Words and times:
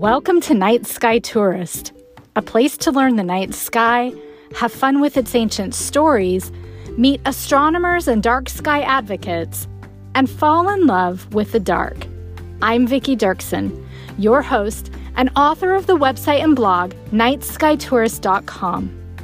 Welcome 0.00 0.40
to 0.42 0.54
Night 0.54 0.86
Sky 0.86 1.18
Tourist, 1.18 1.92
a 2.34 2.40
place 2.40 2.78
to 2.78 2.90
learn 2.90 3.16
the 3.16 3.22
night 3.22 3.52
sky, 3.52 4.14
have 4.56 4.72
fun 4.72 5.02
with 5.02 5.18
its 5.18 5.34
ancient 5.34 5.74
stories, 5.74 6.50
meet 6.96 7.20
astronomers 7.26 8.08
and 8.08 8.22
dark 8.22 8.48
sky 8.48 8.80
advocates, 8.80 9.68
and 10.14 10.30
fall 10.30 10.70
in 10.70 10.86
love 10.86 11.34
with 11.34 11.52
the 11.52 11.60
dark. 11.60 12.06
I'm 12.62 12.86
Vicki 12.86 13.14
Dirksen, 13.14 13.86
your 14.16 14.40
host 14.40 14.90
and 15.16 15.28
author 15.36 15.74
of 15.74 15.86
the 15.86 15.98
website 15.98 16.42
and 16.42 16.56
blog 16.56 16.94
nightskytourist.com. 17.12 19.18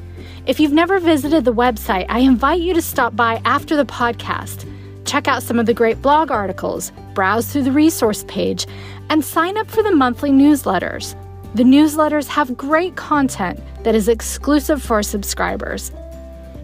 If 0.45 0.61
you've 0.61 0.75
never 0.75 1.01
visited 1.01 1.47
the 1.47 1.55
website, 1.55 2.05
I 2.11 2.19
invite 2.19 2.61
you 2.61 2.75
to 2.75 2.83
stop 2.83 3.17
by 3.17 3.41
after 3.47 3.77
the 3.77 3.87
podcast. 3.87 4.71
Check 5.07 5.27
out 5.27 5.43
some 5.43 5.59
of 5.59 5.65
the 5.65 5.73
great 5.73 6.03
blog 6.03 6.31
articles, 6.31 6.93
browse 7.15 7.51
through 7.51 7.63
the 7.63 7.73
resource 7.73 8.27
page, 8.29 8.67
and 9.11 9.25
sign 9.25 9.57
up 9.57 9.71
for 9.71 9.83
the 9.83 9.95
monthly 9.95 10.31
newsletters. 10.31 11.15
The 11.55 11.63
newsletters 11.63 12.27
have 12.29 12.57
great 12.57 12.97
content 12.97 13.61
that 13.85 13.95
is 13.95 14.09
exclusive 14.09 14.83
for 14.83 15.03
subscribers. 15.03 15.91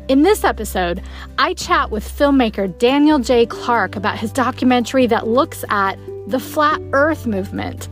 In 0.09 0.23
this 0.23 0.45
episode, 0.45 1.01
I 1.39 1.55
chat 1.55 1.91
with 1.91 2.07
filmmaker 2.07 2.77
Daniel 2.79 3.19
J. 3.19 3.47
Clark 3.47 3.97
about 3.97 4.19
his 4.19 4.33
documentary 4.33 5.07
that 5.07 5.29
looks 5.29 5.65
at 5.71 5.97
the 6.27 6.41
flat 6.41 6.81
earth 6.93 7.27
movement. 7.27 7.89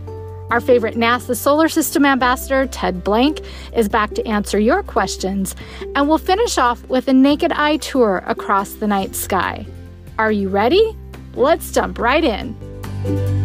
Our 0.50 0.60
favorite 0.60 0.96
NASA 0.96 1.36
Solar 1.36 1.69
System 1.69 2.05
ambassador, 2.05 2.66
Ted 2.66 3.05
Blank, 3.05 3.41
is 3.74 3.88
back 3.88 4.14
to 4.14 4.27
answer 4.27 4.58
your 4.58 4.82
questions, 4.82 5.55
and 5.94 6.08
we'll 6.08 6.19
finish 6.19 6.58
off 6.58 6.86
with 6.88 7.06
a 7.06 7.12
naked 7.12 7.52
eye 7.52 7.77
tour 7.77 8.24
across 8.27 8.74
the 8.74 8.88
night 8.88 9.14
sky. 9.14 9.64
Are 10.19 10.32
you 10.32 10.48
ready? 10.48 10.96
Let's 11.34 11.70
jump 11.70 11.98
right 11.98 12.24
in. 12.24 13.39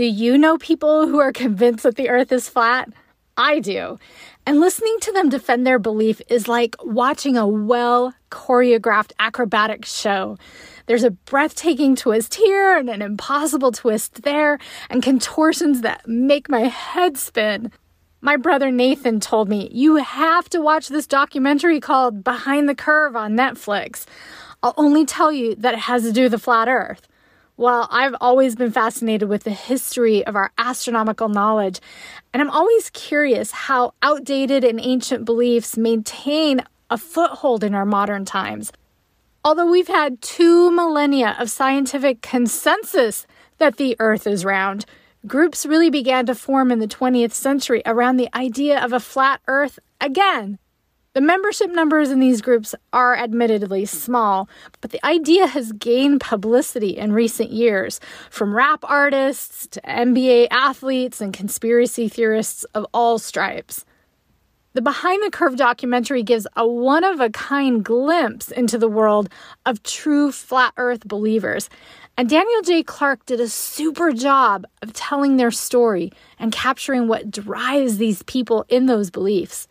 Do 0.00 0.06
you 0.06 0.38
know 0.38 0.56
people 0.56 1.06
who 1.08 1.18
are 1.18 1.30
convinced 1.30 1.82
that 1.82 1.96
the 1.96 2.08
earth 2.08 2.32
is 2.32 2.48
flat? 2.48 2.88
I 3.36 3.60
do. 3.60 3.98
And 4.46 4.58
listening 4.58 4.96
to 5.02 5.12
them 5.12 5.28
defend 5.28 5.66
their 5.66 5.78
belief 5.78 6.22
is 6.30 6.48
like 6.48 6.74
watching 6.82 7.36
a 7.36 7.46
well 7.46 8.14
choreographed 8.30 9.12
acrobatic 9.18 9.84
show. 9.84 10.38
There's 10.86 11.04
a 11.04 11.10
breathtaking 11.10 11.96
twist 11.96 12.36
here 12.36 12.78
and 12.78 12.88
an 12.88 13.02
impossible 13.02 13.72
twist 13.72 14.22
there, 14.22 14.58
and 14.88 15.02
contortions 15.02 15.82
that 15.82 16.08
make 16.08 16.48
my 16.48 16.60
head 16.60 17.18
spin. 17.18 17.70
My 18.22 18.38
brother 18.38 18.70
Nathan 18.70 19.20
told 19.20 19.50
me, 19.50 19.68
You 19.70 19.96
have 19.96 20.48
to 20.48 20.62
watch 20.62 20.88
this 20.88 21.06
documentary 21.06 21.78
called 21.78 22.24
Behind 22.24 22.70
the 22.70 22.74
Curve 22.74 23.16
on 23.16 23.36
Netflix. 23.36 24.06
I'll 24.62 24.72
only 24.78 25.04
tell 25.04 25.30
you 25.30 25.56
that 25.56 25.74
it 25.74 25.80
has 25.80 26.04
to 26.04 26.12
do 26.12 26.22
with 26.22 26.32
the 26.32 26.38
flat 26.38 26.68
earth. 26.68 27.06
Well, 27.60 27.88
I've 27.90 28.14
always 28.22 28.56
been 28.56 28.72
fascinated 28.72 29.28
with 29.28 29.44
the 29.44 29.50
history 29.50 30.26
of 30.26 30.34
our 30.34 30.50
astronomical 30.56 31.28
knowledge, 31.28 31.78
and 32.32 32.40
I'm 32.40 32.48
always 32.48 32.88
curious 32.88 33.50
how 33.50 33.92
outdated 34.02 34.64
and 34.64 34.80
ancient 34.80 35.26
beliefs 35.26 35.76
maintain 35.76 36.64
a 36.88 36.96
foothold 36.96 37.62
in 37.62 37.74
our 37.74 37.84
modern 37.84 38.24
times. 38.24 38.72
Although 39.44 39.70
we've 39.70 39.88
had 39.88 40.22
two 40.22 40.70
millennia 40.70 41.36
of 41.38 41.50
scientific 41.50 42.22
consensus 42.22 43.26
that 43.58 43.76
the 43.76 43.94
Earth 43.98 44.26
is 44.26 44.42
round, 44.42 44.86
groups 45.26 45.66
really 45.66 45.90
began 45.90 46.24
to 46.24 46.34
form 46.34 46.72
in 46.72 46.78
the 46.78 46.88
20th 46.88 47.32
century 47.32 47.82
around 47.84 48.16
the 48.16 48.34
idea 48.34 48.82
of 48.82 48.94
a 48.94 49.00
flat 49.00 49.42
Earth 49.46 49.78
again. 50.00 50.58
The 51.12 51.20
membership 51.20 51.70
numbers 51.72 52.12
in 52.12 52.20
these 52.20 52.40
groups 52.40 52.72
are 52.92 53.16
admittedly 53.16 53.84
small, 53.84 54.48
but 54.80 54.92
the 54.92 55.04
idea 55.04 55.48
has 55.48 55.72
gained 55.72 56.20
publicity 56.20 56.96
in 56.96 57.12
recent 57.12 57.50
years 57.50 57.98
from 58.30 58.54
rap 58.54 58.84
artists 58.84 59.66
to 59.68 59.80
NBA 59.80 60.46
athletes 60.52 61.20
and 61.20 61.32
conspiracy 61.32 62.08
theorists 62.08 62.62
of 62.74 62.86
all 62.94 63.18
stripes. 63.18 63.84
The 64.74 64.82
Behind 64.82 65.20
the 65.24 65.32
Curve 65.32 65.56
documentary 65.56 66.22
gives 66.22 66.46
a 66.54 66.64
one 66.64 67.02
of 67.02 67.18
a 67.18 67.30
kind 67.30 67.84
glimpse 67.84 68.52
into 68.52 68.78
the 68.78 68.86
world 68.86 69.28
of 69.66 69.82
true 69.82 70.30
flat 70.30 70.74
earth 70.76 71.08
believers. 71.08 71.68
And 72.16 72.28
Daniel 72.28 72.62
J. 72.62 72.84
Clark 72.84 73.26
did 73.26 73.40
a 73.40 73.48
super 73.48 74.12
job 74.12 74.64
of 74.80 74.92
telling 74.92 75.38
their 75.38 75.50
story 75.50 76.12
and 76.38 76.52
capturing 76.52 77.08
what 77.08 77.32
drives 77.32 77.96
these 77.96 78.22
people 78.22 78.64
in 78.68 78.86
those 78.86 79.10
beliefs. 79.10 79.66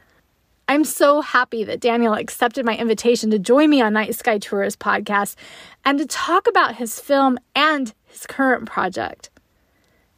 I'm 0.69 0.83
so 0.83 1.21
happy 1.21 1.63
that 1.63 1.79
Daniel 1.79 2.13
accepted 2.13 2.63
my 2.63 2.77
invitation 2.77 3.31
to 3.31 3.39
join 3.39 3.71
me 3.71 3.81
on 3.81 3.93
Night 3.93 4.13
Sky 4.13 4.37
Tourist 4.37 4.77
podcast 4.77 5.35
and 5.83 5.97
to 5.97 6.05
talk 6.05 6.45
about 6.45 6.75
his 6.75 6.99
film 6.99 7.39
and 7.55 7.91
his 8.05 8.27
current 8.27 8.67
project. 8.67 9.31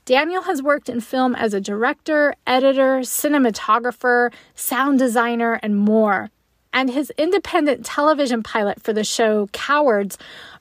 Daniel 0.04 0.42
has 0.42 0.62
worked 0.62 0.90
in 0.90 1.00
film 1.00 1.36
as 1.36 1.54
a 1.54 1.62
director, 1.62 2.36
editor, 2.46 3.00
cinematographer, 3.00 4.34
sound 4.54 5.00
designer, 5.00 5.58
and 5.64 5.78
more. 5.78 6.30
And 6.74 6.90
his 6.90 7.14
independent 7.18 7.86
television 7.86 8.44
pilot 8.44 8.84
for 8.84 8.92
the 8.92 9.06
show 9.06 9.48
Cowards 9.54 10.18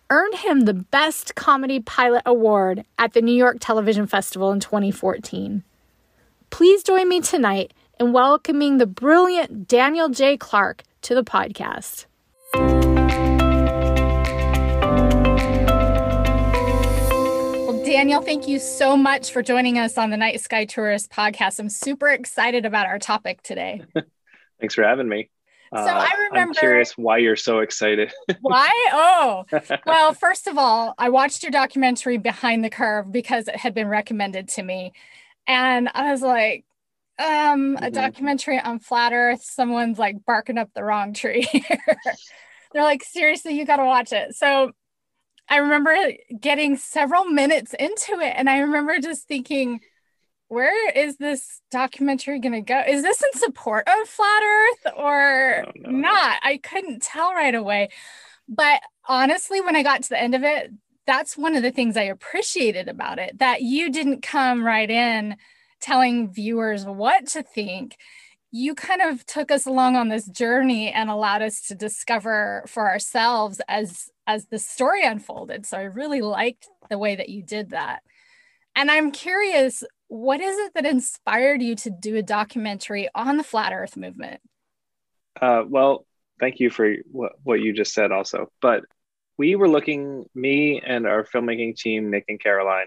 earned 0.09 0.37
him 0.37 0.61
the 0.61 0.75
Best 0.75 1.35
Comedy 1.35 1.81
Pilot 1.81 2.23
Award 2.25 2.85
at 2.97 3.13
the 3.13 3.23
New 3.23 3.35
York 3.35 3.57
Television 3.59 4.07
Festival 4.07 4.53
in 4.53 4.61
2014. 4.61 5.65
Please 6.51 6.85
join 6.85 7.09
me 7.09 7.21
tonight 7.21 7.73
in 8.01 8.13
welcoming 8.13 8.79
the 8.79 8.87
brilliant 8.87 9.69
Daniel 9.69 10.09
J. 10.09 10.39
Clark 10.39 10.85
to 11.03 11.15
the 11.15 11.23
podcast. 11.23 12.07
Well, 17.67 17.85
Daniel, 17.85 18.23
thank 18.23 18.49
you 18.49 18.59
so 18.59 18.97
much 18.97 19.31
for 19.31 19.43
joining 19.43 19.79
us 19.79 19.99
on 19.99 20.09
the 20.09 20.17
Night 20.17 20.41
Sky 20.41 20.65
Tourist 20.65 21.11
podcast. 21.11 21.61
I'm 21.61 21.69
super 21.69 22.09
excited 22.09 22.65
about 22.65 22.87
our 22.87 22.99
topic 22.99 23.43
today. 23.43 23.83
Thanks 24.61 24.75
for 24.75 24.83
having 24.83 25.07
me. 25.07 25.29
So 25.75 25.81
uh, 25.81 26.07
I 26.11 26.11
remember. 26.31 26.39
I'm 26.39 26.55
curious 26.55 26.97
why 26.97 27.19
you're 27.19 27.37
so 27.37 27.59
excited. 27.59 28.13
why? 28.41 28.71
Oh, 28.93 29.45
well, 29.87 30.15
first 30.15 30.47
of 30.47 30.57
all, 30.57 30.95
I 30.97 31.11
watched 31.11 31.43
your 31.43 31.53
documentary 31.53 32.17
Behind 32.17 32.65
the 32.65 32.71
Curve 32.71 33.13
because 33.13 33.47
it 33.47 33.57
had 33.57 33.75
been 33.75 33.89
recommended 33.89 34.49
to 34.49 34.63
me. 34.63 34.95
And 35.47 35.91
I 35.95 36.11
was 36.11 36.23
like, 36.23 36.65
um, 37.21 37.77
a 37.81 37.91
documentary 37.91 38.59
on 38.59 38.79
flat 38.79 39.13
earth, 39.13 39.43
someone's 39.43 39.99
like 39.99 40.25
barking 40.25 40.59
up 40.59 40.71
the 40.75 40.83
wrong 40.83 41.13
tree. 41.13 41.47
They're 42.73 42.83
like, 42.83 43.05
seriously, 43.05 43.59
you 43.59 43.67
got 43.67 43.77
to 43.77 43.85
watch 43.85 44.13
it. 44.13 44.35
So 44.35 44.73
I 45.49 45.57
remember 45.57 45.95
getting 46.41 46.77
several 46.77 47.25
minutes 47.27 47.75
into 47.75 48.21
it, 48.21 48.35
and 48.37 48.49
I 48.49 48.59
remember 48.59 48.99
just 49.01 49.27
thinking, 49.27 49.81
where 50.49 50.91
is 50.91 51.17
this 51.17 51.61
documentary 51.71 52.41
going 52.41 52.53
to 52.53 52.61
go? 52.61 52.83
Is 52.87 53.03
this 53.03 53.23
in 53.23 53.39
support 53.39 53.87
of 53.87 54.09
flat 54.09 54.43
Earth 54.43 54.95
or 54.97 55.65
oh, 55.67 55.73
no. 55.77 55.91
not? 55.91 56.41
I 56.43 56.59
couldn't 56.63 57.03
tell 57.03 57.33
right 57.33 57.55
away. 57.55 57.91
But 58.49 58.81
honestly, 59.09 59.61
when 59.61 59.77
I 59.77 59.83
got 59.83 60.03
to 60.05 60.09
the 60.09 60.21
end 60.21 60.35
of 60.35 60.43
it, 60.43 60.73
that's 61.07 61.37
one 61.37 61.55
of 61.55 61.63
the 61.63 61.71
things 61.71 61.97
I 61.97 62.03
appreciated 62.03 62.89
about 62.89 63.19
it 63.19 63.39
that 63.39 63.63
you 63.63 63.91
didn't 63.91 64.23
come 64.23 64.65
right 64.65 64.91
in 64.91 65.37
telling 65.81 66.31
viewers 66.33 66.85
what 66.85 67.27
to 67.29 67.43
think 67.43 67.97
you 68.53 68.75
kind 68.75 69.01
of 69.01 69.25
took 69.27 69.51
us 69.51 69.67
along 69.67 69.97
on 69.97 70.09
this 70.09 70.27
journey 70.27 70.91
and 70.91 71.09
allowed 71.09 71.43
us 71.43 71.61
to 71.69 71.75
discover 71.75 72.65
for 72.67 72.89
ourselves 72.89 73.61
as 73.69 74.11
as 74.27 74.47
the 74.47 74.59
story 74.59 75.05
unfolded. 75.05 75.67
So 75.67 75.79
i 75.79 75.83
really 75.83 76.21
liked 76.21 76.69
the 76.89 76.99
way 76.99 77.17
that 77.17 77.29
you 77.29 77.43
did 77.43 77.71
that. 77.71 78.03
And 78.75 78.91
i'm 78.91 79.13
curious 79.13 79.85
what 80.09 80.41
is 80.41 80.59
it 80.59 80.75
that 80.75 80.87
inspired 80.87 81.63
you 81.63 81.77
to 81.77 81.91
do 81.91 82.17
a 82.17 82.23
documentary 82.23 83.09
on 83.15 83.37
the 83.37 83.45
flat 83.45 83.73
earth 83.73 83.97
movement? 83.97 84.41
Uh, 85.41 85.63
well 85.67 86.05
thank 86.41 86.59
you 86.59 86.71
for 86.71 86.97
what, 87.11 87.33
what 87.45 87.61
you 87.61 87.73
just 87.73 87.95
said 87.95 88.11
also 88.11 88.51
but 88.61 88.83
we 89.37 89.55
were 89.55 89.69
looking 89.69 90.25
me 90.35 90.83
and 90.85 91.07
our 91.07 91.25
filmmaking 91.25 91.77
team 91.77 92.11
nick 92.11 92.25
and 92.29 92.41
caroline 92.41 92.87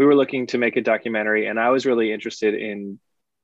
we 0.00 0.06
were 0.06 0.16
looking 0.16 0.46
to 0.46 0.58
make 0.58 0.76
a 0.76 0.80
documentary 0.80 1.46
and 1.46 1.60
i 1.60 1.70
was 1.70 1.86
really 1.86 2.10
interested 2.10 2.54
in 2.54 2.98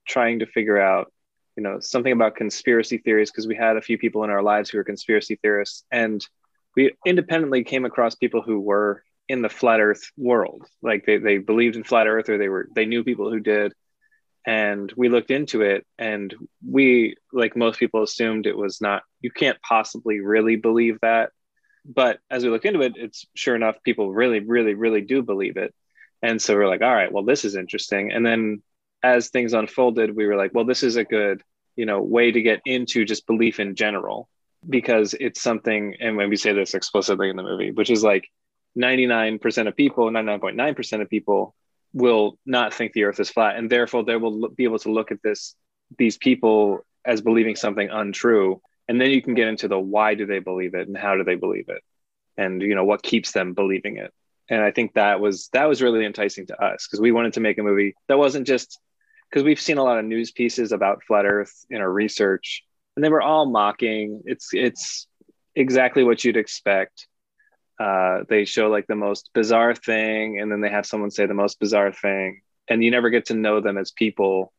trying 0.08 0.38
to 0.38 0.46
figure 0.46 0.80
out 0.80 1.12
you 1.56 1.62
know 1.62 1.78
something 1.80 2.12
about 2.12 2.34
conspiracy 2.34 2.98
theories 2.98 3.30
because 3.30 3.46
we 3.46 3.54
had 3.54 3.76
a 3.76 3.82
few 3.82 3.98
people 3.98 4.24
in 4.24 4.30
our 4.30 4.42
lives 4.42 4.70
who 4.70 4.78
were 4.78 4.84
conspiracy 4.84 5.38
theorists 5.42 5.84
and 5.92 6.26
we 6.76 6.92
independently 7.06 7.64
came 7.64 7.84
across 7.84 8.14
people 8.14 8.42
who 8.42 8.60
were 8.60 9.02
in 9.28 9.42
the 9.42 9.48
flat 9.48 9.80
earth 9.80 10.10
world. 10.16 10.62
Like 10.82 11.06
they, 11.06 11.16
they 11.16 11.38
believed 11.38 11.76
in 11.76 11.84
flat 11.84 12.06
earth 12.06 12.28
or 12.28 12.38
they 12.38 12.48
were 12.48 12.68
they 12.74 12.84
knew 12.84 13.02
people 13.02 13.30
who 13.30 13.40
did 13.40 13.72
and 14.46 14.92
we 14.96 15.08
looked 15.08 15.30
into 15.30 15.62
it 15.62 15.84
and 15.98 16.32
we 16.64 17.16
like 17.32 17.56
most 17.56 17.80
people 17.80 18.02
assumed 18.02 18.46
it 18.46 18.56
was 18.56 18.80
not 18.80 19.02
you 19.20 19.30
can't 19.30 19.60
possibly 19.62 20.20
really 20.20 20.56
believe 20.56 20.98
that. 21.02 21.30
But 21.84 22.18
as 22.30 22.44
we 22.44 22.50
look 22.50 22.64
into 22.64 22.82
it 22.82 22.92
it's 22.96 23.26
sure 23.34 23.56
enough 23.56 23.76
people 23.82 24.12
really 24.12 24.40
really 24.40 24.74
really 24.74 25.00
do 25.00 25.22
believe 25.22 25.56
it 25.56 25.74
and 26.22 26.40
so 26.40 26.54
we're 26.54 26.68
like 26.68 26.82
all 26.82 26.94
right 26.94 27.12
well 27.12 27.24
this 27.24 27.44
is 27.44 27.56
interesting. 27.56 28.12
And 28.12 28.24
then 28.24 28.62
as 29.02 29.28
things 29.28 29.52
unfolded, 29.52 30.14
we 30.14 30.26
were 30.26 30.36
like, 30.36 30.52
well, 30.54 30.64
this 30.64 30.82
is 30.82 30.96
a 30.96 31.04
good, 31.04 31.42
you 31.76 31.86
know, 31.86 32.02
way 32.02 32.30
to 32.32 32.42
get 32.42 32.60
into 32.64 33.04
just 33.04 33.26
belief 33.26 33.60
in 33.60 33.74
general 33.74 34.28
because 34.68 35.14
it's 35.14 35.40
something, 35.40 35.94
and 36.00 36.16
when 36.16 36.28
we 36.28 36.36
say 36.36 36.52
this 36.52 36.74
explicitly 36.74 37.30
in 37.30 37.36
the 37.36 37.42
movie, 37.42 37.70
which 37.70 37.90
is 37.90 38.02
like 38.02 38.28
99% 38.76 39.68
of 39.68 39.76
people, 39.76 40.10
99.9% 40.10 41.02
of 41.02 41.08
people 41.08 41.54
will 41.92 42.38
not 42.44 42.74
think 42.74 42.92
the 42.92 43.04
earth 43.04 43.20
is 43.20 43.30
flat. 43.30 43.56
And 43.56 43.70
therefore 43.70 44.04
they 44.04 44.16
will 44.16 44.48
be 44.48 44.64
able 44.64 44.80
to 44.80 44.92
look 44.92 45.12
at 45.12 45.22
this 45.22 45.54
these 45.98 46.16
people 46.16 46.84
as 47.04 47.20
believing 47.20 47.54
something 47.54 47.88
untrue. 47.88 48.60
And 48.88 49.00
then 49.00 49.10
you 49.10 49.22
can 49.22 49.34
get 49.34 49.46
into 49.46 49.68
the 49.68 49.78
why 49.78 50.14
do 50.14 50.26
they 50.26 50.40
believe 50.40 50.74
it 50.74 50.88
and 50.88 50.96
how 50.96 51.16
do 51.16 51.22
they 51.22 51.36
believe 51.36 51.68
it? 51.68 51.82
And 52.36 52.60
you 52.60 52.74
know 52.74 52.84
what 52.84 53.02
keeps 53.02 53.32
them 53.32 53.54
believing 53.54 53.98
it 53.98 54.12
and 54.48 54.62
i 54.62 54.70
think 54.70 54.94
that 54.94 55.20
was 55.20 55.48
that 55.52 55.66
was 55.66 55.82
really 55.82 56.04
enticing 56.04 56.46
to 56.46 56.62
us 56.62 56.86
because 56.86 57.00
we 57.00 57.12
wanted 57.12 57.32
to 57.32 57.40
make 57.40 57.58
a 57.58 57.62
movie 57.62 57.94
that 58.08 58.18
wasn't 58.18 58.46
just 58.46 58.78
because 59.30 59.44
we've 59.44 59.60
seen 59.60 59.78
a 59.78 59.84
lot 59.84 59.98
of 59.98 60.04
news 60.04 60.30
pieces 60.30 60.72
about 60.72 61.02
flat 61.04 61.26
earth 61.26 61.66
in 61.70 61.80
our 61.80 61.92
research 61.92 62.62
and 62.96 63.04
they 63.04 63.08
were 63.08 63.22
all 63.22 63.46
mocking. 63.46 64.22
It's 64.24 64.50
it's 64.52 65.06
exactly 65.54 66.02
what 66.02 66.24
you'd 66.24 66.36
expect. 66.36 67.06
Uh, 67.78 68.20
they 68.28 68.46
show 68.46 68.68
like 68.68 68.86
the 68.86 68.96
most 68.96 69.30
bizarre 69.34 69.74
thing 69.74 70.40
and 70.40 70.50
then 70.50 70.62
they 70.62 70.70
have 70.70 70.86
someone 70.86 71.10
say 71.10 71.26
the 71.26 71.34
most 71.34 71.60
bizarre 71.60 71.92
thing 71.92 72.40
and 72.68 72.82
you 72.82 72.90
never 72.90 73.10
get 73.10 73.26
to 73.26 73.34
know 73.34 73.60
them 73.60 73.76
as 73.76 73.90
people. 73.92 74.52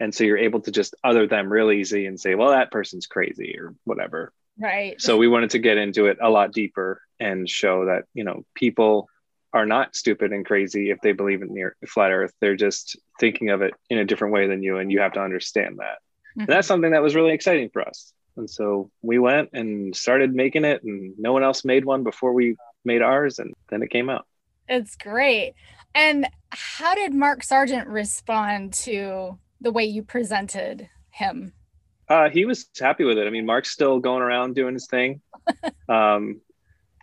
And 0.00 0.12
so 0.12 0.24
you're 0.24 0.36
able 0.36 0.60
to 0.62 0.72
just 0.72 0.96
other 1.04 1.26
them 1.28 1.50
real 1.50 1.70
easy 1.70 2.06
and 2.06 2.18
say 2.18 2.34
well 2.34 2.50
that 2.50 2.72
person's 2.72 3.06
crazy 3.06 3.56
or 3.58 3.74
whatever. 3.84 4.32
Right. 4.58 5.00
So 5.00 5.16
we 5.16 5.28
wanted 5.28 5.50
to 5.50 5.58
get 5.58 5.76
into 5.76 6.06
it 6.06 6.18
a 6.20 6.30
lot 6.30 6.52
deeper 6.52 7.02
and 7.20 7.48
show 7.48 7.86
that 7.86 8.04
you 8.14 8.24
know 8.24 8.44
people 8.54 9.08
are 9.56 9.66
not 9.66 9.96
stupid 9.96 10.32
and 10.32 10.46
crazy 10.46 10.90
if 10.90 11.00
they 11.00 11.12
believe 11.12 11.42
in 11.42 11.52
the 11.54 11.86
flat 11.86 12.10
earth 12.10 12.32
they're 12.40 12.56
just 12.56 12.96
thinking 13.18 13.50
of 13.50 13.62
it 13.62 13.74
in 13.90 13.98
a 13.98 14.04
different 14.04 14.34
way 14.34 14.46
than 14.46 14.62
you 14.62 14.78
and 14.78 14.92
you 14.92 15.00
have 15.00 15.12
to 15.12 15.20
understand 15.20 15.78
that 15.78 15.98
mm-hmm. 15.98 16.40
and 16.40 16.48
that's 16.48 16.68
something 16.68 16.92
that 16.92 17.02
was 17.02 17.14
really 17.14 17.32
exciting 17.32 17.68
for 17.70 17.82
us 17.82 18.12
and 18.36 18.48
so 18.48 18.90
we 19.02 19.18
went 19.18 19.50
and 19.52 19.94
started 19.96 20.34
making 20.34 20.64
it, 20.64 20.82
and 20.82 21.14
no 21.18 21.32
one 21.32 21.42
else 21.42 21.64
made 21.64 21.84
one 21.84 22.02
before 22.02 22.32
we 22.32 22.56
made 22.84 23.02
ours, 23.02 23.38
and 23.38 23.54
then 23.70 23.82
it 23.82 23.90
came 23.90 24.10
out. 24.10 24.26
It's 24.68 24.96
great. 24.96 25.54
And 25.94 26.28
how 26.50 26.94
did 26.94 27.14
Mark 27.14 27.42
Sargent 27.42 27.88
respond 27.88 28.74
to 28.74 29.38
the 29.60 29.72
way 29.72 29.84
you 29.84 30.02
presented 30.02 30.88
him? 31.10 31.52
Uh, 32.08 32.28
he 32.28 32.44
was 32.44 32.68
happy 32.78 33.04
with 33.04 33.18
it. 33.18 33.26
I 33.26 33.30
mean, 33.30 33.46
Mark's 33.46 33.70
still 33.70 33.98
going 33.98 34.22
around 34.22 34.54
doing 34.54 34.74
his 34.74 34.86
thing. 34.86 35.22
um, 35.88 36.40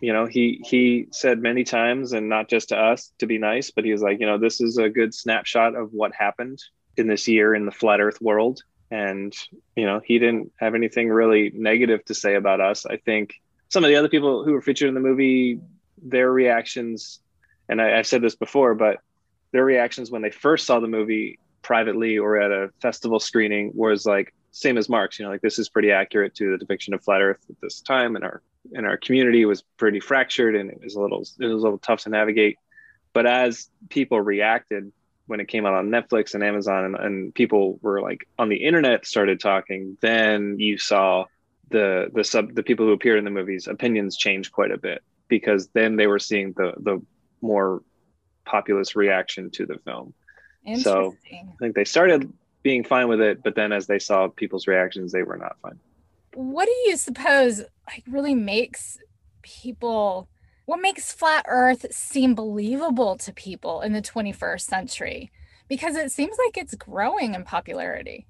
you 0.04 0.12
know, 0.12 0.26
he 0.26 0.60
he 0.62 1.08
said 1.12 1.40
many 1.40 1.64
times, 1.64 2.12
and 2.12 2.28
not 2.28 2.50
just 2.50 2.68
to 2.68 2.76
us 2.76 3.10
to 3.20 3.26
be 3.26 3.38
nice, 3.38 3.70
but 3.70 3.86
he 3.86 3.92
was 3.92 4.02
like, 4.02 4.20
you 4.20 4.26
know, 4.26 4.36
this 4.36 4.60
is 4.60 4.76
a 4.76 4.90
good 4.90 5.14
snapshot 5.14 5.74
of 5.74 5.94
what 5.94 6.14
happened 6.14 6.62
in 6.98 7.06
this 7.06 7.26
year 7.26 7.54
in 7.54 7.64
the 7.64 7.72
flat 7.72 8.00
Earth 8.00 8.20
world. 8.20 8.62
And 8.90 9.34
you 9.74 9.86
know 9.86 10.02
he 10.04 10.18
didn't 10.18 10.52
have 10.60 10.74
anything 10.74 11.08
really 11.08 11.50
negative 11.54 12.04
to 12.04 12.14
say 12.14 12.34
about 12.34 12.60
us. 12.60 12.84
I 12.84 12.98
think 12.98 13.34
some 13.70 13.82
of 13.82 13.88
the 13.88 13.96
other 13.96 14.10
people 14.10 14.44
who 14.44 14.52
were 14.52 14.60
featured 14.60 14.88
in 14.88 14.94
the 14.94 15.00
movie 15.00 15.58
their 16.02 16.30
reactions 16.30 17.20
and 17.70 17.80
I, 17.80 17.96
have 17.96 18.06
said 18.06 18.20
this 18.20 18.36
before 18.36 18.74
but 18.74 18.98
their 19.52 19.64
reactions 19.64 20.10
when 20.10 20.20
they 20.20 20.30
first 20.30 20.66
saw 20.66 20.80
the 20.80 20.86
movie 20.86 21.38
privately 21.62 22.18
or 22.18 22.36
at 22.36 22.52
a 22.52 22.70
festival 22.82 23.18
screening 23.18 23.72
was 23.74 24.04
like 24.04 24.34
same 24.50 24.76
as 24.76 24.88
mark's 24.88 25.18
you 25.18 25.24
know 25.24 25.30
like 25.30 25.40
this 25.40 25.58
is 25.58 25.68
pretty 25.70 25.90
accurate 25.90 26.34
to 26.34 26.50
the 26.52 26.58
depiction 26.58 26.92
of 26.92 27.02
flat 27.02 27.22
earth 27.22 27.44
at 27.48 27.56
this 27.62 27.80
time 27.80 28.16
and 28.16 28.24
our 28.24 28.42
in 28.72 28.84
our 28.84 28.96
community 28.96 29.44
was 29.44 29.62
pretty 29.76 30.00
fractured 30.00 30.56
and 30.56 30.70
it 30.70 30.80
was 30.82 30.94
a 30.94 31.00
little 31.00 31.20
it 31.20 31.46
was 31.46 31.62
a 31.62 31.64
little 31.64 31.78
tough 31.78 32.02
to 32.02 32.08
navigate 32.08 32.58
but 33.12 33.26
as 33.26 33.70
people 33.88 34.20
reacted 34.20 34.92
when 35.26 35.40
it 35.40 35.48
came 35.48 35.64
out 35.64 35.74
on 35.74 35.88
Netflix 35.88 36.34
and 36.34 36.44
Amazon 36.44 36.84
and, 36.84 36.96
and 36.96 37.34
people 37.34 37.78
were 37.80 38.00
like 38.02 38.28
on 38.38 38.48
the 38.48 38.56
internet 38.56 39.06
started 39.06 39.40
talking, 39.40 39.96
then 40.02 40.58
you 40.58 40.76
saw 40.76 41.24
the 41.70 42.10
the 42.12 42.22
sub 42.22 42.54
the 42.54 42.62
people 42.62 42.84
who 42.84 42.92
appeared 42.92 43.18
in 43.18 43.24
the 43.24 43.30
movies 43.30 43.66
opinions 43.66 44.18
change 44.18 44.52
quite 44.52 44.70
a 44.70 44.76
bit 44.76 45.02
because 45.28 45.68
then 45.68 45.96
they 45.96 46.06
were 46.06 46.18
seeing 46.18 46.52
the 46.52 46.74
the 46.76 47.00
more 47.40 47.82
populist 48.44 48.94
reaction 48.94 49.50
to 49.50 49.64
the 49.64 49.78
film. 49.78 50.12
So 50.82 51.16
I 51.32 51.56
think 51.58 51.74
they 51.74 51.84
started 51.84 52.30
being 52.62 52.84
fine 52.84 53.08
with 53.08 53.20
it, 53.20 53.42
but 53.42 53.54
then 53.54 53.72
as 53.72 53.86
they 53.86 53.98
saw 53.98 54.28
people's 54.28 54.66
reactions, 54.66 55.12
they 55.12 55.22
were 55.22 55.36
not 55.36 55.56
fine. 55.62 55.78
What 56.34 56.66
do 56.66 56.90
you 56.90 56.96
suppose 56.96 57.60
like 57.86 58.04
really 58.08 58.34
makes 58.34 58.98
people 59.42 60.28
what 60.66 60.80
makes 60.80 61.12
flat 61.12 61.44
earth 61.48 61.86
seem 61.90 62.34
believable 62.34 63.16
to 63.18 63.32
people 63.32 63.82
in 63.82 63.92
the 63.92 64.00
21st 64.00 64.62
century? 64.62 65.30
Because 65.68 65.96
it 65.96 66.10
seems 66.10 66.36
like 66.46 66.56
it's 66.56 66.74
growing 66.74 67.34
in 67.34 67.44
popularity. 67.44 68.26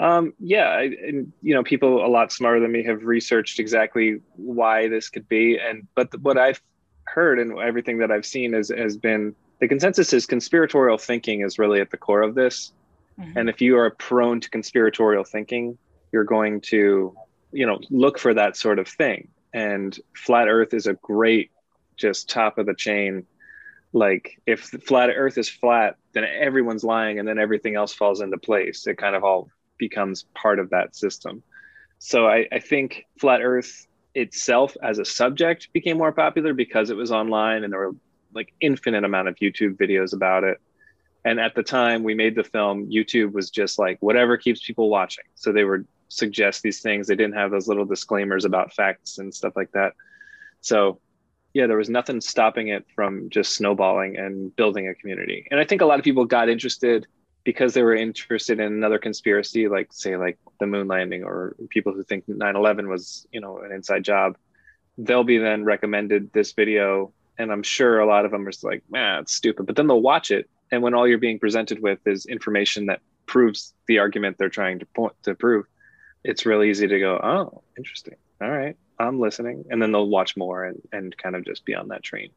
Um, 0.00 0.32
yeah 0.38 0.68
I, 0.68 0.82
and 1.06 1.32
you 1.42 1.54
know 1.54 1.64
people 1.64 2.04
a 2.04 2.06
lot 2.06 2.30
smarter 2.30 2.60
than 2.60 2.70
me 2.70 2.84
have 2.84 3.02
researched 3.02 3.58
exactly 3.58 4.20
why 4.36 4.88
this 4.88 5.08
could 5.08 5.28
be 5.28 5.58
and 5.58 5.88
but 5.96 6.12
the, 6.12 6.18
what 6.18 6.38
i've 6.38 6.62
heard 7.02 7.40
and 7.40 7.58
everything 7.58 7.98
that 7.98 8.12
i've 8.12 8.24
seen 8.24 8.54
is, 8.54 8.68
has 8.68 8.96
been 8.96 9.34
the 9.58 9.66
consensus 9.66 10.12
is 10.12 10.24
conspiratorial 10.24 10.98
thinking 10.98 11.40
is 11.40 11.58
really 11.58 11.80
at 11.80 11.90
the 11.90 11.96
core 11.96 12.22
of 12.22 12.36
this. 12.36 12.72
Mm-hmm. 13.18 13.38
and 13.38 13.48
if 13.48 13.60
you 13.60 13.76
are 13.76 13.90
prone 13.90 14.40
to 14.40 14.48
conspiratorial 14.48 15.24
thinking 15.24 15.76
you're 16.12 16.22
going 16.22 16.60
to 16.60 17.16
you 17.52 17.66
know 17.66 17.78
look 17.90 18.18
for 18.18 18.34
that 18.34 18.56
sort 18.56 18.78
of 18.78 18.88
thing. 18.88 19.28
And 19.52 19.98
flat 20.14 20.48
earth 20.48 20.74
is 20.74 20.86
a 20.86 20.94
great 20.94 21.50
just 21.96 22.28
top 22.28 22.58
of 22.58 22.66
the 22.66 22.74
chain. 22.74 23.26
Like 23.92 24.40
if 24.46 24.60
flat 24.60 25.10
earth 25.10 25.38
is 25.38 25.48
flat 25.48 25.96
then 26.12 26.24
everyone's 26.24 26.84
lying 26.84 27.18
and 27.18 27.28
then 27.28 27.38
everything 27.38 27.76
else 27.76 27.92
falls 27.94 28.20
into 28.20 28.38
place. 28.38 28.86
It 28.86 28.98
kind 28.98 29.14
of 29.14 29.24
all 29.24 29.48
becomes 29.78 30.24
part 30.34 30.58
of 30.58 30.70
that 30.70 30.96
system. 30.96 31.42
So 31.98 32.26
I, 32.26 32.46
I, 32.50 32.58
think 32.58 33.04
flat 33.20 33.40
earth 33.40 33.86
itself 34.14 34.76
as 34.82 34.98
a 34.98 35.04
subject 35.04 35.68
became 35.72 35.98
more 35.98 36.12
popular 36.12 36.54
because 36.54 36.90
it 36.90 36.96
was 36.96 37.12
online 37.12 37.64
and 37.64 37.72
there 37.72 37.80
were 37.80 37.94
like 38.34 38.52
infinite 38.60 39.04
amount 39.04 39.28
of 39.28 39.36
youtube 39.36 39.76
videos 39.76 40.12
about 40.12 40.44
it. 40.44 40.58
And 41.24 41.38
at 41.38 41.54
the 41.54 41.62
time 41.62 42.02
we 42.02 42.14
made 42.14 42.34
the 42.34 42.44
film 42.44 42.90
youtube 42.90 43.32
was 43.32 43.50
just 43.50 43.78
like 43.78 43.98
whatever 44.00 44.36
keeps 44.36 44.64
people 44.64 44.88
watching. 44.88 45.24
So 45.34 45.52
they 45.52 45.64
would 45.64 45.86
suggest 46.08 46.62
these 46.62 46.80
things 46.80 47.06
they 47.06 47.14
didn't 47.14 47.34
have 47.34 47.50
those 47.50 47.68
little 47.68 47.84
disclaimers 47.84 48.44
about 48.44 48.72
facts 48.72 49.18
and 49.18 49.34
stuff 49.34 49.54
like 49.56 49.70
that 49.72 49.92
so 50.60 51.00
yeah, 51.54 51.66
there 51.66 51.76
was 51.76 51.90
nothing 51.90 52.20
stopping 52.20 52.68
it 52.68 52.86
from 52.94 53.30
just 53.30 53.54
snowballing 53.54 54.16
and 54.16 54.54
building 54.54 54.88
a 54.88 54.94
community. 54.94 55.46
And 55.50 55.58
I 55.58 55.64
think 55.64 55.80
a 55.80 55.86
lot 55.86 55.98
of 55.98 56.04
people 56.04 56.24
got 56.24 56.48
interested 56.48 57.06
because 57.44 57.72
they 57.72 57.82
were 57.82 57.94
interested 57.94 58.60
in 58.60 58.72
another 58.72 58.98
conspiracy, 58.98 59.68
like 59.68 59.92
say 59.92 60.16
like 60.16 60.38
the 60.60 60.66
moon 60.66 60.86
landing, 60.88 61.24
or 61.24 61.56
people 61.70 61.92
who 61.92 62.02
think 62.02 62.26
9/11 62.28 62.88
was 62.88 63.26
you 63.32 63.40
know 63.40 63.58
an 63.58 63.72
inside 63.72 64.04
job. 64.04 64.36
They'll 64.98 65.24
be 65.24 65.38
then 65.38 65.64
recommended 65.64 66.32
this 66.32 66.52
video, 66.52 67.12
and 67.38 67.50
I'm 67.50 67.62
sure 67.62 68.00
a 68.00 68.06
lot 68.06 68.24
of 68.24 68.30
them 68.32 68.46
are 68.46 68.52
like, 68.62 68.82
"Man, 68.90 69.22
it's 69.22 69.32
stupid," 69.32 69.66
but 69.66 69.76
then 69.76 69.86
they'll 69.86 70.02
watch 70.02 70.30
it, 70.30 70.50
and 70.70 70.82
when 70.82 70.94
all 70.94 71.08
you're 71.08 71.18
being 71.18 71.38
presented 71.38 71.80
with 71.80 72.06
is 72.06 72.26
information 72.26 72.86
that 72.86 73.00
proves 73.26 73.72
the 73.86 73.98
argument 73.98 74.36
they're 74.38 74.48
trying 74.48 74.78
to 74.80 74.86
point 74.86 75.14
to 75.22 75.34
prove, 75.34 75.64
it's 76.24 76.46
really 76.46 76.70
easy 76.70 76.86
to 76.86 76.98
go, 76.98 77.18
"Oh, 77.22 77.62
interesting. 77.76 78.16
All 78.40 78.50
right." 78.50 78.76
I'm 78.98 79.20
listening. 79.20 79.64
And 79.70 79.80
then 79.80 79.92
they'll 79.92 80.08
watch 80.08 80.36
more 80.36 80.64
and, 80.64 80.80
and 80.92 81.16
kind 81.16 81.36
of 81.36 81.44
just 81.44 81.64
be 81.64 81.74
on 81.74 81.88
that 81.88 82.02
train. 82.02 82.30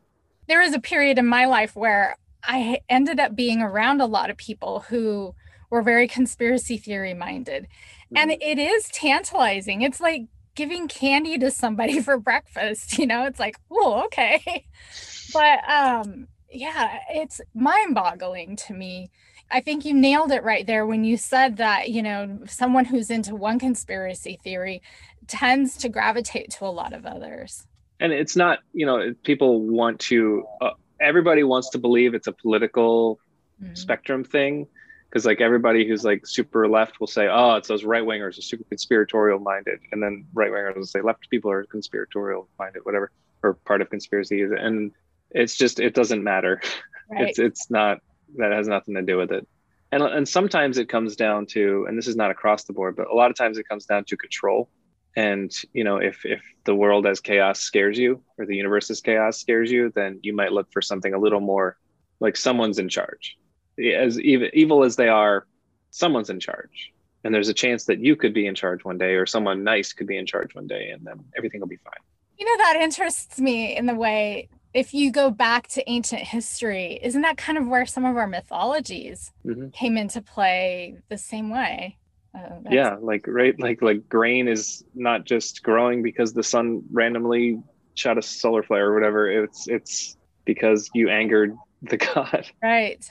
There 0.48 0.62
was 0.62 0.74
a 0.74 0.80
period 0.80 1.18
in 1.18 1.26
my 1.26 1.46
life 1.46 1.76
where 1.76 2.18
I 2.44 2.82
ended 2.90 3.20
up 3.20 3.36
being 3.36 3.62
around 3.62 4.02
a 4.02 4.06
lot 4.06 4.30
of 4.30 4.38
people 4.38 4.82
who 4.82 5.36
were 5.70 5.82
very 5.82 6.08
conspiracy 6.08 6.78
theory 6.78 7.14
minded. 7.14 7.64
Mm-hmm. 7.64 8.18
And 8.18 8.32
it 8.32 8.60
is 8.60 8.88
tantalizing. 8.90 9.82
It's 9.82 10.02
like 10.02 10.24
giving 10.56 10.88
candy 10.88 11.38
to 11.40 11.50
somebody 11.52 12.00
for 12.02 12.18
breakfast, 12.18 12.98
you 12.98 13.08
know? 13.08 13.26
It's 13.26 13.40
like, 13.40 13.58
oh, 13.72 14.04
okay. 14.06 14.66
but 15.34 15.70
um 15.70 16.28
yeah, 16.54 17.00
it's 17.10 17.40
mind-boggling 17.56 18.58
to 18.58 18.74
me. 18.74 19.10
I 19.52 19.60
think 19.62 19.86
you 19.86 19.94
nailed 19.94 20.32
it 20.32 20.44
right 20.44 20.66
there 20.66 20.86
when 20.86 21.04
you 21.04 21.18
said 21.18 21.58
that, 21.58 21.90
you 21.90 22.02
know, 22.02 22.40
someone 22.48 22.86
who's 22.86 23.10
into 23.10 23.36
one 23.36 23.60
conspiracy 23.60 24.40
theory 24.44 24.82
tends 25.28 25.78
to 25.78 25.90
gravitate 25.90 26.52
to 26.52 26.66
a 26.66 26.68
lot 26.68 26.94
of 26.94 27.06
others. 27.06 27.68
And 28.00 28.12
it's 28.14 28.36
not, 28.36 28.60
you 28.74 28.86
know, 28.86 29.14
people 29.24 29.62
want 29.62 30.00
to, 30.02 30.46
uh, 30.62 30.72
everybody 31.00 31.44
wants 31.44 31.70
to 31.72 31.78
believe 31.78 32.14
it's 32.14 32.28
a 32.28 32.32
political 32.32 33.20
mm-hmm. 33.62 33.76
spectrum 33.76 34.24
thing. 34.24 34.68
Cause 35.12 35.26
like 35.26 35.42
everybody 35.42 35.86
who's 35.86 36.06
like 36.06 36.26
super 36.26 36.70
left 36.70 37.02
will 37.02 37.08
say, 37.08 37.28
oh, 37.28 37.56
it's 37.56 37.68
those 37.68 37.84
right 37.84 38.04
wingers 38.04 38.38
are 38.40 38.42
super 38.42 38.64
conspiratorial 38.70 39.40
minded. 39.40 39.80
And 39.92 40.02
then 40.02 40.26
right 40.34 40.50
wingers 40.50 40.78
will 40.78 40.86
say 40.86 41.02
left 41.02 41.30
people 41.30 41.52
are 41.52 41.66
conspiratorial 41.66 42.48
minded, 42.58 42.86
whatever, 42.86 43.12
or 43.44 43.56
part 43.56 43.82
of 43.82 43.90
conspiracy. 43.90 44.42
And 44.42 44.94
it's 45.30 45.58
just, 45.58 45.82
it 45.82 45.94
doesn't 45.94 46.24
matter. 46.24 46.62
Right. 47.14 47.28
It's, 47.28 47.40
it's 47.40 47.70
not, 47.70 48.00
that 48.38 48.52
has 48.52 48.68
nothing 48.68 48.96
to 48.96 49.02
do 49.02 49.18
with 49.18 49.32
it. 49.32 49.48
And, 49.92 50.04
and 50.04 50.28
sometimes 50.28 50.78
it 50.78 50.88
comes 50.88 51.16
down 51.16 51.46
to, 51.48 51.86
and 51.88 51.98
this 51.98 52.08
is 52.08 52.16
not 52.16 52.32
across 52.32 52.64
the 52.64 52.74
board, 52.74 52.96
but 52.96 53.10
a 53.10 53.14
lot 53.14 53.30
of 53.30 53.38
times 53.38 53.58
it 53.58 53.68
comes 53.68 53.86
down 53.86 54.06
to 54.06 54.18
control. 54.18 54.70
And 55.16 55.52
you 55.74 55.84
know 55.84 55.98
if 55.98 56.26
if 56.26 56.42
the 56.64 56.74
world 56.74 57.06
as 57.06 57.20
chaos 57.20 57.60
scares 57.60 57.98
you 57.98 58.24
or 58.38 58.46
the 58.46 58.56
universe 58.56 58.90
as 58.90 59.02
chaos 59.02 59.38
scares 59.38 59.70
you 59.70 59.92
then 59.94 60.22
you 60.24 60.34
might 60.34 60.54
look 60.54 60.72
for 60.72 60.82
something 60.82 61.14
a 61.14 61.20
little 61.20 61.42
more 61.42 61.78
like 62.22 62.38
someone's 62.38 62.80
in 62.80 62.88
charge. 62.88 63.38
As 63.78 64.18
evil, 64.20 64.48
evil 64.54 64.84
as 64.86 64.96
they 64.96 65.10
are 65.10 65.48
someone's 65.90 66.30
in 66.30 66.40
charge. 66.40 66.94
And 67.24 67.36
there's 67.36 67.50
a 67.50 67.54
chance 67.54 67.86
that 67.86 68.00
you 68.00 68.16
could 68.16 68.34
be 68.34 68.48
in 68.48 68.56
charge 68.56 68.86
one 68.86 68.98
day 68.98 69.16
or 69.16 69.26
someone 69.26 69.66
nice 69.66 69.92
could 69.92 70.08
be 70.08 70.18
in 70.18 70.26
charge 70.26 70.56
one 70.56 70.68
day 70.68 70.92
and 70.92 71.06
then 71.06 71.26
everything 71.36 71.60
will 71.60 71.68
be 71.68 71.78
fine. 71.78 71.94
You 72.38 72.46
know 72.46 72.64
that 72.64 72.78
interests 72.82 73.38
me 73.38 73.76
in 73.76 73.88
the 73.88 73.96
way 73.96 74.48
if 74.74 74.94
you 74.94 75.12
go 75.12 75.30
back 75.30 75.68
to 75.70 75.90
ancient 75.90 76.22
history, 76.22 77.00
isn't 77.02 77.22
that 77.22 77.38
kind 77.38 77.58
of 77.58 77.68
where 77.68 77.86
some 77.86 78.06
of 78.06 78.16
our 78.16 78.28
mythologies 78.28 79.32
mm-hmm. 79.46 79.70
came 79.70 79.98
into 79.98 80.22
play 80.22 80.98
the 81.10 81.18
same 81.18 81.50
way? 81.50 81.98
Uh, 82.34 82.60
yeah, 82.70 82.96
like 83.02 83.26
right, 83.28 83.60
like 83.60 83.82
like 83.82 84.08
grain 84.08 84.48
is 84.48 84.86
not 84.96 85.26
just 85.26 85.64
growing 85.64 86.02
because 86.02 86.32
the 86.32 86.44
sun 86.44 86.82
randomly 86.92 87.62
shot 87.96 88.18
a 88.18 88.22
solar 88.22 88.64
flare 88.64 88.88
or 88.88 88.94
whatever. 88.94 89.30
It's 89.30 89.68
it's 89.68 90.18
because 90.46 90.90
you 90.94 91.10
angered 91.10 91.56
the 91.82 91.98
god. 92.14 92.48
Right. 92.64 93.06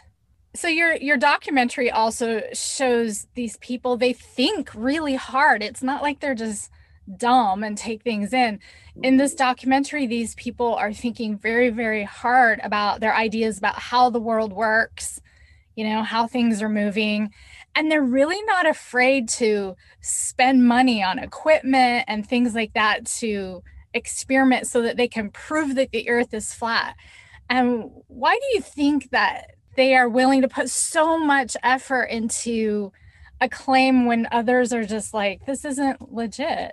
So 0.54 0.68
your 0.68 0.94
your 0.96 1.18
documentary 1.18 1.90
also 1.90 2.42
shows 2.54 3.26
these 3.34 3.58
people 3.58 3.96
they 3.98 4.14
think 4.14 4.70
really 4.74 5.16
hard. 5.16 5.62
It's 5.62 5.82
not 5.82 6.00
like 6.00 6.20
they're 6.20 6.34
just 6.34 6.70
dumb 7.16 7.62
and 7.62 7.76
take 7.76 8.02
things 8.02 8.32
in. 8.32 8.60
In 9.02 9.16
this 9.16 9.34
documentary, 9.34 10.06
these 10.06 10.34
people 10.34 10.74
are 10.74 10.92
thinking 10.92 11.38
very, 11.38 11.70
very 11.70 12.04
hard 12.04 12.60
about 12.62 13.00
their 13.00 13.14
ideas 13.14 13.58
about 13.58 13.78
how 13.78 14.10
the 14.10 14.20
world 14.20 14.52
works, 14.52 15.20
you 15.76 15.84
know, 15.84 16.02
how 16.02 16.26
things 16.26 16.62
are 16.62 16.68
moving. 16.68 17.32
And 17.74 17.90
they're 17.90 18.02
really 18.02 18.42
not 18.42 18.66
afraid 18.66 19.28
to 19.30 19.76
spend 20.00 20.66
money 20.66 21.02
on 21.02 21.18
equipment 21.18 22.04
and 22.08 22.26
things 22.26 22.54
like 22.54 22.74
that 22.74 23.06
to 23.06 23.62
experiment 23.94 24.66
so 24.66 24.82
that 24.82 24.96
they 24.96 25.08
can 25.08 25.30
prove 25.30 25.74
that 25.76 25.90
the 25.92 26.08
earth 26.08 26.34
is 26.34 26.54
flat. 26.54 26.96
And 27.48 27.90
why 28.06 28.34
do 28.34 28.56
you 28.56 28.60
think 28.60 29.10
that 29.10 29.52
they 29.76 29.94
are 29.94 30.08
willing 30.08 30.42
to 30.42 30.48
put 30.48 30.68
so 30.70 31.18
much 31.18 31.56
effort 31.62 32.04
into 32.04 32.92
a 33.40 33.48
claim 33.48 34.06
when 34.06 34.28
others 34.30 34.72
are 34.72 34.84
just 34.84 35.14
like, 35.14 35.46
this 35.46 35.64
isn't 35.64 36.12
legit? 36.12 36.72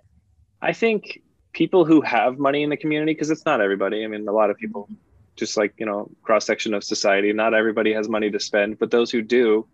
I 0.67 0.73
think 0.73 1.21
people 1.53 1.85
who 1.85 2.01
have 2.01 2.37
money 2.37 2.61
in 2.61 2.69
the 2.69 2.75
community, 2.75 3.13
because 3.13 3.31
it's 3.31 3.45
not 3.45 3.61
everybody. 3.61 4.03
I 4.03 4.07
mean, 4.07 4.27
a 4.27 4.33
lot 4.33 4.49
of 4.49 4.57
people, 4.57 4.89
just 5.37 5.55
like, 5.55 5.73
you 5.77 5.85
know, 5.85 6.11
cross 6.23 6.45
section 6.45 6.73
of 6.73 6.83
society, 6.83 7.31
not 7.31 7.53
everybody 7.53 7.93
has 7.93 8.09
money 8.09 8.29
to 8.29 8.39
spend, 8.39 8.77
but 8.77 8.91
those 8.91 9.09
who 9.09 9.21
do 9.21 9.65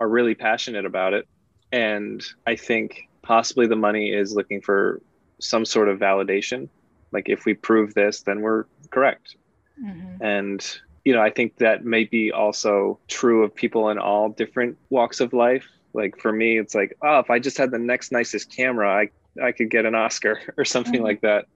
are 0.00 0.08
really 0.08 0.34
passionate 0.34 0.84
about 0.84 1.14
it. 1.14 1.26
And 1.72 2.22
I 2.46 2.56
think 2.56 3.08
possibly 3.22 3.66
the 3.66 3.74
money 3.74 4.12
is 4.12 4.34
looking 4.34 4.60
for 4.60 5.00
some 5.40 5.64
sort 5.64 5.88
of 5.88 5.98
validation. 5.98 6.68
Like, 7.10 7.30
if 7.30 7.46
we 7.46 7.54
prove 7.54 7.94
this, 7.94 8.20
then 8.20 8.42
we're 8.42 8.66
correct. 8.90 9.36
Mm-hmm. 9.82 10.22
And, 10.22 10.78
you 11.06 11.14
know, 11.14 11.22
I 11.22 11.30
think 11.30 11.56
that 11.56 11.86
may 11.86 12.04
be 12.04 12.32
also 12.32 12.98
true 13.08 13.44
of 13.44 13.54
people 13.54 13.88
in 13.88 13.98
all 13.98 14.28
different 14.28 14.76
walks 14.90 15.20
of 15.20 15.32
life. 15.32 15.66
Like, 15.94 16.18
for 16.20 16.32
me, 16.32 16.58
it's 16.58 16.74
like, 16.74 16.96
oh, 17.02 17.18
if 17.20 17.30
I 17.30 17.38
just 17.38 17.56
had 17.56 17.70
the 17.70 17.78
next 17.78 18.12
nicest 18.12 18.54
camera, 18.54 18.92
I 18.92 19.08
I 19.42 19.52
could 19.52 19.70
get 19.70 19.86
an 19.86 19.94
Oscar 19.94 20.40
or 20.56 20.64
something 20.64 20.94
mm-hmm. 20.94 21.04
like 21.04 21.20
that. 21.22 21.46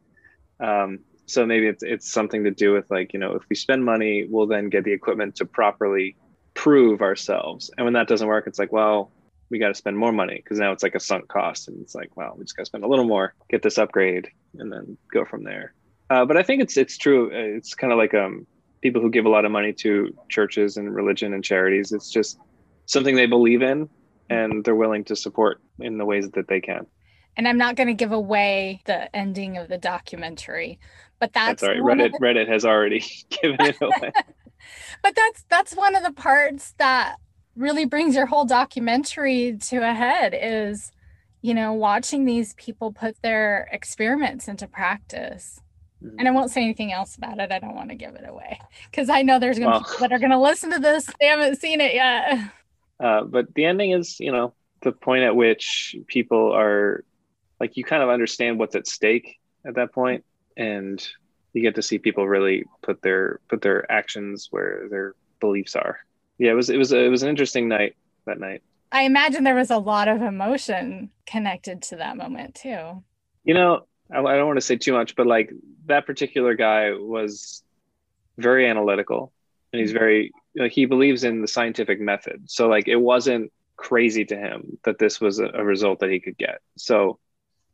Um, 0.61 1.01
so 1.27 1.45
maybe 1.45 1.67
it's 1.67 1.83
it's 1.83 2.11
something 2.11 2.45
to 2.45 2.51
do 2.51 2.73
with 2.73 2.91
like 2.91 3.13
you 3.13 3.19
know 3.19 3.35
if 3.35 3.43
we 3.49 3.57
spend 3.57 3.85
money, 3.85 4.27
we'll 4.29 4.47
then 4.47 4.71
get 4.71 4.85
the 4.85 4.93
equipment 4.93 5.37
to 5.37 5.45
properly 5.45 6.17
prove 6.55 7.03
ourselves. 7.03 7.71
And 7.77 7.85
when 7.85 7.95
that 7.95 8.09
doesn't 8.09 8.27
work, 8.27 8.47
it's 8.47 8.59
like 8.59 8.73
well 8.73 9.13
we 9.51 9.59
got 9.59 9.69
to 9.69 9.75
spend 9.75 9.97
more 9.97 10.13
money 10.13 10.37
because 10.37 10.59
now 10.59 10.73
it's 10.73 10.83
like 10.83 10.95
a 10.95 11.01
sunk 11.01 11.29
cost, 11.29 11.69
and 11.69 11.81
it's 11.83 11.95
like 11.95 12.17
well 12.17 12.35
we 12.37 12.45
just 12.45 12.57
got 12.57 12.63
to 12.63 12.67
spend 12.67 12.85
a 12.85 12.89
little 12.89 13.05
more, 13.05 13.35
get 13.51 13.63
this 13.63 13.79
upgrade, 13.79 14.29
and 14.59 14.73
then 14.73 14.97
go 15.13 15.25
from 15.25 15.45
there. 15.45 15.75
Uh, 16.11 16.25
but 16.25 16.37
I 16.37 16.43
think 16.43 16.63
it's 16.63 16.77
it's 16.77 16.97
true. 16.97 17.31
It's 17.33 17.75
kind 17.75 17.93
of 17.93 17.99
like 17.99 18.15
um 18.15 18.47
people 18.81 19.03
who 19.03 19.11
give 19.11 19.27
a 19.27 19.31
lot 19.31 19.45
of 19.45 19.51
money 19.51 19.73
to 19.73 20.15
churches 20.31 20.77
and 20.77 20.95
religion 20.95 21.35
and 21.35 21.45
charities. 21.45 21.93
It's 21.93 22.11
just 22.11 22.39
something 22.87 23.17
they 23.17 23.27
believe 23.27 23.61
in 23.61 23.89
and 24.31 24.65
they're 24.65 24.75
willing 24.75 25.05
to 25.05 25.17
support 25.17 25.61
in 25.81 25.99
the 25.99 26.05
ways 26.05 26.31
that 26.31 26.49
they 26.49 26.61
can 26.61 26.87
and 27.39 27.47
I'm 27.47 27.57
not 27.57 27.77
going 27.77 27.87
to 27.87 27.95
give 27.95 28.11
away 28.11 28.83
the 28.85 29.15
ending 29.17 29.57
of 29.57 29.69
the 29.69 29.79
documentary, 29.79 30.81
but 31.21 31.33
that's, 31.33 31.63
that's 31.63 31.79
all 31.79 31.81
right. 31.85 31.99
Reddit 31.99 32.13
the... 32.13 32.19
Reddit 32.19 32.49
has 32.49 32.65
already 32.65 33.05
given 33.31 33.61
it 33.61 33.77
away. 33.81 34.13
but 35.03 35.15
that's 35.15 35.45
that's 35.49 35.75
one 35.75 35.95
of 35.95 36.03
the 36.03 36.13
parts 36.13 36.75
that 36.79 37.17
really 37.57 37.85
brings 37.85 38.17
your 38.17 38.27
whole 38.27 38.45
documentary 38.45 39.57
to 39.61 39.79
a 39.79 39.95
head 39.95 40.37
is 40.41 40.93
you 41.41 41.55
know 41.55 41.73
watching 41.73 42.25
these 42.25 42.55
people 42.55 42.93
put 42.93 43.21
their 43.23 43.69
experiments 43.73 44.49
into 44.49 44.67
practice. 44.67 45.61
Mm-hmm. 46.03 46.19
And 46.19 46.29
I 46.29 46.31
won't 46.33 46.51
say 46.51 46.63
anything 46.63 46.93
else 46.93 47.17
about 47.17 47.39
it. 47.39 47.51
I 47.51 47.59
don't 47.59 47.75
want 47.75 47.91
to 47.91 47.97
give 47.97 48.15
it 48.15 48.29
away 48.29 48.61
because 48.91 49.09
I 49.09 49.23
know 49.23 49.39
there's 49.39 49.59
going 49.59 49.71
to 49.71 49.79
well, 49.79 49.85
people 49.85 50.01
that 50.01 50.13
are 50.13 50.21
going 50.21 50.31
to 50.31 50.39
listen 50.39 50.71
to 50.73 50.79
this. 50.79 51.09
They 51.21 51.27
haven't 51.27 51.61
seen 51.61 51.81
it 51.81 51.95
yet. 51.95 52.53
Uh, 53.01 53.23
but 53.23 53.53
the 53.55 53.65
ending 53.65 53.93
is, 53.93 54.19
you 54.21 54.31
know, 54.31 54.55
the 54.83 54.93
point 54.93 55.25
at 55.25 55.35
which 55.35 55.97
people 56.07 56.53
are 56.53 57.05
like 57.61 57.77
you 57.77 57.85
kind 57.85 58.03
of 58.03 58.09
understand 58.09 58.59
what's 58.59 58.77
at 58.77 58.87
stake 58.87 59.39
at 59.67 59.75
that 59.75 59.93
point 59.93 60.25
and 60.57 61.07
you 61.53 61.63
get 61.63 61.75
to 61.75 61.83
see 61.83 61.99
people 61.99 62.27
really 62.27 62.65
put 62.83 63.03
their 63.03 63.41
put 63.49 63.63
their 63.63 63.91
actions 63.91 64.49
where 64.51 64.87
their 64.91 65.15
beliefs 65.41 65.77
are. 65.77 65.99
Yeah 66.39 66.53
it 66.53 66.55
was 66.55 66.71
it 66.71 66.77
was 66.77 66.93
it 66.93 67.11
was 67.11 67.23
an 67.23 67.29
interesting 67.29 67.69
night 67.69 67.97
that 68.27 68.41
night. 68.41 68.63
I 68.91 69.03
imagine 69.03 69.45
there 69.45 69.55
was 69.55 69.71
a 69.71 69.79
lot 69.79 70.09
of 70.09 70.23
emotion 70.23 71.11
connected 71.27 71.83
to 71.83 71.97
that 71.97 72.17
moment 72.17 72.55
too. 72.55 73.03
You 73.45 73.55
know 73.55 73.87
i, 74.13 74.19
I 74.21 74.37
don't 74.37 74.47
want 74.47 74.59
to 74.59 74.65
say 74.65 74.77
too 74.77 74.93
much 74.93 75.17
but 75.17 75.27
like 75.27 75.53
that 75.87 76.07
particular 76.07 76.55
guy 76.55 76.93
was 76.93 77.63
very 78.39 78.67
analytical 78.69 79.33
and 79.73 79.81
he's 79.81 79.93
very 79.93 80.33
like 80.57 80.73
he 80.73 80.87
believes 80.87 81.25
in 81.25 81.43
the 81.43 81.49
scientific 81.49 82.01
method. 82.01 82.51
So 82.51 82.69
like 82.69 82.89
it 82.89 82.97
wasn't 82.97 83.53
crazy 83.77 84.25
to 84.25 84.37
him 84.37 84.79
that 84.85 84.99
this 84.99 85.21
was 85.21 85.39
a, 85.39 85.47
a 85.47 85.65
result 85.65 86.01
that 86.01 86.11
he 86.11 86.21
could 86.21 86.37
get. 86.37 86.61
So 86.77 87.19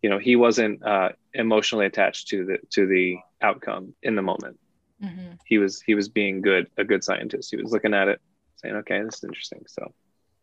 you 0.04 0.10
know 0.10 0.18
he 0.18 0.36
wasn't 0.36 0.84
uh, 0.84 1.08
emotionally 1.32 1.86
attached 1.86 2.28
to 2.28 2.44
the 2.44 2.58
to 2.72 2.86
the 2.86 3.16
outcome 3.40 3.94
in 4.02 4.16
the 4.16 4.22
moment. 4.22 4.60
Mm-hmm. 5.02 5.32
he 5.46 5.56
was 5.58 5.80
he 5.80 5.94
was 5.94 6.10
being 6.10 6.42
good 6.42 6.68
a 6.76 6.84
good 6.84 7.02
scientist. 7.02 7.50
He 7.50 7.56
was 7.56 7.72
looking 7.72 7.94
at 7.94 8.08
it 8.08 8.20
saying 8.56 8.76
okay 8.76 9.02
this 9.02 9.14
is 9.16 9.24
interesting. 9.24 9.62
So. 9.66 9.94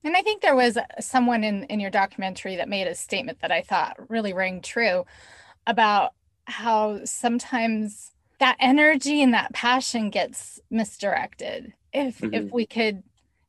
And 0.03 0.17
i 0.17 0.23
think 0.23 0.41
there 0.41 0.55
was 0.55 0.79
someone 0.99 1.43
in 1.43 1.65
in 1.65 1.79
your 1.79 1.91
documentary 1.91 2.55
that 2.55 2.67
made 2.67 2.87
a 2.87 2.95
statement 2.95 3.37
that 3.41 3.51
i 3.51 3.61
thought 3.61 4.09
really 4.09 4.33
rang 4.33 4.61
true 4.61 5.05
about 5.67 6.13
how 6.45 7.05
sometimes 7.05 8.11
that 8.39 8.57
energy 8.59 9.21
and 9.21 9.35
that 9.35 9.53
passion 9.53 10.09
gets 10.09 10.59
misdirected. 10.71 11.73
If 11.93 12.17
mm-hmm. 12.17 12.33
if 12.33 12.51
we 12.51 12.65
could 12.65 13.03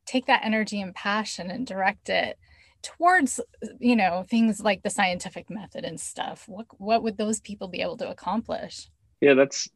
take 0.05 0.27
that 0.27 0.41
energy 0.43 0.79
and 0.79 0.93
passion 0.93 1.49
and 1.49 1.65
direct 1.65 2.07
it 2.09 2.37
towards 2.83 3.39
you 3.79 3.95
know 3.95 4.25
things 4.29 4.59
like 4.59 4.83
the 4.83 4.89
scientific 4.89 5.49
method 5.49 5.85
and 5.85 5.99
stuff 5.99 6.47
what 6.47 6.67
what 6.77 7.01
would 7.01 7.17
those 7.17 7.39
people 7.39 7.67
be 7.67 7.81
able 7.81 7.97
to 7.97 8.09
accomplish 8.09 8.89
yeah 9.21 9.33
that's 9.33 9.69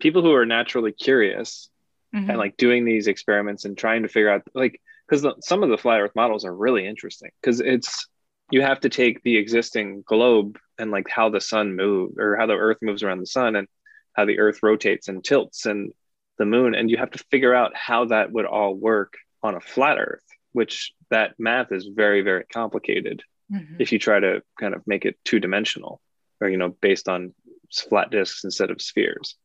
people 0.00 0.22
who 0.22 0.34
are 0.34 0.46
naturally 0.46 0.92
curious 0.92 1.68
mm-hmm. 2.14 2.28
and 2.28 2.38
like 2.38 2.56
doing 2.56 2.84
these 2.84 3.06
experiments 3.06 3.64
and 3.64 3.76
trying 3.76 4.02
to 4.02 4.08
figure 4.08 4.30
out 4.30 4.42
like 4.54 4.80
because 5.08 5.26
some 5.40 5.62
of 5.62 5.68
the 5.68 5.78
flat 5.78 6.00
earth 6.00 6.16
models 6.16 6.44
are 6.44 6.54
really 6.54 6.86
interesting 6.86 7.30
because 7.40 7.60
it's 7.60 8.08
you 8.50 8.62
have 8.62 8.80
to 8.80 8.88
take 8.88 9.22
the 9.22 9.36
existing 9.36 10.02
globe 10.06 10.58
and 10.78 10.90
like 10.90 11.08
how 11.08 11.28
the 11.28 11.40
sun 11.40 11.76
moves 11.76 12.16
or 12.18 12.36
how 12.36 12.46
the 12.46 12.54
earth 12.54 12.78
moves 12.80 13.02
around 13.02 13.20
the 13.20 13.26
sun 13.26 13.56
and 13.56 13.68
how 14.14 14.24
the 14.24 14.38
earth 14.38 14.60
rotates 14.62 15.08
and 15.08 15.22
tilts 15.22 15.66
and 15.66 15.92
the 16.38 16.46
moon 16.46 16.74
and 16.74 16.90
you 16.90 16.96
have 16.96 17.10
to 17.10 17.24
figure 17.30 17.54
out 17.54 17.72
how 17.74 18.06
that 18.06 18.32
would 18.32 18.46
all 18.46 18.74
work 18.74 19.14
on 19.42 19.54
a 19.54 19.60
flat 19.60 19.98
earth 19.98 20.25
which 20.56 20.94
that 21.10 21.34
math 21.38 21.70
is 21.70 21.86
very 21.94 22.22
very 22.22 22.44
complicated 22.44 23.22
mm-hmm. 23.52 23.74
if 23.78 23.92
you 23.92 23.98
try 23.98 24.18
to 24.18 24.42
kind 24.58 24.74
of 24.74 24.80
make 24.86 25.04
it 25.04 25.16
two 25.22 25.38
dimensional 25.38 26.00
or 26.40 26.48
you 26.48 26.56
know 26.56 26.70
based 26.80 27.08
on 27.08 27.34
flat 27.72 28.10
disks 28.10 28.44
instead 28.44 28.70
of 28.70 28.80
spheres. 28.80 29.36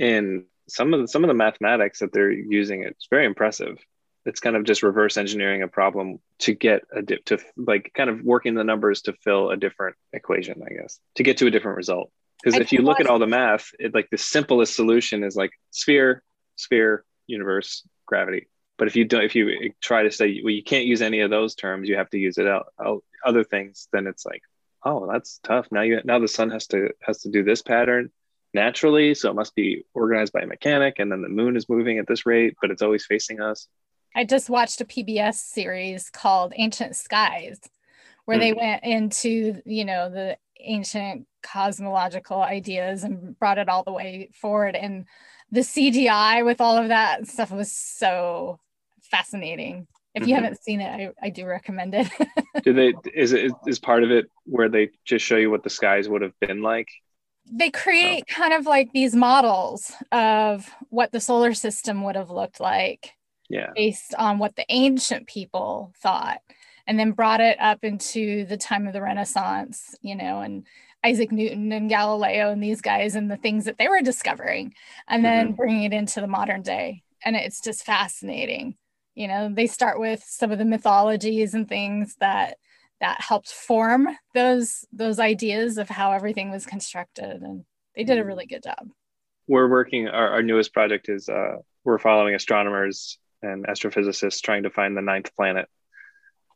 And 0.00 0.44
some 0.68 0.92
of 0.92 1.00
the, 1.00 1.08
some 1.08 1.22
of 1.22 1.28
the 1.28 1.34
mathematics 1.34 2.00
that 2.00 2.12
they're 2.12 2.32
using 2.32 2.82
it's 2.82 3.06
very 3.08 3.24
impressive. 3.24 3.78
It's 4.26 4.40
kind 4.40 4.56
of 4.56 4.64
just 4.64 4.82
reverse 4.82 5.16
engineering 5.16 5.62
a 5.62 5.68
problem 5.68 6.18
to 6.40 6.54
get 6.54 6.82
a 6.92 7.02
dip 7.02 7.24
to 7.26 7.38
like 7.56 7.92
kind 7.94 8.10
of 8.10 8.22
working 8.22 8.54
the 8.54 8.64
numbers 8.64 9.02
to 9.02 9.12
fill 9.24 9.50
a 9.50 9.56
different 9.56 9.96
equation 10.12 10.60
i 10.68 10.74
guess 10.74 10.98
to 11.14 11.22
get 11.22 11.38
to 11.38 11.46
a 11.46 11.50
different 11.50 11.76
result. 11.76 12.10
Because 12.42 12.60
if 12.60 12.72
you 12.72 12.82
look 12.82 13.00
at 13.00 13.06
all 13.06 13.20
the 13.20 13.26
math 13.26 13.70
it 13.78 13.94
like 13.94 14.08
the 14.10 14.18
simplest 14.18 14.74
solution 14.74 15.22
is 15.22 15.36
like 15.36 15.52
sphere 15.70 16.22
sphere 16.56 17.04
universe 17.26 17.86
gravity 18.06 18.48
but 18.78 18.86
if 18.86 18.96
you 18.96 19.04
don't, 19.04 19.24
if 19.24 19.34
you 19.34 19.72
try 19.80 20.04
to 20.04 20.10
say, 20.10 20.40
well, 20.42 20.54
you 20.54 20.62
can't 20.62 20.86
use 20.86 21.02
any 21.02 21.20
of 21.20 21.30
those 21.30 21.54
terms, 21.54 21.88
you 21.88 21.96
have 21.96 22.10
to 22.10 22.18
use 22.18 22.38
it 22.38 22.46
out, 22.46 22.72
out 22.82 23.04
other 23.24 23.42
things, 23.42 23.88
then 23.92 24.06
it's 24.06 24.24
like, 24.24 24.42
oh, 24.84 25.10
that's 25.10 25.40
tough. 25.42 25.66
Now 25.72 25.82
you 25.82 26.00
now 26.04 26.20
the 26.20 26.28
sun 26.28 26.50
has 26.50 26.68
to 26.68 26.90
has 27.02 27.22
to 27.22 27.28
do 27.28 27.42
this 27.42 27.60
pattern 27.60 28.10
naturally, 28.54 29.14
so 29.14 29.30
it 29.30 29.34
must 29.34 29.54
be 29.54 29.84
organized 29.92 30.32
by 30.32 30.40
a 30.40 30.46
mechanic, 30.46 31.00
and 31.00 31.10
then 31.10 31.22
the 31.22 31.28
moon 31.28 31.56
is 31.56 31.68
moving 31.68 31.98
at 31.98 32.06
this 32.06 32.24
rate, 32.24 32.54
but 32.62 32.70
it's 32.70 32.82
always 32.82 33.04
facing 33.04 33.40
us. 33.40 33.66
I 34.14 34.24
just 34.24 34.48
watched 34.48 34.80
a 34.80 34.86
PBS 34.86 35.34
series 35.34 36.08
called 36.08 36.52
Ancient 36.56 36.94
Skies, 36.94 37.60
where 38.24 38.38
mm. 38.38 38.40
they 38.40 38.52
went 38.52 38.84
into 38.84 39.60
you 39.66 39.84
know 39.84 40.08
the 40.08 40.38
ancient 40.60 41.26
cosmological 41.42 42.42
ideas 42.42 43.02
and 43.02 43.38
brought 43.38 43.58
it 43.58 43.68
all 43.68 43.84
the 43.84 43.92
way 43.92 44.28
forward 44.34 44.74
and 44.74 45.06
the 45.50 45.60
CGI 45.60 46.44
with 46.44 46.60
all 46.60 46.76
of 46.76 46.88
that 46.88 47.26
stuff 47.26 47.50
was 47.50 47.72
so 47.72 48.58
fascinating. 49.10 49.86
If 50.14 50.26
you 50.26 50.34
mm-hmm. 50.34 50.44
haven't 50.44 50.62
seen 50.62 50.80
it, 50.80 51.14
I, 51.22 51.26
I 51.26 51.30
do 51.30 51.46
recommend 51.46 51.94
it. 51.94 52.08
do 52.62 52.72
they 52.72 52.94
is 53.14 53.32
it 53.32 53.52
is 53.66 53.78
part 53.78 54.02
of 54.02 54.10
it 54.10 54.26
where 54.44 54.68
they 54.68 54.90
just 55.04 55.24
show 55.24 55.36
you 55.36 55.50
what 55.50 55.62
the 55.62 55.70
skies 55.70 56.08
would 56.08 56.22
have 56.22 56.38
been 56.40 56.62
like? 56.62 56.88
they 57.50 57.70
create 57.70 58.24
so. 58.28 58.36
kind 58.36 58.52
of 58.52 58.66
like 58.66 58.92
these 58.92 59.14
models 59.14 59.92
of 60.12 60.70
what 60.90 61.12
the 61.12 61.20
solar 61.20 61.54
system 61.54 62.02
would 62.04 62.16
have 62.16 62.30
looked 62.30 62.60
like 62.60 63.14
yeah 63.48 63.70
based 63.74 64.14
on 64.14 64.38
what 64.38 64.56
the 64.56 64.64
ancient 64.68 65.26
people 65.26 65.92
thought 66.00 66.40
and 66.86 66.98
then 66.98 67.12
brought 67.12 67.40
it 67.40 67.58
up 67.60 67.84
into 67.84 68.44
the 68.46 68.56
time 68.56 68.86
of 68.86 68.92
the 68.92 69.02
renaissance 69.02 69.94
you 70.02 70.14
know 70.14 70.40
and 70.40 70.66
isaac 71.04 71.32
newton 71.32 71.72
and 71.72 71.88
galileo 71.88 72.50
and 72.50 72.62
these 72.62 72.80
guys 72.80 73.14
and 73.14 73.30
the 73.30 73.36
things 73.36 73.64
that 73.64 73.78
they 73.78 73.88
were 73.88 74.02
discovering 74.02 74.74
and 75.08 75.24
then 75.24 75.48
mm-hmm. 75.48 75.56
bringing 75.56 75.84
it 75.84 75.92
into 75.92 76.20
the 76.20 76.26
modern 76.26 76.62
day 76.62 77.02
and 77.24 77.36
it's 77.36 77.60
just 77.60 77.84
fascinating 77.84 78.76
you 79.18 79.26
know 79.26 79.50
they 79.52 79.66
start 79.66 79.98
with 79.98 80.22
some 80.24 80.52
of 80.52 80.58
the 80.58 80.64
mythologies 80.64 81.52
and 81.52 81.68
things 81.68 82.14
that 82.20 82.56
that 83.00 83.20
helped 83.20 83.50
form 83.50 84.08
those 84.34 84.84
those 84.92 85.18
ideas 85.18 85.76
of 85.76 85.88
how 85.88 86.12
everything 86.12 86.50
was 86.50 86.64
constructed 86.64 87.42
and 87.42 87.64
they 87.96 88.04
did 88.04 88.16
a 88.16 88.20
mm-hmm. 88.20 88.28
really 88.28 88.46
good 88.46 88.62
job. 88.62 88.88
We're 89.48 89.68
working 89.68 90.06
our, 90.08 90.28
our 90.34 90.42
newest 90.42 90.72
project 90.72 91.08
is 91.08 91.28
uh, 91.28 91.56
we're 91.84 91.98
following 91.98 92.34
astronomers 92.34 93.18
and 93.42 93.66
astrophysicists 93.66 94.40
trying 94.40 94.62
to 94.62 94.70
find 94.70 94.96
the 94.96 95.02
ninth 95.02 95.34
planet. 95.34 95.68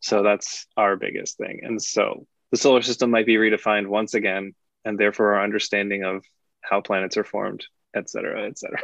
So 0.00 0.22
that's 0.22 0.66
our 0.76 0.96
biggest 0.96 1.38
thing. 1.38 1.60
And 1.64 1.82
so 1.82 2.26
the 2.52 2.58
solar 2.58 2.82
system 2.82 3.10
might 3.10 3.26
be 3.26 3.36
redefined 3.36 3.88
once 3.88 4.14
again 4.14 4.54
and 4.84 4.98
therefore 4.98 5.34
our 5.34 5.42
understanding 5.42 6.04
of 6.04 6.24
how 6.60 6.80
planets 6.80 7.16
are 7.16 7.24
formed 7.24 7.66
et 7.94 8.08
cetera 8.08 8.46
et 8.46 8.58
cetera 8.58 8.78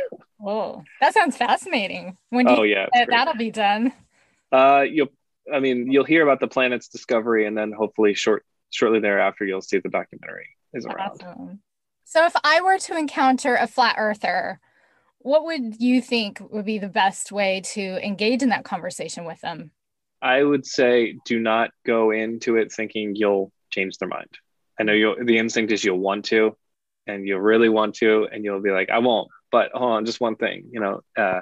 oh 0.45 0.83
that 1.01 1.15
sounds 1.15 1.37
fascinating 1.37 2.17
when 2.31 2.49
oh 2.49 2.63
yeah 2.63 2.87
that'll 3.09 3.35
be 3.35 3.51
done 3.51 3.93
uh 4.53 4.85
you'll 4.89 5.09
I 5.53 5.61
mean, 5.61 5.91
you'll 5.91 6.05
hear 6.05 6.23
about 6.23 6.41
the 6.41 6.49
planet's 6.49 6.89
discovery, 6.89 7.47
and 7.47 7.57
then 7.57 7.73
hopefully 7.73 8.15
short 8.15 8.45
shortly 8.71 9.01
thereafter, 9.01 9.45
you'll 9.45 9.63
see 9.63 9.79
the 9.79 9.89
documentary 9.89 10.49
is 10.75 10.87
around. 10.87 11.23
Awesome. 11.23 11.61
So, 12.05 12.25
if 12.27 12.35
I 12.45 12.61
were 12.61 12.79
to 12.79 12.97
encounter 12.97 13.55
a 13.55 13.67
flat 13.67 13.97
earther, 13.99 14.61
what 15.19 15.45
would 15.45 15.81
you 15.81 16.01
think 16.01 16.41
would 16.51 16.65
be 16.65 16.79
the 16.79 16.89
best 16.89 17.33
way 17.33 17.63
to 17.73 18.05
engage 18.05 18.43
in 18.43 18.51
that 18.51 18.65
conversation 18.65 19.25
with 19.25 19.41
them? 19.41 19.71
I 20.21 20.43
would 20.43 20.67
say 20.67 21.17
do 21.25 21.39
not 21.39 21.71
go 21.87 22.11
into 22.11 22.57
it 22.57 22.73
thinking 22.73 23.15
you'll 23.15 23.53
change 23.71 23.99
their 23.99 24.09
mind. 24.09 24.31
I 24.81 24.85
know 24.85 24.93
you'll, 24.93 25.17
the 25.25 25.39
instinct 25.39 25.73
is 25.73 25.85
you'll 25.85 25.99
want 25.99 26.27
to, 26.27 26.57
and 27.09 27.27
you'll 27.27 27.41
really 27.41 27.69
want 27.69 27.97
to, 27.97 28.29
and 28.31 28.45
you'll 28.45 28.63
be 28.63 28.71
like, 28.71 28.91
I 28.91 28.99
won't. 28.99 29.29
But 29.51 29.73
hold 29.73 29.93
on, 29.93 30.07
just 30.07 30.21
one 30.21 30.37
thing, 30.37 30.69
you 30.71 30.79
know, 30.79 31.01
uh, 31.17 31.41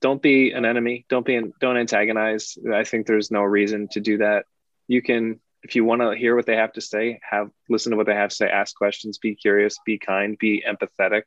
don't 0.00 0.22
be 0.22 0.52
an 0.52 0.64
enemy 0.64 1.04
don't 1.08 1.26
be 1.26 1.40
don't 1.60 1.76
antagonize 1.76 2.56
i 2.72 2.84
think 2.84 3.06
there's 3.06 3.30
no 3.30 3.42
reason 3.42 3.88
to 3.88 4.00
do 4.00 4.18
that 4.18 4.44
you 4.88 5.02
can 5.02 5.40
if 5.62 5.74
you 5.74 5.84
want 5.84 6.00
to 6.00 6.14
hear 6.14 6.36
what 6.36 6.46
they 6.46 6.56
have 6.56 6.72
to 6.72 6.80
say 6.80 7.18
have 7.28 7.50
listen 7.68 7.90
to 7.90 7.96
what 7.96 8.06
they 8.06 8.14
have 8.14 8.30
to 8.30 8.36
say 8.36 8.48
ask 8.48 8.76
questions 8.76 9.18
be 9.18 9.34
curious 9.34 9.78
be 9.84 9.98
kind 9.98 10.36
be 10.38 10.62
empathetic 10.68 11.22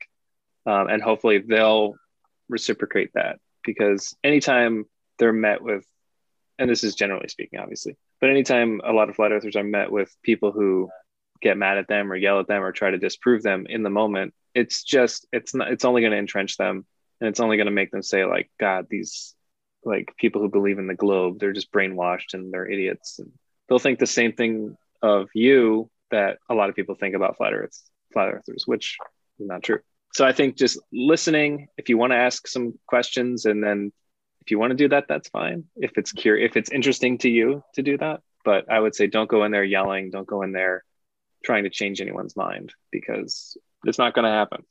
um, 0.66 0.88
and 0.88 1.02
hopefully 1.02 1.40
they'll 1.40 1.96
reciprocate 2.48 3.12
that 3.14 3.40
because 3.64 4.16
anytime 4.24 4.86
they're 5.18 5.34
met 5.34 5.62
with 5.62 5.86
and 6.58 6.70
this 6.70 6.84
is 6.84 6.96
generally 6.96 7.28
speaking 7.28 7.60
obviously 7.60 7.98
but 8.22 8.30
anytime 8.30 8.82
a 8.84 8.94
lot 8.94 9.10
of 9.10 9.16
flat 9.16 9.32
earthers 9.32 9.56
are 9.56 9.64
met 9.64 9.92
with 9.92 10.16
people 10.24 10.52
who 10.52 10.90
get 11.42 11.58
mad 11.58 11.78
at 11.78 11.88
them 11.88 12.12
or 12.12 12.16
yell 12.16 12.40
at 12.40 12.48
them 12.48 12.64
or 12.64 12.72
try 12.72 12.92
to 12.92 12.98
disprove 12.98 13.44
them 13.44 13.66
in 13.70 13.84
the 13.84 13.90
moment 13.90 14.34
it's 14.54 14.84
just 14.84 15.26
it's 15.32 15.54
not 15.54 15.72
it's 15.72 15.86
only 15.86 16.02
going 16.02 16.12
to 16.12 16.18
entrench 16.18 16.58
them 16.58 16.86
and 17.22 17.28
it's 17.28 17.40
only 17.40 17.58
going 17.58 17.68
to 17.68 17.72
make 17.72 17.92
them 17.92 18.04
say 18.04 18.26
like 18.26 18.50
god 18.60 18.88
these 18.90 19.36
like 19.84 20.14
people 20.18 20.42
who 20.42 20.50
believe 20.50 20.80
in 20.80 20.88
the 20.88 20.96
globe 20.96 21.40
they're 21.40 21.54
just 21.54 21.72
brainwashed 21.72 22.34
and 22.34 22.54
they're 22.54 22.70
idiots. 22.70 23.20
And 23.20 23.32
they'll 23.68 23.80
think 23.80 24.00
the 24.00 24.08
same 24.08 24.34
thing 24.34 24.76
of 25.02 25.30
you 25.34 25.90
that 26.12 26.38
a 26.50 26.56
lot 26.56 26.70
of 26.70 26.76
people 26.76 26.96
think 26.96 27.16
about 27.16 27.38
flat 27.38 27.54
earth 27.54 27.80
flat 28.12 28.30
earthers 28.30 28.64
which 28.66 28.98
is 29.40 29.48
not 29.48 29.64
true. 29.64 29.80
So 30.14 30.26
i 30.26 30.34
think 30.34 30.58
just 30.58 30.80
listening 30.92 31.68
if 31.78 31.90
you 31.90 31.98
want 31.98 32.12
to 32.12 32.18
ask 32.18 32.48
some 32.48 32.74
questions 32.88 33.46
and 33.46 33.64
then 33.64 33.92
if 34.42 34.52
you 34.52 34.60
want 34.60 34.72
to 34.72 34.78
do 34.78 34.90
that 34.90 35.06
that's 35.08 35.30
fine. 35.30 35.66
If 35.76 35.98
it's 35.98 36.12
curious 36.12 36.50
if 36.50 36.58
it's 36.58 36.72
interesting 36.72 37.18
to 37.20 37.30
you 37.30 37.64
to 37.76 37.84
do 37.84 37.98
that 38.00 38.22
but 38.44 38.70
i 38.70 38.80
would 38.80 38.96
say 38.96 39.08
don't 39.08 39.30
go 39.30 39.44
in 39.44 39.52
there 39.52 39.64
yelling 39.64 40.10
don't 40.10 40.28
go 40.28 40.42
in 40.42 40.52
there 40.52 40.84
trying 41.44 41.64
to 41.64 41.70
change 41.70 42.02
anyone's 42.02 42.36
mind 42.36 42.74
because 42.92 43.58
it's 43.86 43.98
not 43.98 44.14
going 44.14 44.26
to 44.26 44.32
happen 44.32 44.64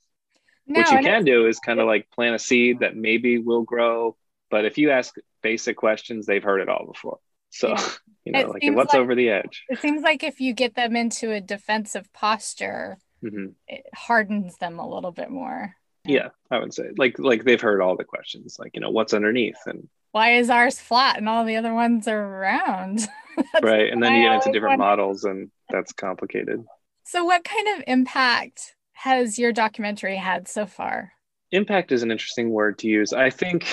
no, 0.68 0.80
what 0.80 0.92
you 0.92 0.98
can 0.98 1.24
do 1.24 1.46
is 1.46 1.58
kind 1.58 1.80
of 1.80 1.86
like 1.86 2.10
plant 2.10 2.34
a 2.34 2.38
seed 2.38 2.80
that 2.80 2.94
maybe 2.94 3.38
will 3.38 3.62
grow. 3.62 4.16
But 4.50 4.64
if 4.64 4.78
you 4.78 4.90
ask 4.90 5.14
basic 5.42 5.76
questions, 5.76 6.26
they've 6.26 6.42
heard 6.42 6.60
it 6.60 6.68
all 6.68 6.86
before. 6.86 7.18
So, 7.50 7.68
yeah. 7.68 7.88
you 8.24 8.32
know, 8.32 8.40
it 8.40 8.48
like 8.48 8.62
what's 8.76 8.92
like, 8.92 9.00
over 9.00 9.14
the 9.14 9.30
edge? 9.30 9.64
It 9.68 9.80
seems 9.80 10.02
like 10.02 10.22
if 10.22 10.40
you 10.40 10.52
get 10.52 10.74
them 10.74 10.94
into 10.94 11.32
a 11.32 11.40
defensive 11.40 12.12
posture, 12.12 12.98
mm-hmm. 13.24 13.46
it 13.66 13.86
hardens 13.94 14.58
them 14.58 14.78
a 14.78 14.88
little 14.88 15.12
bit 15.12 15.30
more. 15.30 15.74
Yeah, 16.04 16.28
I 16.50 16.58
would 16.58 16.72
say 16.72 16.90
like 16.96 17.18
like 17.18 17.44
they've 17.44 17.60
heard 17.60 17.82
all 17.82 17.96
the 17.96 18.04
questions, 18.04 18.56
like 18.58 18.72
you 18.74 18.80
know 18.80 18.90
what's 18.90 19.12
underneath 19.12 19.58
and 19.66 19.88
why 20.12 20.36
is 20.36 20.48
ours 20.48 20.78
flat 20.78 21.18
and 21.18 21.28
all 21.28 21.44
the 21.44 21.56
other 21.56 21.74
ones 21.74 22.08
are 22.08 22.26
round? 22.26 23.06
right, 23.62 23.92
and 23.92 24.02
then 24.02 24.14
you 24.14 24.22
get 24.22 24.46
into 24.46 24.52
different 24.52 24.78
models, 24.78 25.24
and 25.24 25.50
that's 25.70 25.92
complicated. 25.92 26.64
So, 27.04 27.24
what 27.24 27.44
kind 27.44 27.68
of 27.78 27.84
impact 27.86 28.74
has 28.92 29.38
your 29.38 29.52
documentary 29.52 30.16
had 30.16 30.48
so 30.48 30.66
far? 30.66 31.12
Impact 31.50 31.92
is 31.92 32.02
an 32.02 32.10
interesting 32.10 32.50
word 32.50 32.78
to 32.80 32.88
use. 32.88 33.12
I 33.12 33.30
think 33.30 33.66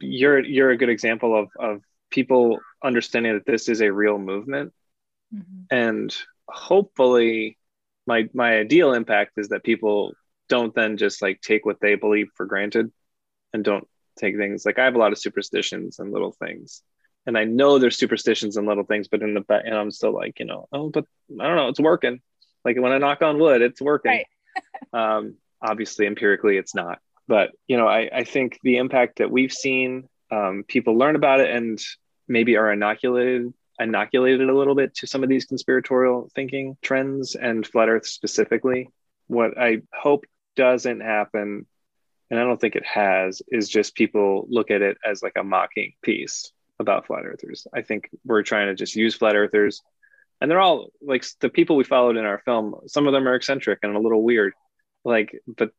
you're 0.00 0.40
you're 0.44 0.70
a 0.70 0.76
good 0.76 0.88
example 0.88 1.38
of 1.38 1.48
of 1.58 1.82
people 2.10 2.58
understanding 2.82 3.34
that 3.34 3.46
this 3.46 3.68
is 3.68 3.80
a 3.80 3.92
real 3.92 4.18
movement, 4.18 4.72
mm-hmm. 5.34 5.64
and 5.70 6.16
hopefully, 6.48 7.58
my 8.06 8.28
my 8.34 8.56
ideal 8.56 8.92
impact 8.92 9.32
is 9.36 9.48
that 9.48 9.64
people 9.64 10.12
don't 10.48 10.74
then 10.74 10.96
just 10.96 11.22
like 11.22 11.40
take 11.40 11.64
what 11.64 11.80
they 11.80 11.94
believe 11.94 12.28
for 12.34 12.46
granted, 12.46 12.90
and 13.52 13.64
don't 13.64 13.86
take 14.18 14.36
things 14.36 14.64
like 14.64 14.78
I 14.78 14.84
have 14.84 14.94
a 14.94 14.98
lot 14.98 15.12
of 15.12 15.18
superstitions 15.18 15.98
and 15.98 16.12
little 16.12 16.32
things, 16.32 16.82
and 17.26 17.38
I 17.38 17.44
know 17.44 17.78
there's 17.78 17.96
superstitions 17.96 18.56
and 18.56 18.66
little 18.66 18.84
things, 18.84 19.08
but 19.08 19.22
in 19.22 19.34
the 19.34 19.40
back, 19.40 19.62
and 19.64 19.74
I'm 19.74 19.90
still 19.90 20.12
like, 20.12 20.38
you 20.38 20.46
know, 20.46 20.68
oh, 20.72 20.90
but 20.90 21.04
I 21.40 21.46
don't 21.46 21.56
know, 21.56 21.68
it's 21.68 21.80
working. 21.80 22.20
Like 22.64 22.78
when 22.78 22.92
I 22.92 22.98
knock 22.98 23.22
on 23.22 23.38
wood, 23.38 23.62
it's 23.62 23.80
working. 23.80 24.12
Right 24.12 24.26
um, 24.92 25.36
obviously, 25.60 26.06
empirically, 26.06 26.56
it's 26.56 26.74
not. 26.74 26.98
But 27.26 27.52
you 27.66 27.76
know, 27.76 27.88
I, 27.88 28.10
I 28.12 28.24
think 28.24 28.58
the 28.62 28.76
impact 28.76 29.18
that 29.18 29.30
we've 29.30 29.52
seen, 29.52 30.08
um, 30.30 30.64
people 30.66 30.96
learn 30.96 31.16
about 31.16 31.40
it 31.40 31.50
and 31.50 31.80
maybe 32.28 32.56
are 32.56 32.72
inoculated 32.72 33.52
inoculated 33.80 34.48
a 34.48 34.56
little 34.56 34.76
bit 34.76 34.94
to 34.94 35.06
some 35.06 35.24
of 35.24 35.28
these 35.28 35.46
conspiratorial 35.46 36.30
thinking 36.34 36.76
trends 36.80 37.34
and 37.34 37.66
flat 37.66 37.88
Earth 37.88 38.06
specifically. 38.06 38.90
What 39.26 39.58
I 39.58 39.82
hope 39.92 40.26
doesn't 40.54 41.00
happen, 41.00 41.66
and 42.30 42.38
I 42.38 42.44
don't 42.44 42.60
think 42.60 42.76
it 42.76 42.86
has, 42.86 43.42
is 43.48 43.68
just 43.68 43.96
people 43.96 44.46
look 44.48 44.70
at 44.70 44.82
it 44.82 44.98
as 45.04 45.22
like 45.22 45.32
a 45.36 45.42
mocking 45.42 45.94
piece 46.02 46.52
about 46.84 47.06
flat 47.06 47.24
earthers. 47.24 47.66
I 47.72 47.80
think 47.80 48.10
we're 48.24 48.42
trying 48.42 48.68
to 48.68 48.74
just 48.74 48.94
use 48.94 49.14
flat 49.14 49.34
earthers. 49.34 49.82
And 50.40 50.50
they're 50.50 50.60
all 50.60 50.90
like 51.00 51.24
the 51.40 51.48
people 51.48 51.76
we 51.76 51.84
followed 51.84 52.18
in 52.18 52.26
our 52.26 52.38
film 52.44 52.74
some 52.86 53.06
of 53.06 53.14
them 53.14 53.26
are 53.26 53.34
eccentric 53.34 53.78
and 53.82 53.96
a 53.96 54.00
little 54.00 54.22
weird. 54.22 54.52
Like 55.04 55.40
but 55.46 55.70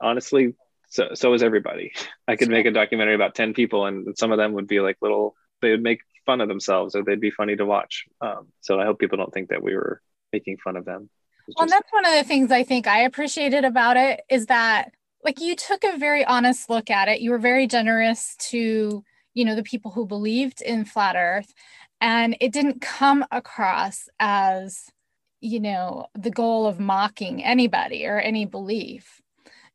honestly 0.00 0.54
so 0.88 1.10
so 1.14 1.32
is 1.34 1.42
everybody. 1.42 1.92
I 2.26 2.36
could 2.36 2.48
make 2.48 2.66
a 2.66 2.72
documentary 2.72 3.14
about 3.14 3.34
10 3.34 3.54
people 3.54 3.86
and 3.86 4.18
some 4.18 4.32
of 4.32 4.38
them 4.38 4.54
would 4.54 4.66
be 4.66 4.80
like 4.80 4.96
little 5.00 5.34
they 5.62 5.70
would 5.70 5.82
make 5.82 6.00
fun 6.26 6.40
of 6.40 6.48
themselves 6.48 6.94
or 6.94 7.04
they'd 7.04 7.20
be 7.20 7.30
funny 7.30 7.56
to 7.56 7.66
watch. 7.66 8.06
Um, 8.20 8.48
so 8.60 8.80
i 8.80 8.84
hope 8.84 8.98
people 8.98 9.18
don't 9.18 9.32
think 9.32 9.50
that 9.50 9.62
we 9.62 9.74
were 9.74 10.02
making 10.32 10.56
fun 10.58 10.76
of 10.76 10.84
them. 10.84 11.08
Well 11.56 11.66
just... 11.66 11.76
that's 11.76 11.92
one 11.92 12.06
of 12.06 12.12
the 12.12 12.24
things 12.24 12.50
i 12.50 12.64
think 12.64 12.86
i 12.86 13.02
appreciated 13.02 13.64
about 13.64 13.96
it 13.96 14.20
is 14.28 14.46
that 14.46 14.92
like 15.24 15.40
you 15.40 15.56
took 15.56 15.84
a 15.84 15.98
very 15.98 16.24
honest 16.24 16.70
look 16.70 16.90
at 16.90 17.08
it. 17.08 17.20
You 17.20 17.30
were 17.30 17.38
very 17.38 17.66
generous 17.66 18.36
to 18.50 19.04
you 19.38 19.44
know 19.44 19.54
the 19.54 19.62
people 19.62 19.92
who 19.92 20.06
believed 20.06 20.60
in 20.60 20.84
flat 20.84 21.16
earth. 21.16 21.54
And 22.00 22.36
it 22.40 22.52
didn't 22.52 22.80
come 22.80 23.24
across 23.30 24.08
as 24.20 24.90
you 25.40 25.60
know 25.60 26.06
the 26.14 26.30
goal 26.30 26.66
of 26.66 26.80
mocking 26.80 27.44
anybody 27.44 28.06
or 28.06 28.18
any 28.18 28.44
belief 28.44 29.20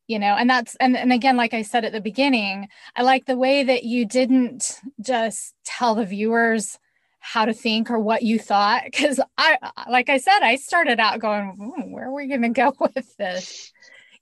you 0.08 0.20
know 0.20 0.36
and 0.36 0.50
that's 0.50 0.76
and, 0.76 0.98
and 0.98 1.14
again 1.14 1.38
like 1.38 1.54
i 1.54 1.62
said 1.62 1.86
at 1.86 1.94
the 1.94 2.02
beginning 2.02 2.68
i 2.96 3.02
like 3.02 3.26
the 3.26 3.38
way 3.38 3.64
that 3.64 3.84
you 3.84 4.06
didn't 4.06 4.80
just 5.00 5.54
tell 5.64 5.96
the 5.96 6.06
viewers 6.06 6.78
how 7.20 7.46
to 7.46 7.54
think 7.54 7.90
or 7.90 7.98
what 8.00 8.24
you 8.24 8.38
thought 8.38 8.84
because 8.84 9.20
i 9.38 9.58
like 9.90 10.10
i 10.10 10.18
said 10.18 10.40
i 10.42 10.56
started 10.56 11.00
out 11.00 11.20
going 11.20 11.92
where 11.92 12.10
are 12.10 12.14
we 12.14 12.28
going 12.28 12.42
to 12.42 12.50
go 12.50 12.74
with 12.80 13.16
this? 13.18 13.72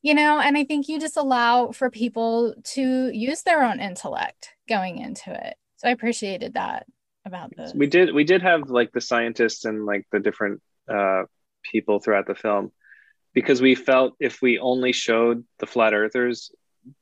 You 0.04 0.13
know 0.13 0.39
and 0.39 0.58
i 0.58 0.63
think 0.63 0.88
you 0.88 0.99
just 0.99 1.17
allow 1.17 1.71
for 1.71 1.89
people 1.89 2.54
to 2.75 3.10
use 3.10 3.41
their 3.41 3.63
own 3.63 3.80
intellect 3.80 4.54
going 4.73 4.97
into 4.97 5.31
it 5.31 5.55
so 5.77 5.88
i 5.88 5.91
appreciated 5.91 6.53
that 6.53 6.86
about 7.25 7.55
this. 7.55 7.73
We 7.73 7.88
did 7.88 8.13
we 8.13 8.23
did 8.23 8.41
have 8.41 8.69
like 8.69 8.91
the 8.91 9.01
scientists 9.01 9.65
and 9.65 9.86
like 9.86 10.05
the 10.12 10.19
different 10.19 10.62
uh, 10.91 11.23
people 11.63 11.99
throughout 11.99 12.27
the 12.27 12.36
film 12.36 12.71
because 13.34 13.62
we 13.62 13.75
felt 13.75 14.15
if 14.19 14.41
we 14.41 14.60
only 14.60 14.91
showed 14.91 15.45
the 15.60 15.67
flat 15.67 15.93
earthers, 15.93 16.51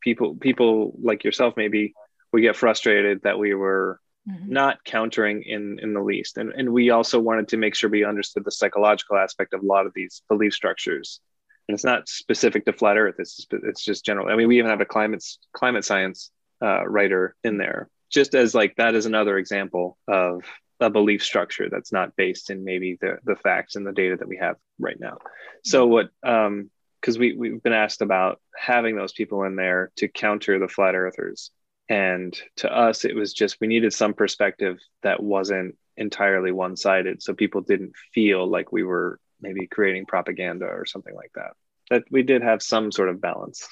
people 0.01 0.35
people 0.35 0.93
like 1.01 1.23
yourself 1.23 1.55
maybe 1.57 1.93
we 2.31 2.41
get 2.41 2.55
frustrated 2.55 3.21
that 3.23 3.39
we 3.39 3.53
were 3.53 3.99
mm-hmm. 4.29 4.51
not 4.51 4.83
countering 4.83 5.43
in 5.43 5.79
in 5.81 5.93
the 5.93 6.01
least. 6.01 6.37
And 6.37 6.51
and 6.53 6.71
we 6.71 6.89
also 6.89 7.19
wanted 7.19 7.47
to 7.49 7.57
make 7.57 7.75
sure 7.75 7.89
we 7.89 8.03
understood 8.03 8.45
the 8.45 8.51
psychological 8.51 9.17
aspect 9.17 9.53
of 9.53 9.61
a 9.61 9.65
lot 9.65 9.85
of 9.85 9.93
these 9.93 10.21
belief 10.27 10.53
structures 10.53 11.21
and 11.67 11.75
it's 11.75 11.85
not 11.85 12.09
specific 12.09 12.65
to 12.65 12.73
flat 12.73 12.97
Earth. 12.97 13.15
It's 13.19 13.35
just, 13.35 13.53
it's 13.53 13.85
just 13.85 14.03
general. 14.03 14.27
I 14.27 14.35
mean, 14.35 14.47
we 14.47 14.57
even 14.57 14.71
have 14.71 14.81
a 14.81 14.85
climate 14.85 15.23
climate 15.53 15.85
science 15.85 16.31
uh, 16.61 16.87
writer 16.87 17.35
in 17.43 17.57
there, 17.57 17.89
just 18.09 18.35
as 18.35 18.53
like 18.53 18.75
that 18.77 18.95
is 18.95 19.05
another 19.05 19.37
example 19.37 19.97
of 20.07 20.43
a 20.79 20.89
belief 20.89 21.23
structure 21.23 21.69
that's 21.69 21.91
not 21.91 22.15
based 22.15 22.49
in 22.49 22.63
maybe 22.63 22.97
the 23.01 23.17
the 23.23 23.35
facts 23.35 23.75
and 23.75 23.85
the 23.85 23.91
data 23.91 24.15
that 24.17 24.27
we 24.27 24.37
have 24.37 24.55
right 24.79 24.99
now. 24.99 25.17
So 25.63 25.87
what 25.87 26.09
um 26.23 26.69
because 27.01 27.17
we 27.17 27.33
we've 27.33 27.63
been 27.63 27.73
asked 27.73 28.01
about 28.01 28.41
having 28.55 28.95
those 28.95 29.13
people 29.13 29.43
in 29.43 29.55
there 29.55 29.91
to 29.97 30.07
counter 30.07 30.59
the 30.59 30.67
flat 30.67 30.95
earthers. 30.95 31.51
And 31.89 32.37
to 32.57 32.73
us 32.73 33.03
it 33.03 33.15
was 33.15 33.33
just 33.33 33.59
we 33.59 33.67
needed 33.67 33.93
some 33.93 34.13
perspective 34.13 34.77
that 35.03 35.21
wasn't 35.21 35.75
entirely 35.97 36.51
one-sided. 36.51 37.21
So 37.21 37.33
people 37.33 37.61
didn't 37.61 37.93
feel 38.13 38.47
like 38.47 38.71
we 38.71 38.83
were 38.83 39.19
maybe 39.41 39.67
creating 39.67 40.05
propaganda 40.05 40.65
or 40.65 40.85
something 40.85 41.15
like 41.15 41.31
that. 41.35 41.51
That 41.89 42.03
we 42.11 42.23
did 42.23 42.41
have 42.41 42.61
some 42.61 42.91
sort 42.91 43.09
of 43.09 43.19
balance 43.19 43.67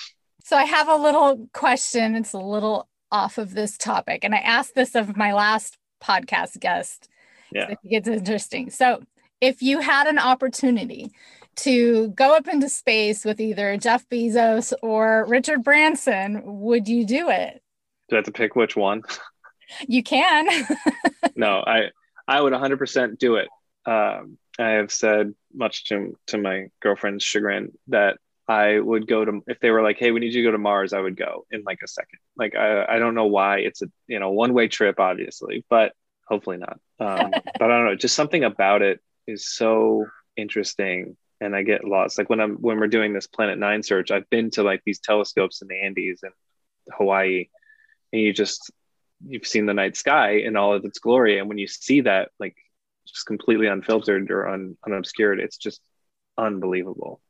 so 0.48 0.56
i 0.56 0.64
have 0.64 0.88
a 0.88 0.96
little 0.96 1.48
question 1.54 2.16
it's 2.16 2.34
a 2.34 2.40
little 2.40 2.88
off 3.12 3.38
of 3.38 3.54
this 3.54 3.78
topic 3.78 4.24
and 4.24 4.34
i 4.34 4.40
asked 4.40 4.76
this 4.76 4.96
of 4.96 5.16
my 5.16 5.34
last 5.34 5.78
podcast 6.02 6.60
guest 6.60 7.10
yeah 7.52 7.64
I 7.64 7.68
think 7.68 7.80
it's 7.84 8.08
interesting 8.08 8.70
so 8.70 9.02
if 9.42 9.62
you 9.62 9.80
had 9.82 10.08
an 10.08 10.20
opportunity 10.20 11.12
to 11.58 12.10
go 12.10 12.36
up 12.36 12.48
into 12.48 12.70
space 12.70 13.26
with 13.26 13.42
either 13.42 13.78
Jeff 13.78 14.08
Bezos 14.10 14.74
or 14.84 15.26
Richard 15.28 15.64
Branson, 15.64 16.42
would 16.44 16.88
you 16.88 17.06
do 17.06 17.30
it? 17.30 17.62
Do 18.10 18.16
I 18.16 18.18
have 18.18 18.26
to 18.26 18.32
pick 18.32 18.56
which 18.56 18.76
one? 18.76 19.04
You 19.86 20.02
can. 20.02 20.48
no, 21.36 21.62
I 21.68 21.90
I 22.26 22.40
would 22.40 22.54
100% 22.54 23.18
do 23.18 23.36
it. 23.36 23.50
Um, 23.86 24.38
I 24.58 24.70
have 24.70 24.94
said 24.94 25.34
much 25.54 25.90
to 25.90 26.18
to 26.28 26.38
my 26.38 26.68
girlfriend's 26.80 27.26
chagrin 27.26 27.74
that 27.88 28.18
I 28.48 28.80
would 28.80 29.08
go 29.08 29.26
to 29.26 29.42
if 29.48 29.60
they 29.60 29.72
were 29.72 29.84
like, 29.84 29.98
"Hey, 29.98 30.12
we 30.12 30.20
need 30.20 30.34
you 30.34 30.42
to 30.44 30.48
go 30.48 30.52
to 30.52 30.58
Mars," 30.58 30.94
I 30.94 31.00
would 31.00 31.18
go 31.18 31.46
in 31.52 31.64
like 31.64 31.80
a 31.84 31.88
second. 31.88 32.20
Like 32.38 32.56
I 32.56 32.86
I 32.86 33.00
don't 33.00 33.16
know 33.16 33.28
why 33.28 33.60
it's 33.60 33.82
a 33.82 33.88
you 34.08 34.20
know 34.20 34.32
one 34.32 34.54
way 34.54 34.68
trip, 34.68 35.00
obviously, 35.00 35.66
but 35.70 35.94
hopefully 36.28 36.58
not. 36.58 36.80
Um, 37.00 37.32
but 37.60 37.62
I 37.62 37.68
don't 37.68 37.86
know, 37.86 37.96
just 37.96 38.16
something 38.16 38.44
about 38.44 38.82
it 38.82 39.02
is 39.28 39.48
so 39.48 40.06
interesting 40.38 41.18
and 41.40 41.56
I 41.56 41.64
get 41.64 41.86
lost. 41.86 42.18
Like 42.18 42.30
when 42.30 42.40
I'm 42.40 42.56
when 42.56 42.80
we're 42.80 42.88
doing 42.88 43.14
this 43.14 43.28
Planet 43.28 43.58
Nine 43.58 43.84
search, 43.84 44.12
I've 44.12 44.30
been 44.30 44.50
to 44.52 44.64
like 44.64 44.82
these 44.86 45.00
telescopes 45.00 45.62
in 45.62 45.68
the 45.68 45.82
Andes 45.82 46.24
and 46.24 46.34
Hawaii, 46.92 47.48
and 48.12 48.22
you 48.22 48.34
just 48.34 48.72
you've 49.26 49.48
seen 49.48 49.66
the 49.66 49.74
night 49.74 49.98
sky 49.98 50.38
in 50.38 50.56
all 50.56 50.74
of 50.74 50.86
its 50.86 51.00
glory, 51.00 51.40
and 51.40 51.48
when 51.48 51.58
you 51.58 51.68
see 51.68 52.02
that 52.02 52.30
like 52.40 52.56
just 53.08 53.26
completely 53.26 53.68
unfiltered 53.68 54.32
or 54.32 54.48
un, 54.48 54.78
unobscured, 54.86 55.40
it's 55.40 55.58
just 55.58 55.82
unbelievable. 56.38 57.22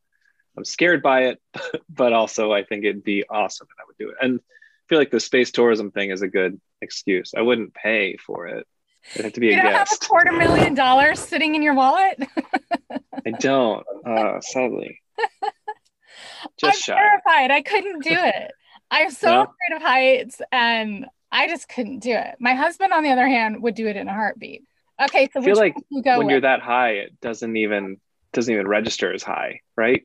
I'm 0.57 0.65
scared 0.65 1.01
by 1.03 1.25
it, 1.25 1.41
but 1.89 2.13
also 2.13 2.51
I 2.51 2.63
think 2.63 2.83
it'd 2.83 3.03
be 3.03 3.23
awesome 3.29 3.67
and 3.69 3.83
I 3.83 3.85
would 3.87 3.97
do 3.97 4.09
it. 4.09 4.15
And 4.21 4.39
I 4.39 4.83
feel 4.89 4.97
like 4.99 5.11
the 5.11 5.19
space 5.19 5.51
tourism 5.51 5.91
thing 5.91 6.09
is 6.11 6.21
a 6.21 6.27
good 6.27 6.59
excuse. 6.81 7.33
I 7.37 7.41
wouldn't 7.41 7.73
pay 7.73 8.17
for 8.17 8.47
it. 8.47 8.65
It'd 9.13 9.25
have 9.25 9.33
to 9.33 9.39
be 9.39 9.47
you 9.47 9.53
a 9.53 9.55
don't 9.57 9.71
guest. 9.71 9.91
have 9.91 9.99
a 10.01 10.05
quarter 10.05 10.31
million 10.33 10.73
dollars 10.73 11.19
sitting 11.19 11.55
in 11.55 11.61
your 11.61 11.75
wallet. 11.75 12.21
I 13.25 13.31
don't, 13.31 13.85
uh, 14.05 14.41
sadly. 14.41 15.01
Just 16.57 16.89
I'm 16.89 16.95
shy. 16.95 16.99
terrified. 16.99 17.51
I 17.51 17.61
couldn't 17.61 18.03
do 18.03 18.11
it. 18.13 18.51
I'm 18.89 19.11
so 19.11 19.27
No? 19.29 19.41
afraid 19.43 19.75
of 19.75 19.81
heights 19.81 20.41
and 20.51 21.05
I 21.31 21.47
just 21.49 21.67
couldn't 21.67 21.99
do 21.99 22.11
it. 22.13 22.35
My 22.39 22.53
husband, 22.53 22.93
on 22.93 23.03
the 23.03 23.11
other 23.11 23.27
hand, 23.27 23.61
would 23.61 23.75
do 23.75 23.87
it 23.87 23.97
in 23.97 24.07
a 24.07 24.13
heartbeat. 24.13 24.63
Okay, 25.01 25.29
so 25.33 25.41
I 25.41 25.43
feel 25.43 25.55
like 25.57 25.75
one 25.75 25.83
do 25.89 25.95
you 25.97 26.01
go 26.03 26.17
when 26.17 26.27
with? 26.27 26.31
you're 26.31 26.41
that 26.41 26.61
high, 26.61 26.91
it 26.91 27.19
doesn't 27.21 27.55
even 27.57 27.97
doesn't 28.33 28.53
even 28.53 28.67
register 28.67 29.13
as 29.13 29.23
high, 29.23 29.59
right? 29.75 30.03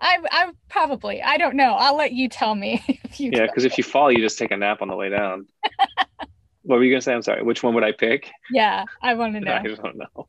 I, 0.00 0.18
I 0.30 0.52
probably. 0.68 1.22
I 1.22 1.36
don't 1.38 1.56
know. 1.56 1.74
I'll 1.74 1.96
let 1.96 2.12
you 2.12 2.28
tell 2.28 2.54
me 2.54 2.82
if 3.04 3.20
you. 3.20 3.30
Yeah, 3.32 3.46
because 3.46 3.64
if 3.64 3.78
you 3.78 3.84
fall, 3.84 4.12
you 4.12 4.18
just 4.18 4.38
take 4.38 4.50
a 4.50 4.56
nap 4.56 4.82
on 4.82 4.88
the 4.88 4.96
way 4.96 5.08
down. 5.08 5.46
what 6.62 6.76
were 6.76 6.84
you 6.84 6.92
gonna 6.92 7.02
say? 7.02 7.14
I'm 7.14 7.22
sorry. 7.22 7.42
Which 7.42 7.62
one 7.62 7.74
would 7.74 7.84
I 7.84 7.92
pick? 7.92 8.30
Yeah, 8.50 8.84
I 9.02 9.14
want 9.14 9.34
to 9.34 9.40
know. 9.40 9.52
I 9.52 9.62
don't 9.62 9.96
know. 9.96 10.28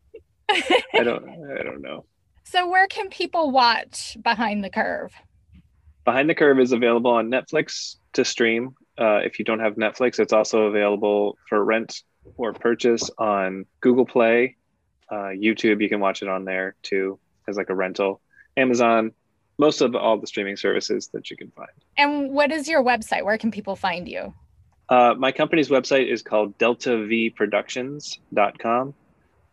I 0.50 1.04
don't. 1.04 1.30
I 1.60 1.64
don't 1.64 1.82
know. 1.82 2.06
so, 2.44 2.68
where 2.68 2.88
can 2.88 3.10
people 3.10 3.52
watch 3.52 4.18
Behind 4.24 4.64
the 4.64 4.70
Curve? 4.70 5.14
Behind 6.06 6.30
the 6.30 6.36
Curve 6.36 6.60
is 6.60 6.72
available 6.72 7.12
on 7.12 7.30
Netflix 7.30 7.98
to 8.14 8.26
stream. 8.26 8.76
Uh, 8.98 9.18
if 9.24 9.38
you 9.40 9.46
don't 9.46 9.60
have 9.60 9.76
Netflix, 9.76 10.20
it's 10.20 10.34
also 10.34 10.64
available 10.64 11.38
for 11.48 11.64
rent 11.64 12.02
or 12.38 12.54
purchase 12.54 13.10
on 13.18 13.66
Google 13.82 14.06
Play, 14.06 14.58
uh, 15.12 15.32
YouTube. 15.36 15.82
You 15.82 15.90
can 15.90 16.00
watch 16.00 16.22
it 16.22 16.28
on 16.28 16.46
there 16.46 16.76
too 16.82 17.20
as 17.48 17.58
like 17.58 17.70
a 17.70 17.76
rental. 17.76 18.22
Amazon, 18.58 19.12
most 19.60 19.82
of 19.82 19.96
all 19.96 20.18
the 20.18 20.26
streaming 20.26 20.58
services 20.58 21.10
that 21.14 21.30
you 21.30 21.38
can 21.38 21.52
find. 21.52 21.70
And 21.98 22.32
what 22.32 22.52
is 22.52 22.68
your 22.68 22.84
website? 22.84 23.24
Where 23.24 23.38
can 23.38 23.52
people 23.52 23.76
find 23.76 24.08
you? 24.08 24.34
Uh, 24.88 25.14
my 25.16 25.32
company's 25.32 25.70
website 25.70 26.12
is 26.12 26.24
called 26.24 26.58
deltavproductions.com. 26.58 28.94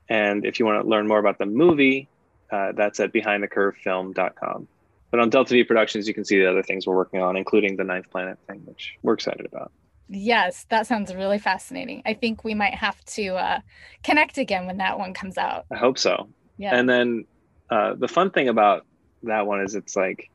And 0.08 0.46
if 0.46 0.58
you 0.58 0.64
want 0.64 0.82
to 0.82 0.88
learn 0.88 1.06
more 1.06 1.18
about 1.18 1.36
the 1.38 1.44
movie, 1.44 2.08
uh, 2.50 2.72
that's 2.72 2.98
at 3.00 3.12
behindthecurvefilm.com. 3.12 4.68
But 5.10 5.20
on 5.20 5.28
Delta 5.30 5.54
V 5.54 5.64
Productions, 5.64 6.06
you 6.08 6.14
can 6.14 6.24
see 6.24 6.38
the 6.38 6.48
other 6.48 6.62
things 6.62 6.86
we're 6.86 6.96
working 6.96 7.20
on, 7.20 7.36
including 7.36 7.76
the 7.76 7.84
Ninth 7.84 8.08
Planet 8.10 8.38
thing, 8.46 8.62
which 8.64 8.96
we're 9.02 9.12
excited 9.14 9.44
about. 9.44 9.72
Yes, 10.08 10.66
that 10.68 10.86
sounds 10.86 11.12
really 11.12 11.38
fascinating. 11.38 12.02
I 12.06 12.14
think 12.14 12.44
we 12.44 12.54
might 12.54 12.74
have 12.74 13.04
to 13.06 13.34
uh, 13.34 13.58
connect 14.04 14.38
again 14.38 14.66
when 14.66 14.76
that 14.78 14.98
one 14.98 15.14
comes 15.14 15.36
out. 15.36 15.66
I 15.70 15.76
hope 15.76 15.98
so. 15.98 16.28
Yeah. 16.58 16.76
And 16.76 16.88
then 16.88 17.24
uh, 17.70 17.94
the 17.94 18.08
fun 18.08 18.30
thing 18.30 18.48
about 18.48 18.86
that 19.28 19.46
one 19.46 19.60
is 19.60 19.74
it's 19.74 19.96
like 19.96 20.30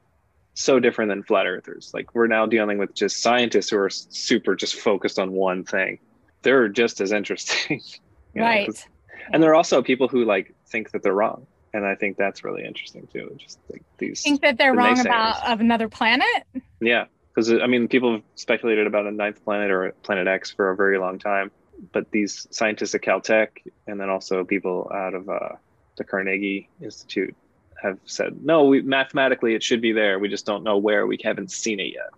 so 0.53 0.79
different 0.79 1.09
than 1.09 1.23
flat 1.23 1.47
earthers. 1.47 1.91
Like 1.93 2.13
we're 2.13 2.27
now 2.27 2.45
dealing 2.45 2.77
with 2.77 2.93
just 2.93 3.21
scientists 3.21 3.69
who 3.69 3.77
are 3.77 3.89
super 3.89 4.55
just 4.55 4.75
focused 4.75 5.19
on 5.19 5.31
one 5.31 5.63
thing. 5.63 5.99
They're 6.41 6.69
just 6.69 7.01
as 7.01 7.11
interesting. 7.11 7.81
you 8.33 8.41
know, 8.41 8.43
right. 8.43 8.87
and 9.31 9.41
there 9.41 9.51
are 9.51 9.55
also 9.55 9.81
people 9.81 10.07
who 10.07 10.25
like 10.25 10.53
think 10.67 10.91
that 10.91 11.03
they're 11.03 11.13
wrong 11.13 11.45
and 11.73 11.85
i 11.85 11.95
think 11.95 12.17
that's 12.17 12.43
really 12.43 12.63
interesting 12.65 13.07
too 13.11 13.33
just 13.37 13.59
like 13.69 13.83
these 13.97 14.21
Think 14.21 14.41
that 14.41 14.57
they're 14.57 14.71
the 14.71 14.77
wrong 14.77 14.95
naysayers. 14.95 15.05
about 15.05 15.47
of 15.47 15.59
another 15.59 15.89
planet? 15.89 16.43
yeah 16.79 17.05
because 17.33 17.51
i 17.51 17.67
mean 17.67 17.87
people 17.87 18.13
have 18.13 18.23
speculated 18.35 18.87
about 18.87 19.05
a 19.05 19.11
ninth 19.11 19.43
planet 19.43 19.71
or 19.71 19.93
planet 20.03 20.27
x 20.27 20.51
for 20.51 20.71
a 20.71 20.75
very 20.75 20.97
long 20.97 21.19
time 21.19 21.51
but 21.91 22.11
these 22.11 22.47
scientists 22.51 22.95
at 22.95 23.01
caltech 23.01 23.49
and 23.87 23.99
then 23.99 24.09
also 24.09 24.43
people 24.43 24.89
out 24.93 25.13
of 25.13 25.29
uh, 25.29 25.49
the 25.97 26.03
carnegie 26.03 26.69
institute 26.81 27.35
have 27.81 27.97
said 28.05 28.43
no 28.43 28.65
we 28.65 28.81
mathematically 28.81 29.55
it 29.55 29.63
should 29.63 29.81
be 29.81 29.91
there. 29.91 30.19
We 30.19 30.29
just 30.29 30.45
don't 30.45 30.63
know 30.63 30.77
where. 30.77 31.07
We 31.07 31.17
haven't 31.23 31.51
seen 31.51 31.79
it 31.79 31.93
yet. 31.93 32.09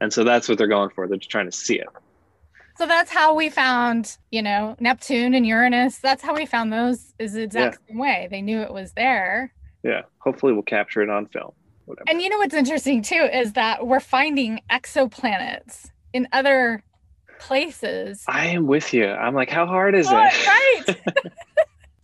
And 0.00 0.12
so 0.12 0.24
that's 0.24 0.48
what 0.48 0.58
they're 0.58 0.66
going 0.66 0.90
for. 0.90 1.06
They're 1.08 1.16
just 1.18 1.30
trying 1.30 1.50
to 1.50 1.56
see 1.56 1.78
it. 1.78 1.88
So 2.76 2.86
that's 2.86 3.10
how 3.10 3.34
we 3.34 3.48
found, 3.48 4.16
you 4.30 4.40
know, 4.42 4.76
Neptune 4.78 5.34
and 5.34 5.44
Uranus. 5.44 5.98
That's 5.98 6.22
how 6.22 6.34
we 6.34 6.46
found 6.46 6.72
those 6.72 7.12
is 7.18 7.32
the 7.32 7.42
exact 7.42 7.78
same 7.88 7.98
way. 7.98 8.28
They 8.30 8.40
knew 8.40 8.60
it 8.60 8.72
was 8.72 8.92
there. 8.92 9.52
yeah. 9.82 10.02
Hopefully 10.18 10.52
we'll 10.52 10.62
capture 10.62 11.02
it 11.02 11.10
on 11.10 11.26
film 11.26 11.52
whatever. 11.88 12.04
And 12.08 12.22
you 12.22 12.28
know 12.28 12.38
what's 12.38 12.54
interesting 12.54 13.02
too 13.02 13.28
is 13.32 13.54
that 13.54 13.86
we're 13.86 13.98
finding 14.00 14.60
exoplanets 14.70 15.90
in 16.12 16.28
other 16.32 16.82
places. 17.40 18.24
i 18.28 18.46
am 18.48 18.66
with 18.66 18.92
you. 18.92 19.06
I'm 19.08 19.34
like 19.34 19.50
how 19.50 19.66
hard 19.66 19.94
is 19.94 20.06
Oh, 20.10 20.18
it? 20.18 20.46
Right. 20.46 20.96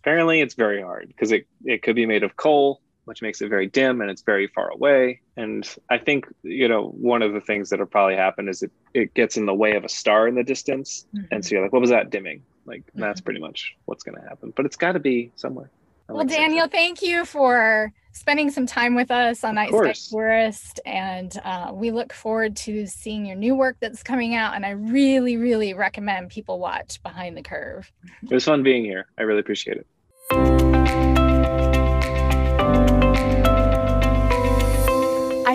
apparently 0.01 0.41
it's 0.41 0.53
very 0.55 0.81
hard 0.81 1.07
because 1.07 1.31
it, 1.31 1.47
it 1.63 1.81
could 1.83 1.95
be 1.95 2.05
made 2.05 2.23
of 2.23 2.35
coal 2.35 2.81
which 3.05 3.21
makes 3.21 3.41
it 3.41 3.49
very 3.49 3.67
dim 3.67 4.01
and 4.01 4.09
it's 4.09 4.21
very 4.21 4.47
far 4.47 4.69
away 4.69 5.19
and 5.37 5.75
i 5.89 5.97
think 5.97 6.25
you 6.43 6.67
know 6.67 6.89
one 6.89 7.21
of 7.21 7.33
the 7.33 7.41
things 7.41 7.69
that'll 7.69 7.85
probably 7.85 8.15
happen 8.15 8.47
is 8.49 8.61
it, 8.61 8.71
it 8.93 9.13
gets 9.13 9.37
in 9.37 9.45
the 9.45 9.53
way 9.53 9.75
of 9.75 9.83
a 9.83 9.89
star 9.89 10.27
in 10.27 10.35
the 10.35 10.43
distance 10.43 11.05
and 11.31 11.43
so 11.45 11.55
you're 11.55 11.63
like 11.63 11.71
what 11.73 11.81
was 11.81 11.89
that 11.89 12.09
dimming 12.09 12.41
like 12.65 12.83
that's 12.95 13.21
pretty 13.21 13.39
much 13.39 13.75
what's 13.85 14.03
going 14.03 14.19
to 14.19 14.27
happen 14.27 14.51
but 14.55 14.65
it's 14.65 14.75
got 14.77 14.93
to 14.93 14.99
be 14.99 15.31
somewhere 15.35 15.69
Well, 16.07 16.17
like. 16.17 16.27
Daniel, 16.27 16.67
thank 16.67 17.01
you 17.01 17.25
for 17.25 17.91
spending 18.11 18.49
some 18.51 18.65
time 18.65 18.95
with 18.95 19.11
us 19.11 19.43
on 19.43 19.55
Night 19.55 19.69
Sky. 19.69 19.93
Tourist. 20.11 20.79
And 20.85 21.37
uh, 21.43 21.71
we 21.73 21.91
look 21.91 22.13
forward 22.13 22.55
to 22.57 22.85
seeing 22.87 23.25
your 23.25 23.35
new 23.35 23.55
work 23.55 23.75
that's 23.81 24.03
coming 24.03 24.35
out. 24.35 24.55
And 24.55 24.65
I 24.65 24.69
really, 24.69 25.35
really 25.35 25.73
recommend 25.73 26.29
people 26.29 26.57
watch 26.59 27.03
Behind 27.03 27.35
the 27.35 27.41
Curve. 27.41 27.91
it 28.23 28.33
was 28.33 28.45
fun 28.45 28.63
being 28.63 28.85
here 28.85 29.07
i 29.17 29.23
really 29.23 29.39
appreciate 29.41 29.77
it 29.77 30.64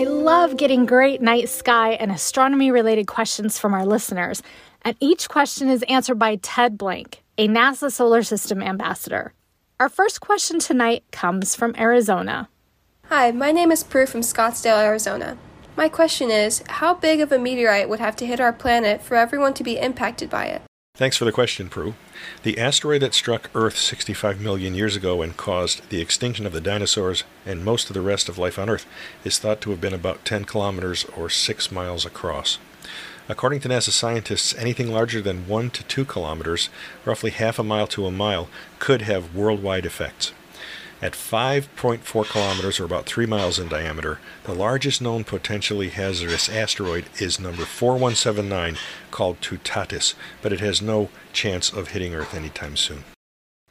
I 0.01 0.05
love 0.05 0.57
getting 0.57 0.87
great 0.87 1.21
night 1.21 1.47
sky 1.47 1.91
and 1.91 2.11
astronomy 2.11 2.71
related 2.71 3.05
questions 3.05 3.59
from 3.59 3.75
our 3.75 3.85
listeners. 3.85 4.41
And 4.81 4.97
each 4.99 5.29
question 5.29 5.69
is 5.69 5.83
answered 5.83 6.17
by 6.17 6.37
Ted 6.37 6.75
Blank, 6.75 7.21
a 7.37 7.47
NASA 7.47 7.91
Solar 7.91 8.23
System 8.23 8.63
ambassador. 8.63 9.35
Our 9.79 9.89
first 9.89 10.19
question 10.19 10.57
tonight 10.57 11.03
comes 11.11 11.55
from 11.55 11.75
Arizona. 11.77 12.49
Hi, 13.09 13.29
my 13.29 13.51
name 13.51 13.71
is 13.71 13.83
Prue 13.83 14.07
from 14.07 14.21
Scottsdale, 14.21 14.83
Arizona. 14.83 15.37
My 15.77 15.87
question 15.87 16.31
is 16.31 16.63
How 16.67 16.95
big 16.95 17.21
of 17.21 17.31
a 17.31 17.37
meteorite 17.37 17.87
would 17.87 17.99
have 17.99 18.15
to 18.15 18.25
hit 18.25 18.39
our 18.39 18.53
planet 18.53 19.03
for 19.03 19.13
everyone 19.13 19.53
to 19.53 19.63
be 19.63 19.77
impacted 19.77 20.31
by 20.31 20.45
it? 20.45 20.63
Thanks 20.95 21.15
for 21.15 21.23
the 21.23 21.31
question, 21.31 21.69
Prue. 21.69 21.95
The 22.43 22.59
asteroid 22.59 23.01
that 23.01 23.13
struck 23.13 23.49
Earth 23.55 23.77
65 23.77 24.41
million 24.41 24.75
years 24.75 24.97
ago 24.97 25.21
and 25.21 25.35
caused 25.37 25.89
the 25.89 26.01
extinction 26.01 26.45
of 26.45 26.51
the 26.51 26.59
dinosaurs 26.59 27.23
and 27.45 27.63
most 27.63 27.89
of 27.89 27.93
the 27.93 28.01
rest 28.01 28.27
of 28.27 28.37
life 28.37 28.59
on 28.59 28.69
Earth 28.69 28.85
is 29.23 29.39
thought 29.39 29.61
to 29.61 29.69
have 29.69 29.79
been 29.79 29.93
about 29.93 30.25
10 30.25 30.43
kilometers 30.43 31.05
or 31.15 31.29
6 31.29 31.71
miles 31.71 32.05
across. 32.05 32.57
According 33.29 33.61
to 33.61 33.69
NASA 33.69 33.91
scientists, 33.91 34.53
anything 34.57 34.91
larger 34.91 35.21
than 35.21 35.47
1 35.47 35.69
to 35.71 35.83
2 35.83 36.03
kilometers, 36.03 36.69
roughly 37.05 37.31
half 37.31 37.57
a 37.57 37.63
mile 37.63 37.87
to 37.87 38.05
a 38.05 38.11
mile, 38.11 38.49
could 38.79 39.03
have 39.03 39.33
worldwide 39.33 39.85
effects. 39.85 40.33
At 41.01 41.13
5.4 41.13 42.29
kilometers, 42.29 42.79
or 42.79 42.85
about 42.85 43.07
3 43.07 43.25
miles 43.25 43.57
in 43.57 43.67
diameter, 43.67 44.19
the 44.43 44.53
largest 44.53 45.01
known 45.01 45.23
potentially 45.23 45.89
hazardous 45.89 46.47
asteroid 46.47 47.05
is 47.17 47.39
number 47.39 47.65
4179, 47.65 48.77
called 49.09 49.41
Toutatis, 49.41 50.13
but 50.43 50.53
it 50.53 50.59
has 50.59 50.79
no 50.79 51.09
chance 51.33 51.73
of 51.73 51.87
hitting 51.89 52.13
Earth 52.13 52.35
anytime 52.35 52.77
soon. 52.77 53.03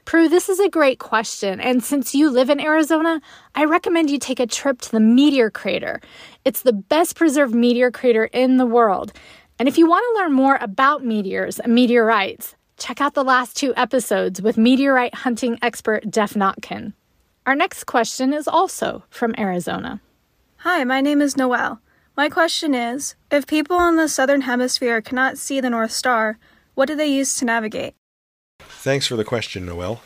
Prue, 0.05 0.29
this 0.29 0.49
is 0.49 0.59
a 0.59 0.69
great 0.69 0.99
question. 0.99 1.61
And 1.61 1.85
since 1.85 2.17
you 2.17 2.31
live 2.31 2.51
in 2.51 2.59
Arizona, 2.59 3.21
I 3.55 3.65
recommend 3.65 4.11
you 4.11 4.19
take 4.19 4.41
a 4.41 4.47
trip 4.47 4.81
to 4.81 4.91
the 4.91 4.99
Meteor 4.99 5.51
Crater. 5.51 6.01
It's 6.45 6.63
the 6.63 6.73
best 6.73 7.15
preserved 7.15 7.55
meteor 7.55 7.93
crater 7.93 8.25
in 8.25 8.57
the 8.57 8.67
world. 8.67 9.13
And 9.61 9.69
if 9.69 9.79
you 9.79 9.89
want 9.89 10.05
to 10.09 10.21
learn 10.21 10.33
more 10.33 10.59
about 10.61 11.05
meteors 11.05 11.61
and 11.61 11.77
meteorites, 11.77 12.57
check 12.77 13.01
out 13.01 13.15
the 13.15 13.23
last 13.23 13.57
two 13.57 13.73
episodes 13.77 14.43
with 14.43 14.59
meteorite 14.59 15.15
hunting 15.15 15.61
expert 15.63 16.11
Geoff 16.11 16.35
Notkin. 16.35 16.93
Our 17.47 17.55
next 17.55 17.85
question 17.85 18.35
is 18.35 18.47
also 18.47 19.05
from 19.09 19.35
Arizona. 19.39 20.01
Hi, 20.59 20.85
my 20.85 21.01
name 21.01 21.23
is 21.23 21.39
Noel. 21.39 21.81
My 22.17 22.29
question 22.29 22.75
is 22.75 23.15
If 23.31 23.47
people 23.47 23.81
in 23.89 23.97
the 23.97 24.09
southern 24.09 24.43
hemisphere 24.43 25.01
cannot 25.01 25.39
see 25.39 25.59
the 25.59 25.71
North 25.71 25.93
Star, 25.93 26.39
what 26.75 26.87
do 26.87 26.95
they 26.95 27.07
use 27.07 27.37
to 27.37 27.47
navigate? 27.47 27.95
Thanks 28.61 29.07
for 29.07 29.17
the 29.17 29.25
question, 29.25 29.65
Noel. 29.65 30.03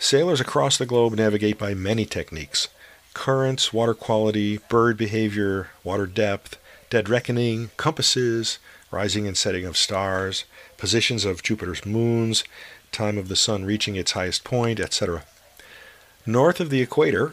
Sailors 0.00 0.40
across 0.40 0.78
the 0.78 0.86
globe 0.86 1.14
navigate 1.14 1.58
by 1.58 1.74
many 1.74 2.04
techniques 2.04 2.68
currents, 3.14 3.72
water 3.72 3.94
quality, 3.94 4.58
bird 4.68 4.96
behavior, 4.96 5.70
water 5.82 6.06
depth, 6.06 6.56
dead 6.90 7.08
reckoning, 7.08 7.70
compasses, 7.76 8.58
rising 8.90 9.26
and 9.26 9.36
setting 9.36 9.64
of 9.64 9.76
stars, 9.76 10.44
positions 10.76 11.24
of 11.24 11.42
Jupiter's 11.42 11.84
moons, 11.84 12.44
time 12.92 13.18
of 13.18 13.28
the 13.28 13.36
sun 13.36 13.64
reaching 13.64 13.96
its 13.96 14.12
highest 14.12 14.44
point, 14.44 14.78
etc. 14.78 15.24
North 16.28 16.60
of 16.60 16.68
the 16.68 16.82
equator, 16.82 17.32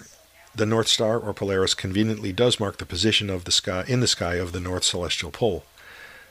the 0.56 0.66
North 0.66 0.88
Star 0.88 1.20
or 1.20 1.34
Polaris 1.34 1.74
conveniently 1.74 2.32
does 2.32 2.62
mark 2.62 2.78
the 2.78 2.86
position 2.86 3.30
of 3.30 3.44
the 3.44 3.52
sky 3.52 3.84
in 3.90 4.00
the 4.00 4.08
sky 4.08 4.36
of 4.36 4.54
the 4.54 4.62
North 4.62 4.86
Celestial 4.86 5.32
Pole. 5.32 5.66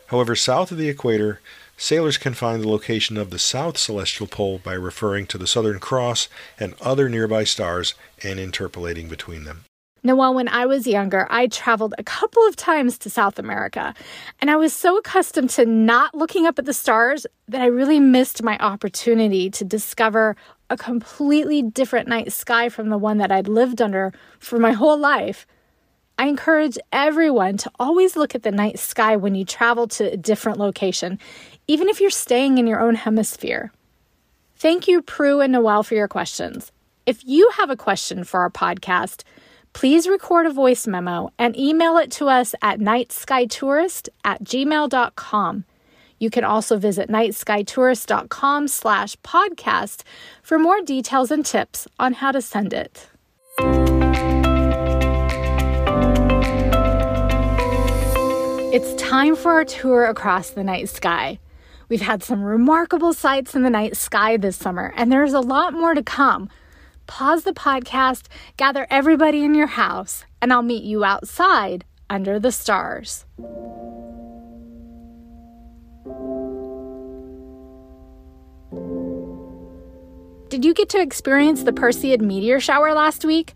However, 0.06 0.34
south 0.34 0.72
of 0.72 0.78
the 0.78 0.88
equator, 0.88 1.42
sailors 1.76 2.16
can 2.16 2.32
find 2.32 2.62
the 2.62 2.68
location 2.70 3.18
of 3.18 3.28
the 3.28 3.38
South 3.38 3.76
Celestial 3.76 4.26
Pole 4.26 4.62
by 4.64 4.72
referring 4.72 5.26
to 5.26 5.36
the 5.36 5.46
Southern 5.46 5.78
Cross 5.78 6.30
and 6.58 6.72
other 6.80 7.10
nearby 7.10 7.44
stars 7.44 7.92
and 8.22 8.40
interpolating 8.40 9.10
between 9.10 9.44
them. 9.44 9.66
Now, 10.06 10.16
while 10.16 10.34
when 10.34 10.48
I 10.48 10.64
was 10.66 10.86
younger, 10.86 11.26
I 11.30 11.46
traveled 11.46 11.94
a 11.96 12.04
couple 12.04 12.46
of 12.46 12.56
times 12.56 12.98
to 12.98 13.10
South 13.10 13.38
America, 13.38 13.94
and 14.38 14.50
I 14.50 14.56
was 14.56 14.74
so 14.74 14.98
accustomed 14.98 15.48
to 15.50 15.64
not 15.64 16.14
looking 16.14 16.46
up 16.46 16.58
at 16.58 16.66
the 16.66 16.74
stars 16.74 17.26
that 17.48 17.62
I 17.62 17.66
really 17.66 17.98
missed 18.00 18.42
my 18.42 18.58
opportunity 18.58 19.48
to 19.50 19.64
discover 19.64 20.36
a 20.70 20.76
completely 20.76 21.62
different 21.62 22.08
night 22.08 22.32
sky 22.32 22.68
from 22.68 22.88
the 22.88 22.98
one 22.98 23.18
that 23.18 23.32
I'd 23.32 23.48
lived 23.48 23.82
under 23.82 24.12
for 24.38 24.58
my 24.58 24.72
whole 24.72 24.98
life. 24.98 25.46
I 26.18 26.26
encourage 26.26 26.78
everyone 26.92 27.56
to 27.58 27.70
always 27.78 28.16
look 28.16 28.34
at 28.34 28.44
the 28.44 28.52
night 28.52 28.78
sky 28.78 29.16
when 29.16 29.34
you 29.34 29.44
travel 29.44 29.88
to 29.88 30.12
a 30.12 30.16
different 30.16 30.58
location, 30.58 31.18
even 31.66 31.88
if 31.88 32.00
you're 32.00 32.10
staying 32.10 32.58
in 32.58 32.66
your 32.66 32.80
own 32.80 32.94
hemisphere. 32.94 33.72
Thank 34.56 34.86
you, 34.86 35.02
Prue 35.02 35.40
and 35.40 35.52
Noel, 35.52 35.82
for 35.82 35.94
your 35.94 36.08
questions. 36.08 36.70
If 37.04 37.24
you 37.24 37.50
have 37.56 37.68
a 37.68 37.76
question 37.76 38.24
for 38.24 38.40
our 38.40 38.50
podcast, 38.50 39.24
please 39.72 40.08
record 40.08 40.46
a 40.46 40.50
voice 40.50 40.86
memo 40.86 41.30
and 41.38 41.56
email 41.58 41.98
it 41.98 42.10
to 42.12 42.28
us 42.28 42.54
at 42.62 42.78
nightskytourist 42.78 44.08
at 44.24 44.42
gmail.com. 44.44 45.64
You 46.18 46.30
can 46.30 46.44
also 46.44 46.78
visit 46.78 47.08
nightskytourist.com 47.08 48.68
slash 48.68 49.16
podcast 49.16 50.02
for 50.42 50.58
more 50.58 50.80
details 50.80 51.30
and 51.30 51.44
tips 51.44 51.86
on 51.98 52.14
how 52.14 52.32
to 52.32 52.40
send 52.40 52.72
it. 52.72 53.08
It's 58.74 59.00
time 59.00 59.36
for 59.36 59.52
our 59.52 59.64
tour 59.64 60.06
across 60.06 60.50
the 60.50 60.64
night 60.64 60.88
sky. 60.88 61.38
We've 61.88 62.00
had 62.00 62.24
some 62.24 62.42
remarkable 62.42 63.12
sights 63.12 63.54
in 63.54 63.62
the 63.62 63.70
night 63.70 63.96
sky 63.96 64.36
this 64.36 64.56
summer, 64.56 64.92
and 64.96 65.12
there's 65.12 65.32
a 65.32 65.40
lot 65.40 65.74
more 65.74 65.94
to 65.94 66.02
come. 66.02 66.48
Pause 67.06 67.44
the 67.44 67.52
podcast, 67.52 68.26
gather 68.56 68.86
everybody 68.90 69.44
in 69.44 69.54
your 69.54 69.68
house, 69.68 70.24
and 70.42 70.52
I'll 70.52 70.62
meet 70.62 70.82
you 70.82 71.04
outside 71.04 71.84
under 72.10 72.40
the 72.40 72.50
stars. 72.50 73.26
Did 80.54 80.64
you 80.64 80.72
get 80.72 80.88
to 80.90 81.00
experience 81.00 81.64
the 81.64 81.72
Perseid 81.72 82.20
meteor 82.20 82.60
shower 82.60 82.94
last 82.94 83.24
week? 83.24 83.54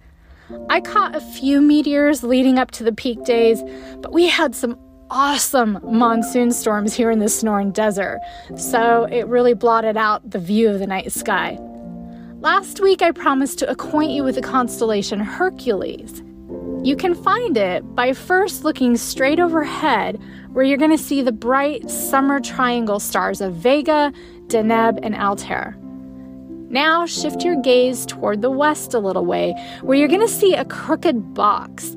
I 0.69 0.81
caught 0.81 1.15
a 1.15 1.21
few 1.21 1.61
meteors 1.61 2.25
leading 2.25 2.59
up 2.59 2.73
to 2.73 2.83
the 2.83 2.91
peak 2.91 3.23
days, 3.23 3.63
but 4.01 4.13
we 4.13 4.27
had 4.27 4.53
some 4.53 4.77
awesome 5.09 5.79
monsoon 5.85 6.51
storms 6.51 6.95
here 6.95 7.13
in 7.13 7.21
the 7.21 7.27
Sonoran 7.27 7.73
Desert, 7.73 8.19
so 8.57 9.05
it 9.13 9.29
really 9.29 9.55
blotted 9.55 9.97
out 9.97 10.29
the 10.29 10.41
view 10.41 10.69
of 10.69 10.81
the 10.81 10.89
night 10.89 11.13
sky. 11.13 11.57
Last 12.41 12.81
week, 12.81 13.01
I 13.01 13.13
promised 13.13 13.61
to 13.61 13.71
acquaint 13.71 14.11
you 14.11 14.25
with 14.25 14.35
the 14.35 14.43
constellation 14.43 15.21
Hercules. 15.21 16.21
You 16.83 16.97
can 16.97 17.15
find 17.15 17.57
it 17.57 17.85
by 17.95 18.13
first 18.13 18.65
looking 18.65 18.97
straight 18.97 19.39
overhead, 19.39 20.21
where 20.49 20.65
you're 20.65 20.77
going 20.77 20.91
to 20.91 20.99
see 20.99 21.23
the 21.23 21.31
bright 21.31 21.89
summer 21.89 22.41
triangle 22.41 22.99
stars 22.99 23.41
of 23.41 23.55
Vega, 23.55 24.13
Deneb, 24.49 24.99
and 25.05 25.15
Altair. 25.15 25.79
Now 26.71 27.07
shift 27.07 27.45
your 27.45 27.57
gaze 27.57 28.05
toward 28.05 28.43
the 28.43 28.51
west 28.51 28.93
a 28.93 28.99
little 28.99 29.25
way, 29.25 29.55
where 29.81 29.97
you're 29.97 30.07
going 30.07 30.21
to 30.21 30.29
see 30.29 30.55
a 30.55 30.67
crooked 30.67 31.33
box. 31.33 31.97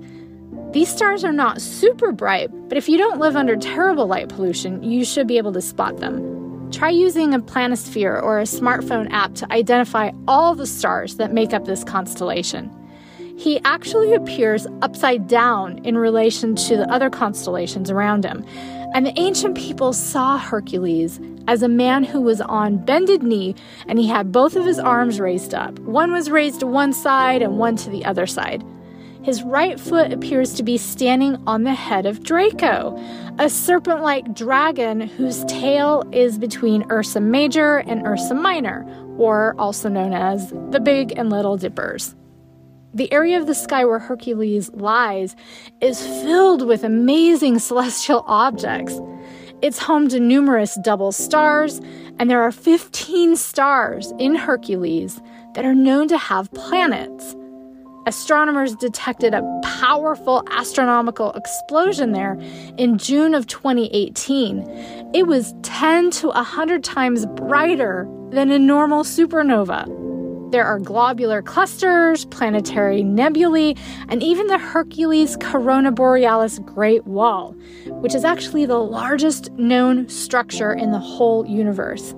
These 0.71 0.88
stars 0.88 1.25
are 1.25 1.34
not 1.34 1.60
super 1.60 2.13
bright, 2.13 2.49
but 2.69 2.77
if 2.77 2.88
you 2.88 2.97
don't 2.97 3.19
live 3.19 3.36
under 3.36 3.57
terrible 3.57 4.07
light 4.07 4.29
pollution, 4.29 4.81
you 4.81 5.03
should 5.03 5.27
be 5.27 5.38
able 5.38 5.51
to 5.51 5.62
spot 5.62 5.97
them. 5.97 6.69
Try 6.71 6.89
using 6.89 7.34
a 7.34 7.39
planisphere 7.39 8.23
or 8.23 8.39
a 8.39 8.43
smartphone 8.43 9.12
app 9.12 9.36
to 9.36 9.51
identify 9.51 10.12
all 10.25 10.55
the 10.55 10.65
stars 10.65 11.17
that 11.17 11.34
make 11.34 11.53
up 11.53 11.65
this 11.65 11.84
constellation. 11.84 12.71
He 13.38 13.60
actually 13.65 14.13
appears 14.13 14.67
upside 14.81 15.27
down 15.27 15.79
in 15.79 15.97
relation 15.97 16.55
to 16.55 16.77
the 16.77 16.89
other 16.89 17.10
constellations 17.10 17.91
around 17.91 18.23
him. 18.23 18.45
And 18.93 19.06
the 19.06 19.17
ancient 19.17 19.56
people 19.56 19.93
saw 19.93 20.38
Hercules 20.38 21.19
as 21.47 21.63
a 21.63 21.67
man 21.67 22.04
who 22.04 22.19
was 22.21 22.41
on 22.41 22.77
bended 22.77 23.23
knee 23.23 23.56
and 23.88 23.97
he 23.97 24.08
had 24.08 24.32
both 24.32 24.56
of 24.56 24.65
his 24.65 24.80
arms 24.80 25.19
raised 25.19 25.54
up. 25.54 25.80
One 25.80 26.12
was 26.12 26.30
raised 26.30 26.60
to 26.60 26.67
one 26.67 26.91
side 26.91 27.41
and 27.41 27.58
one 27.58 27.77
to 27.77 27.89
the 27.89 28.04
other 28.04 28.27
side. 28.27 28.63
His 29.23 29.43
right 29.43 29.80
foot 29.80 30.12
appears 30.12 30.54
to 30.56 30.63
be 30.63 30.77
standing 30.77 31.38
on 31.45 31.63
the 31.63 31.73
head 31.73 32.06
of 32.06 32.23
Draco, 32.23 32.97
a 33.38 33.49
serpent 33.49 34.01
like 34.01 34.34
dragon 34.34 34.99
whose 34.99 35.45
tail 35.45 36.04
is 36.12 36.39
between 36.39 36.89
Ursa 36.91 37.21
Major 37.21 37.77
and 37.77 38.06
Ursa 38.06 38.34
Minor, 38.34 38.84
or 39.17 39.56
also 39.60 39.89
known 39.89 40.12
as 40.12 40.49
the 40.71 40.80
Big 40.80 41.13
and 41.17 41.30
Little 41.30 41.56
Dippers. 41.56 42.15
The 42.93 43.12
area 43.13 43.39
of 43.39 43.47
the 43.47 43.56
sky 43.56 43.86
where 43.86 43.99
Hercules 43.99 44.69
lies 44.73 45.38
is 45.80 46.06
filled 46.06 46.67
with 46.67 46.84
amazing 46.84 47.60
celestial 47.60 48.25
objects. 48.27 48.99
It's 49.62 49.80
home 49.80 50.10
to 50.10 50.19
numerous 50.19 50.77
double 50.84 51.13
stars, 51.13 51.80
and 52.19 52.30
there 52.30 52.41
are 52.41 52.51
15 52.51 53.38
stars 53.38 54.12
in 54.19 54.36
Hercules 54.36 55.21
that 55.56 55.63
are 55.63 55.75
known 55.75 56.10
to 56.10 56.17
have 56.17 56.51
planets. 56.51 57.34
Astronomers 58.08 58.75
detected 58.75 59.34
a 59.34 59.62
powerful 59.63 60.43
astronomical 60.51 61.32
explosion 61.32 62.12
there 62.12 62.38
in 62.77 62.97
June 62.97 63.34
of 63.34 63.47
2018. 63.47 64.65
It 65.13 65.27
was 65.27 65.54
10 65.62 66.12
to 66.12 66.27
100 66.27 66.84
times 66.84 67.25
brighter 67.25 68.06
than 68.32 68.51
a 68.51 68.60
normal 68.60 69.04
supernova. 69.04 70.00
There 70.51 70.65
are 70.65 70.79
globular 70.79 71.41
clusters, 71.41 72.25
planetary 72.25 73.03
nebulae, 73.03 73.73
and 74.09 74.21
even 74.21 74.47
the 74.47 74.57
Hercules 74.57 75.37
Corona 75.39 75.93
Borealis 75.93 76.59
Great 76.59 77.07
Wall, 77.07 77.55
which 77.85 78.13
is 78.13 78.25
actually 78.25 78.65
the 78.65 78.79
largest 78.79 79.49
known 79.53 80.09
structure 80.09 80.73
in 80.73 80.91
the 80.91 80.99
whole 80.99 81.45
universe. 81.45 82.13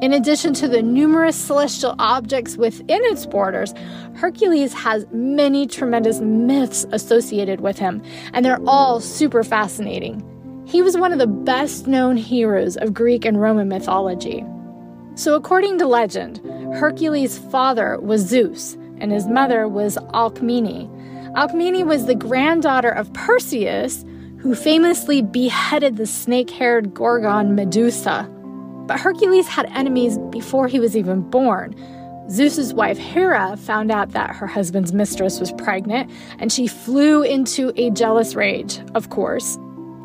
In 0.00 0.14
addition 0.14 0.54
to 0.54 0.68
the 0.68 0.80
numerous 0.80 1.36
celestial 1.36 1.94
objects 1.98 2.56
within 2.56 3.04
its 3.04 3.26
borders, 3.26 3.74
Hercules 4.14 4.72
has 4.72 5.06
many 5.12 5.66
tremendous 5.66 6.20
myths 6.20 6.86
associated 6.92 7.60
with 7.60 7.78
him, 7.78 8.02
and 8.32 8.42
they're 8.42 8.60
all 8.66 9.00
super 9.00 9.44
fascinating. 9.44 10.22
He 10.66 10.80
was 10.80 10.96
one 10.96 11.12
of 11.12 11.18
the 11.18 11.26
best 11.26 11.86
known 11.86 12.16
heroes 12.16 12.78
of 12.78 12.94
Greek 12.94 13.26
and 13.26 13.38
Roman 13.38 13.68
mythology. 13.68 14.46
So, 15.16 15.34
according 15.34 15.78
to 15.78 15.86
legend, 15.86 16.42
Hercules' 16.74 17.38
father 17.38 17.98
was 18.00 18.20
Zeus, 18.20 18.74
and 19.00 19.10
his 19.10 19.26
mother 19.26 19.66
was 19.66 19.96
Alcmene. 20.12 20.90
Alcmene 21.34 21.86
was 21.86 22.04
the 22.04 22.14
granddaughter 22.14 22.90
of 22.90 23.12
Perseus, 23.14 24.04
who 24.36 24.54
famously 24.54 25.22
beheaded 25.22 25.96
the 25.96 26.06
snake 26.06 26.50
haired 26.50 26.92
Gorgon 26.92 27.54
Medusa. 27.54 28.30
But 28.86 29.00
Hercules 29.00 29.48
had 29.48 29.66
enemies 29.74 30.18
before 30.30 30.68
he 30.68 30.78
was 30.78 30.94
even 30.94 31.22
born. 31.22 31.74
Zeus's 32.28 32.74
wife 32.74 32.98
Hera 32.98 33.56
found 33.56 33.90
out 33.90 34.10
that 34.10 34.36
her 34.36 34.46
husband's 34.46 34.92
mistress 34.92 35.40
was 35.40 35.50
pregnant, 35.52 36.10
and 36.38 36.52
she 36.52 36.66
flew 36.66 37.22
into 37.22 37.72
a 37.76 37.90
jealous 37.90 38.34
rage, 38.34 38.80
of 38.94 39.08
course. 39.08 39.56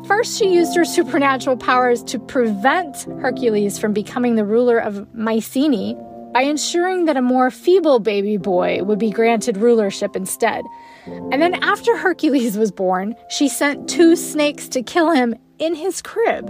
First, 0.06 0.36
she 0.38 0.52
used 0.52 0.76
her 0.76 0.84
supernatural 0.84 1.56
powers 1.56 2.02
to 2.04 2.18
prevent 2.18 3.02
Hercules 3.20 3.78
from 3.78 3.92
becoming 3.92 4.34
the 4.34 4.44
ruler 4.44 4.78
of 4.78 5.12
Mycenae 5.14 5.96
by 6.32 6.42
ensuring 6.42 7.04
that 7.04 7.16
a 7.16 7.22
more 7.22 7.50
feeble 7.50 8.00
baby 8.00 8.36
boy 8.36 8.82
would 8.82 8.98
be 8.98 9.10
granted 9.10 9.56
rulership 9.56 10.16
instead. 10.16 10.64
And 11.06 11.40
then, 11.40 11.54
after 11.62 11.96
Hercules 11.96 12.56
was 12.56 12.72
born, 12.72 13.14
she 13.28 13.48
sent 13.48 13.88
two 13.88 14.16
snakes 14.16 14.68
to 14.68 14.82
kill 14.82 15.10
him 15.10 15.34
in 15.58 15.74
his 15.74 16.02
crib. 16.02 16.46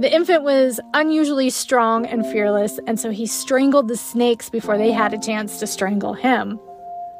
The 0.00 0.12
infant 0.12 0.42
was 0.42 0.80
unusually 0.94 1.50
strong 1.50 2.06
and 2.06 2.26
fearless, 2.26 2.80
and 2.86 2.98
so 2.98 3.10
he 3.10 3.26
strangled 3.26 3.88
the 3.88 3.96
snakes 3.96 4.50
before 4.50 4.76
they 4.76 4.90
had 4.90 5.14
a 5.14 5.18
chance 5.18 5.58
to 5.60 5.66
strangle 5.66 6.14
him. 6.14 6.58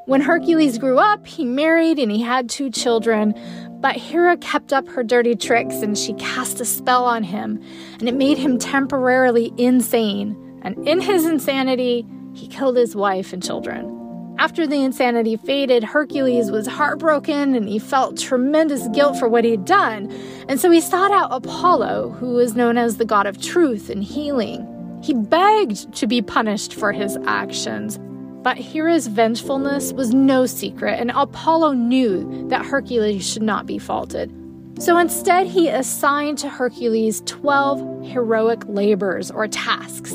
When 0.06 0.20
Hercules 0.20 0.78
grew 0.78 0.98
up, 0.98 1.28
he 1.28 1.44
married 1.44 2.00
and 2.00 2.10
he 2.10 2.20
had 2.20 2.50
two 2.50 2.70
children, 2.70 3.34
but 3.80 3.94
Hera 3.94 4.36
kept 4.36 4.72
up 4.72 4.88
her 4.88 5.04
dirty 5.04 5.36
tricks 5.36 5.76
and 5.76 5.96
she 5.96 6.14
cast 6.14 6.60
a 6.60 6.64
spell 6.64 7.04
on 7.04 7.22
him, 7.22 7.62
and 8.00 8.08
it 8.08 8.16
made 8.16 8.36
him 8.36 8.58
temporarily 8.58 9.52
insane. 9.58 10.36
And 10.62 10.88
in 10.88 11.00
his 11.00 11.24
insanity, 11.24 12.04
he 12.34 12.48
killed 12.48 12.76
his 12.76 12.96
wife 12.96 13.32
and 13.32 13.40
children. 13.40 14.34
After 14.38 14.66
the 14.66 14.82
insanity 14.82 15.36
faded, 15.36 15.84
Hercules 15.84 16.50
was 16.50 16.66
heartbroken 16.66 17.54
and 17.54 17.68
he 17.68 17.78
felt 17.78 18.18
tremendous 18.18 18.88
guilt 18.88 19.16
for 19.18 19.28
what 19.28 19.44
he'd 19.44 19.64
done. 19.64 20.10
And 20.48 20.58
so 20.58 20.68
he 20.68 20.80
sought 20.80 21.12
out 21.12 21.28
Apollo, 21.30 22.16
who 22.18 22.30
was 22.30 22.56
known 22.56 22.76
as 22.76 22.96
the 22.96 23.04
god 23.04 23.26
of 23.26 23.40
truth 23.40 23.88
and 23.88 24.02
healing. 24.02 24.66
He 25.00 25.14
begged 25.14 25.94
to 25.94 26.08
be 26.08 26.22
punished 26.22 26.74
for 26.74 26.90
his 26.90 27.16
actions. 27.24 28.00
But 28.42 28.58
Hera's 28.58 29.06
vengefulness 29.06 29.92
was 29.92 30.12
no 30.12 30.46
secret, 30.46 30.98
and 30.98 31.12
Apollo 31.12 31.72
knew 31.74 32.48
that 32.48 32.66
Hercules 32.66 33.24
should 33.24 33.42
not 33.42 33.66
be 33.66 33.78
faulted. 33.78 34.32
So 34.78 34.98
instead, 34.98 35.46
he 35.46 35.68
assigned 35.68 36.38
to 36.38 36.48
Hercules 36.48 37.22
12 37.26 38.04
heroic 38.04 38.64
labors 38.66 39.30
or 39.30 39.46
tasks. 39.46 40.12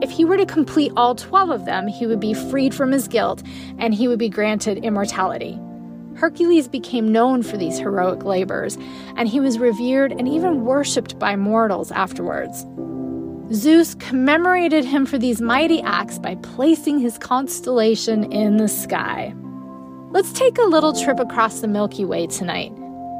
If 0.00 0.10
he 0.10 0.24
were 0.24 0.38
to 0.38 0.46
complete 0.46 0.92
all 0.96 1.14
12 1.14 1.50
of 1.50 1.64
them, 1.66 1.86
he 1.86 2.06
would 2.06 2.20
be 2.20 2.32
freed 2.32 2.74
from 2.74 2.92
his 2.92 3.08
guilt 3.08 3.42
and 3.78 3.94
he 3.94 4.08
would 4.08 4.18
be 4.18 4.28
granted 4.28 4.84
immortality. 4.84 5.58
Hercules 6.16 6.68
became 6.68 7.12
known 7.12 7.42
for 7.42 7.58
these 7.58 7.78
heroic 7.78 8.24
labors, 8.24 8.78
and 9.16 9.28
he 9.28 9.38
was 9.38 9.58
revered 9.58 10.12
and 10.12 10.26
even 10.26 10.64
worshipped 10.64 11.18
by 11.18 11.36
mortals 11.36 11.92
afterwards. 11.92 12.64
Zeus 13.52 13.94
commemorated 13.94 14.84
him 14.84 15.06
for 15.06 15.18
these 15.18 15.40
mighty 15.40 15.80
acts 15.82 16.18
by 16.18 16.34
placing 16.36 16.98
his 16.98 17.16
constellation 17.16 18.30
in 18.32 18.56
the 18.56 18.66
sky. 18.66 19.32
Let's 20.10 20.32
take 20.32 20.58
a 20.58 20.62
little 20.62 20.92
trip 20.92 21.20
across 21.20 21.60
the 21.60 21.68
Milky 21.68 22.04
Way 22.04 22.26
tonight. 22.26 22.72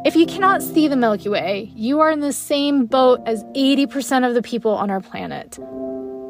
If 0.05 0.17
you 0.17 0.27
cannot 0.27 0.63
see 0.63 0.89
the 0.89 0.97
Milky 0.97 1.29
Way, 1.29 1.71
you 1.77 2.01
are 2.01 2.11
in 2.11 2.21
the 2.21 2.33
same 2.33 2.87
boat 2.87 3.21
as 3.25 3.45
80% 3.55 4.27
of 4.27 4.35
the 4.35 4.43
people 4.43 4.73
on 4.73 4.91
our 4.91 5.01
planet. 5.01 5.61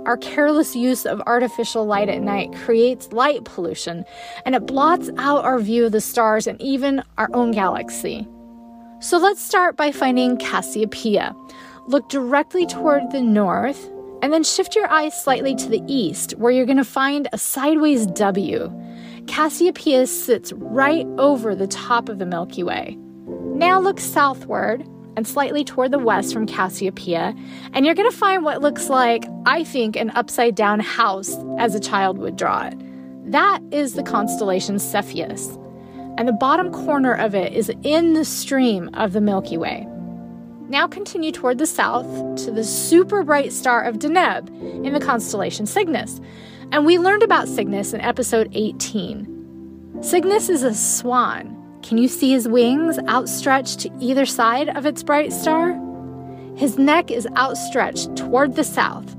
Our 0.05 0.19
careless 0.19 0.77
use 0.77 1.07
of 1.07 1.23
artificial 1.27 1.87
light 1.87 2.11
at 2.11 2.21
night 2.21 2.53
creates 2.53 3.13
light 3.13 3.45
pollution, 3.45 4.05
and 4.45 4.55
it 4.55 4.67
blots 4.67 5.11
out 5.17 5.45
our 5.45 5.59
view 5.59 5.87
of 5.87 5.93
the 5.93 6.03
stars 6.03 6.47
and 6.47 6.61
even 6.61 7.03
our 7.17 7.31
own 7.33 7.51
galaxy. 7.51 8.29
So 9.01 9.19
let's 9.19 9.41
start 9.41 9.77
by 9.77 9.91
finding 9.91 10.37
Cassiopeia. 10.37 11.35
Look 11.89 12.09
directly 12.09 12.67
toward 12.67 13.13
the 13.13 13.23
north, 13.23 13.91
and 14.21 14.33
then 14.33 14.43
shift 14.43 14.75
your 14.75 14.91
eyes 14.91 15.23
slightly 15.23 15.55
to 15.55 15.69
the 15.69 15.83
east, 15.87 16.33
where 16.33 16.51
you're 16.51 16.67
going 16.67 16.77
to 16.79 16.85
find 16.85 17.29
a 17.33 17.39
sideways 17.39 18.07
W. 18.07 18.73
Cassiopeia 19.29 20.07
sits 20.09 20.53
right 20.55 21.07
over 21.19 21.55
the 21.55 21.69
top 21.69 22.09
of 22.09 22.19
the 22.19 22.27
Milky 22.27 22.65
Way. 22.65 22.97
Now 23.29 23.79
look 23.81 24.01
southward 24.01 24.85
and 25.17 25.29
slightly 25.29 25.65
toward 25.65 25.93
the 25.93 25.99
west 25.99 26.33
from 26.33 26.47
Cassiopeia, 26.47 27.35
and 27.73 27.87
you're 27.87 27.95
going 27.95 28.11
to 28.11 28.17
find 28.17 28.45
what 28.45 28.63
looks 28.63 28.89
like, 28.89 29.25
I 29.47 29.63
think, 29.63 29.95
an 29.97 30.11
upside 30.11 30.57
down 30.57 30.81
house 30.81 31.37
as 31.59 31.75
a 31.75 31.81
child 31.81 32.19
would 32.19 32.37
draw 32.37 32.67
it. 32.67 32.75
That 33.31 33.61
is 33.71 33.95
the 33.95 34.03
constellation 34.03 34.79
Cepheus, 34.79 35.57
and 36.19 36.27
the 36.27 36.33
bottom 36.33 36.73
corner 36.73 37.15
of 37.15 37.35
it 37.35 37.53
is 37.53 37.71
in 37.83 38.15
the 38.15 38.25
stream 38.25 38.91
of 38.95 39.13
the 39.13 39.21
Milky 39.21 39.57
Way. 39.57 39.87
Now 40.69 40.89
continue 40.89 41.33
toward 41.33 41.59
the 41.59 41.67
south 41.67 42.07
to 42.45 42.51
the 42.51 42.65
super 42.65 43.23
bright 43.23 43.53
star 43.53 43.83
of 43.83 43.99
Deneb 43.99 44.49
in 44.85 44.93
the 44.93 45.01
constellation 45.01 45.67
Cygnus. 45.67 46.21
And 46.73 46.85
we 46.85 46.99
learned 46.99 47.23
about 47.23 47.49
Cygnus 47.49 47.93
in 47.93 48.01
episode 48.01 48.51
18. 48.53 49.99
Cygnus 50.03 50.49
is 50.49 50.63
a 50.63 50.75
swan 50.75 51.57
can 51.87 51.99
you 51.99 52.09
see 52.09 52.33
his 52.33 52.49
wings 52.49 52.99
outstretched 53.09 53.79
to 53.81 53.93
either 54.01 54.27
side 54.27 54.71
of 54.71 54.87
its 54.87 55.05
bright 55.05 55.33
star? 55.33 55.81
His 56.57 56.79
neck 56.79 57.13
is 57.13 57.29
outstretched 57.37 58.17
toward 58.17 58.57
the 58.57 58.65
south. 58.65 59.17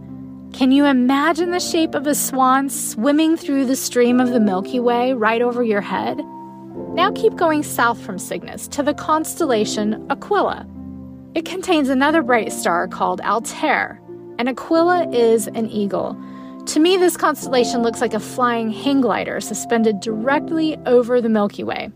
Can 0.52 0.74
you 0.74 0.84
imagine 0.84 1.52
the 1.52 1.62
shape 1.62 1.96
of 1.96 2.08
a 2.08 2.14
swan 2.14 2.68
swimming 2.68 3.38
through 3.38 3.68
the 3.68 3.78
stream 3.78 4.20
of 4.20 4.32
the 4.32 4.42
Milky 4.42 4.82
Way 4.82 5.14
right 5.14 5.42
over 5.42 5.64
your 5.64 5.80
head? 5.80 6.18
Now 6.94 7.10
keep 7.14 7.38
going 7.38 7.64
south 7.64 8.02
from 8.02 8.20
Cygnus 8.20 8.68
to 8.70 8.84
the 8.84 8.94
constellation 8.94 10.06
Aquila. 10.10 10.68
It 11.38 11.46
contains 11.46 11.90
another 11.90 12.24
bright 12.24 12.52
star 12.52 12.88
called 12.88 13.22
Altair, 13.22 14.02
and 14.40 14.50
Aquila 14.50 15.08
is 15.12 15.46
an 15.46 15.70
eagle. 15.70 16.20
To 16.66 16.80
me, 16.80 16.98
this 16.98 17.16
constellation 17.16 17.84
looks 17.84 18.02
like 18.02 18.16
a 18.16 18.20
flying 18.20 18.72
hang 18.72 19.02
glider 19.02 19.40
suspended 19.40 20.00
directly 20.00 20.80
over 20.88 21.22
the 21.22 21.30
Milky 21.30 21.64
Way. 21.64 21.92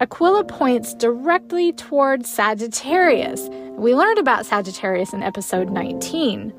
Aquila 0.00 0.44
points 0.44 0.92
directly 0.92 1.72
toward 1.72 2.26
Sagittarius. 2.26 3.48
We 3.70 3.94
learned 3.94 4.18
about 4.18 4.44
Sagittarius 4.44 5.14
in 5.14 5.22
episode 5.22 5.70
19. 5.70 6.52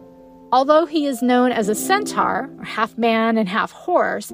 Although 0.52 0.88
he 0.88 1.06
is 1.06 1.22
known 1.22 1.52
as 1.52 1.70
a 1.70 1.76
centaur, 1.76 2.50
or 2.58 2.66
half 2.66 2.98
man 2.98 3.38
and 3.38 3.48
half 3.48 3.72
horse, 3.72 4.30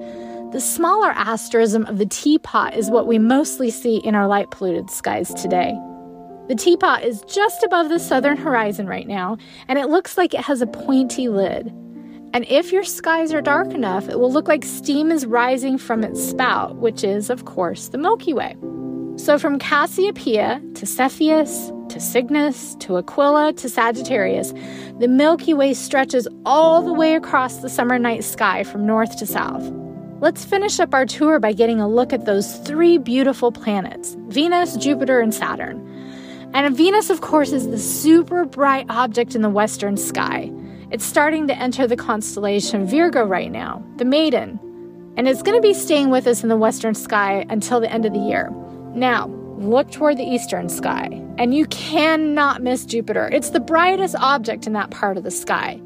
the 0.54 0.62
smaller 0.62 1.10
asterism 1.10 1.86
of 1.88 1.98
the 1.98 2.06
teapot 2.06 2.74
is 2.74 2.90
what 2.90 3.06
we 3.06 3.20
mostly 3.20 3.70
see 3.70 3.98
in 3.98 4.16
our 4.16 4.28
light 4.28 4.50
polluted 4.50 4.90
skies 4.90 5.34
today. 5.34 5.78
The 6.48 6.56
teapot 6.56 7.04
is 7.04 7.22
just 7.28 7.64
above 7.64 7.90
the 7.90 8.00
southern 8.00 8.38
horizon 8.38 8.88
right 8.88 9.08
now, 9.08 9.38
and 9.68 9.80
it 9.80 9.88
looks 9.88 10.18
like 10.18 10.34
it 10.34 10.42
has 10.42 10.62
a 10.62 10.68
pointy 10.68 11.30
lid. 11.30 11.68
And 12.34 12.46
if 12.48 12.72
your 12.72 12.84
skies 12.84 13.34
are 13.34 13.42
dark 13.42 13.74
enough, 13.74 14.08
it 14.08 14.20
will 14.20 14.32
look 14.32 14.48
like 14.48 14.64
steam 14.64 15.12
is 15.12 15.26
rising 15.26 15.78
from 15.78 16.04
its 16.04 16.24
spout, 16.24 16.78
which 16.78 17.04
is, 17.04 17.30
of 17.30 17.46
course, 17.46 17.90
the 17.90 17.98
Milky 17.98 18.34
Way. 18.34 18.56
So 19.18 19.38
from 19.38 19.60
Cassiopeia 19.60 20.62
to 20.76 20.86
Cepheus 20.86 21.72
to 21.90 22.00
Cygnus 22.00 22.76
to 22.76 22.98
Aquila 22.98 23.54
to 23.54 23.70
Sagittarius, 23.70 24.54
the 25.00 25.10
Milky 25.10 25.54
Way 25.54 25.74
stretches 25.74 26.28
all 26.46 26.82
the 26.82 26.94
way 26.94 27.16
across 27.16 27.58
the 27.58 27.70
summer 27.70 28.00
night 28.00 28.24
sky 28.24 28.64
from 28.64 28.86
north 28.86 29.18
to 29.18 29.26
south. 29.26 29.70
Let's 30.22 30.46
finish 30.46 30.80
up 30.80 30.94
our 30.94 31.06
tour 31.06 31.40
by 31.40 31.52
getting 31.52 31.82
a 31.82 31.90
look 31.90 32.14
at 32.14 32.26
those 32.26 32.58
three 32.60 32.98
beautiful 32.98 33.52
planets 33.52 34.16
Venus, 34.30 34.78
Jupiter, 34.78 35.20
and 35.20 35.34
Saturn. 35.34 35.86
And 36.54 36.76
Venus, 36.76 37.10
of 37.10 37.22
course, 37.22 37.54
is 37.54 37.70
the 37.70 37.80
super 37.80 38.46
bright 38.46 38.86
object 38.90 39.36
in 39.36 39.42
the 39.42 39.50
western 39.50 39.96
sky. 39.96 40.52
It's 40.92 41.06
starting 41.06 41.48
to 41.48 41.58
enter 41.58 41.88
the 41.88 41.96
constellation 41.96 42.86
Virgo 42.86 43.24
right 43.24 43.52
now, 43.52 43.82
the 43.96 44.06
Maiden. 44.06 44.60
And 45.16 45.28
it's 45.28 45.42
going 45.42 45.58
to 45.58 45.62
be 45.62 45.74
staying 45.74 46.10
with 46.10 46.28
us 46.28 46.44
in 46.44 46.50
the 46.50 46.58
western 46.58 46.94
sky 46.94 47.46
until 47.50 47.80
the 47.80 47.91
end 47.91 48.06
of 48.06 48.14
the 48.14 48.20
year. 48.20 48.49
Now, 48.93 49.28
look 49.58 49.91
toward 49.91 50.18
the 50.18 50.24
eastern 50.24 50.68
sky, 50.68 51.08
and 51.38 51.54
you 51.54 51.66
cannot 51.68 52.62
miss 52.62 52.86
Jupiter. 52.86 53.30
It's 53.32 53.52
the 53.52 53.60
brightest 53.62 54.16
object 54.16 54.68
in 54.68 54.74
that 54.74 54.91
part 54.91 55.18
of 55.18 55.24
the 55.24 55.32
sky. 55.32 55.80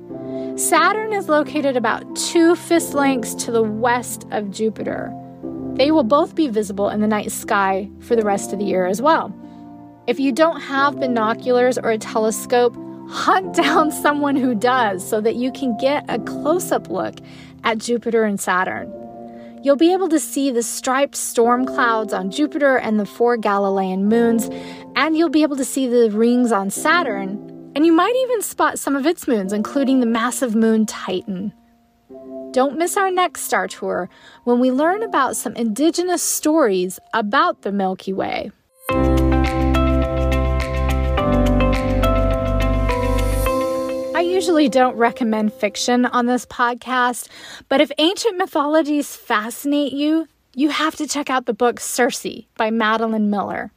Saturn 0.55 1.13
is 1.13 1.29
located 1.29 1.77
about 1.77 2.15
two 2.15 2.55
fist 2.55 2.93
lengths 2.93 3.35
to 3.45 3.51
the 3.51 3.63
west 3.63 4.25
of 4.31 4.49
Jupiter. 4.49 5.13
They 5.73 5.91
will 5.91 6.03
both 6.03 6.33
be 6.33 6.47
visible 6.47 6.89
in 6.89 7.01
the 7.01 7.07
night 7.07 7.31
sky 7.31 7.89
for 7.99 8.15
the 8.15 8.23
rest 8.23 8.53
of 8.53 8.59
the 8.59 8.65
year 8.65 8.85
as 8.85 9.01
well. 9.01 9.35
If 10.07 10.19
you 10.19 10.31
don't 10.31 10.61
have 10.61 10.99
binoculars 10.99 11.77
or 11.77 11.91
a 11.91 11.97
telescope, 11.97 12.75
hunt 13.09 13.55
down 13.63 13.91
someone 13.91 14.35
who 14.35 14.55
does 14.55 15.07
so 15.07 15.21
that 15.21 15.35
you 15.35 15.51
can 15.51 15.77
get 15.77 16.05
a 16.09 16.19
close 16.19 16.71
up 16.71 16.89
look 16.89 17.15
at 17.63 17.79
Jupiter 17.79 18.23
and 18.23 18.39
Saturn 18.39 18.91
you'll 19.65 19.75
be 19.75 19.91
able 19.91 20.07
to 20.07 20.19
see 20.19 20.51
the 20.51 20.61
striped 20.61 21.15
storm 21.15 21.65
clouds 21.65 22.13
on 22.13 22.29
Jupiter 22.29 22.77
and 22.77 22.99
the 22.99 23.05
four 23.05 23.35
Galilean 23.35 24.05
moons, 24.05 24.47
and 24.95 25.17
you'll 25.17 25.29
be 25.29 25.41
able 25.41 25.57
to 25.57 25.65
see 25.65 25.87
the 25.87 26.11
rings 26.11 26.51
on 26.51 26.69
Saturn 26.69 27.71
And 27.75 27.83
you 27.83 27.91
might 27.91 28.15
even 28.15 28.43
spot 28.43 28.77
some 28.77 28.95
of 28.95 29.07
its 29.07 29.27
moons, 29.27 29.51
including 29.51 29.99
the 29.99 30.05
massive 30.05 30.55
moon 30.55 30.85
Titan. 30.85 31.51
Don't 32.51 32.77
miss 32.77 32.95
our 32.95 33.09
next 33.09 33.41
star 33.41 33.67
tour 33.67 34.07
when 34.43 34.59
we 34.59 34.71
learn 34.71 35.01
about 35.01 35.35
some 35.35 35.55
indigenous 35.55 36.21
stories 36.21 36.99
about 37.13 37.63
the 37.63 37.71
Milky 37.71 38.13
Way. 38.13 38.51
Usually 44.35 44.67
don't 44.67 44.97
recommend 44.97 45.53
fiction 45.53 46.05
on 46.05 46.25
this 46.25 46.45
podcast, 46.45 47.29
but 47.69 47.79
if 47.79 47.89
ancient 47.97 48.37
mythologies 48.37 49.15
fascinate 49.15 49.93
you, 49.93 50.27
you 50.53 50.67
have 50.67 50.93
to 50.93 51.07
check 51.07 51.29
out 51.29 51.45
the 51.45 51.53
book 51.53 51.79
Circe 51.79 52.25
by 52.57 52.69
Madeline 52.69 53.29
Miller. 53.29 53.71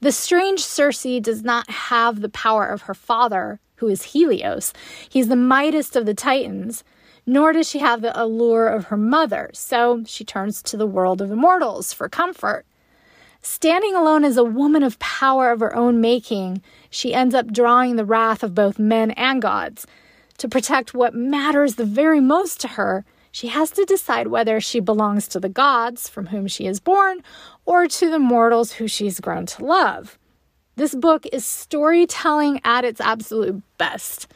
The 0.00 0.10
strange 0.10 0.58
Circe 0.64 1.20
does 1.20 1.44
not 1.44 1.70
have 1.70 2.20
the 2.20 2.28
power 2.28 2.66
of 2.66 2.82
her 2.82 2.94
father, 2.94 3.60
who 3.76 3.86
is 3.86 4.02
Helios. 4.02 4.72
He's 5.08 5.28
the 5.28 5.36
mightiest 5.36 5.94
of 5.94 6.04
the 6.04 6.14
Titans, 6.14 6.82
nor 7.24 7.52
does 7.52 7.70
she 7.70 7.78
have 7.78 8.02
the 8.02 8.20
allure 8.20 8.66
of 8.66 8.86
her 8.86 8.96
mother, 8.96 9.50
so 9.54 10.02
she 10.04 10.24
turns 10.24 10.62
to 10.62 10.76
the 10.76 10.84
world 10.84 11.22
of 11.22 11.30
immortals 11.30 11.92
for 11.92 12.08
comfort. 12.08 12.66
Standing 13.48 13.94
alone 13.94 14.24
as 14.24 14.36
a 14.36 14.42
woman 14.42 14.82
of 14.82 14.98
power 14.98 15.52
of 15.52 15.60
her 15.60 15.74
own 15.74 16.00
making, 16.00 16.62
she 16.90 17.14
ends 17.14 17.32
up 17.32 17.52
drawing 17.52 17.94
the 17.94 18.04
wrath 18.04 18.42
of 18.42 18.56
both 18.56 18.76
men 18.76 19.12
and 19.12 19.40
gods. 19.40 19.86
To 20.38 20.48
protect 20.48 20.94
what 20.94 21.14
matters 21.14 21.76
the 21.76 21.84
very 21.84 22.18
most 22.18 22.60
to 22.62 22.68
her, 22.68 23.04
she 23.30 23.46
has 23.46 23.70
to 23.70 23.84
decide 23.84 24.26
whether 24.26 24.60
she 24.60 24.80
belongs 24.80 25.28
to 25.28 25.38
the 25.38 25.48
gods 25.48 26.08
from 26.08 26.26
whom 26.26 26.48
she 26.48 26.66
is 26.66 26.80
born 26.80 27.22
or 27.64 27.86
to 27.86 28.10
the 28.10 28.18
mortals 28.18 28.72
who 28.72 28.88
she's 28.88 29.20
grown 29.20 29.46
to 29.46 29.64
love. 29.64 30.18
This 30.74 30.96
book 30.96 31.24
is 31.32 31.46
storytelling 31.46 32.60
at 32.64 32.84
its 32.84 33.00
absolute 33.00 33.62
best. 33.78 34.26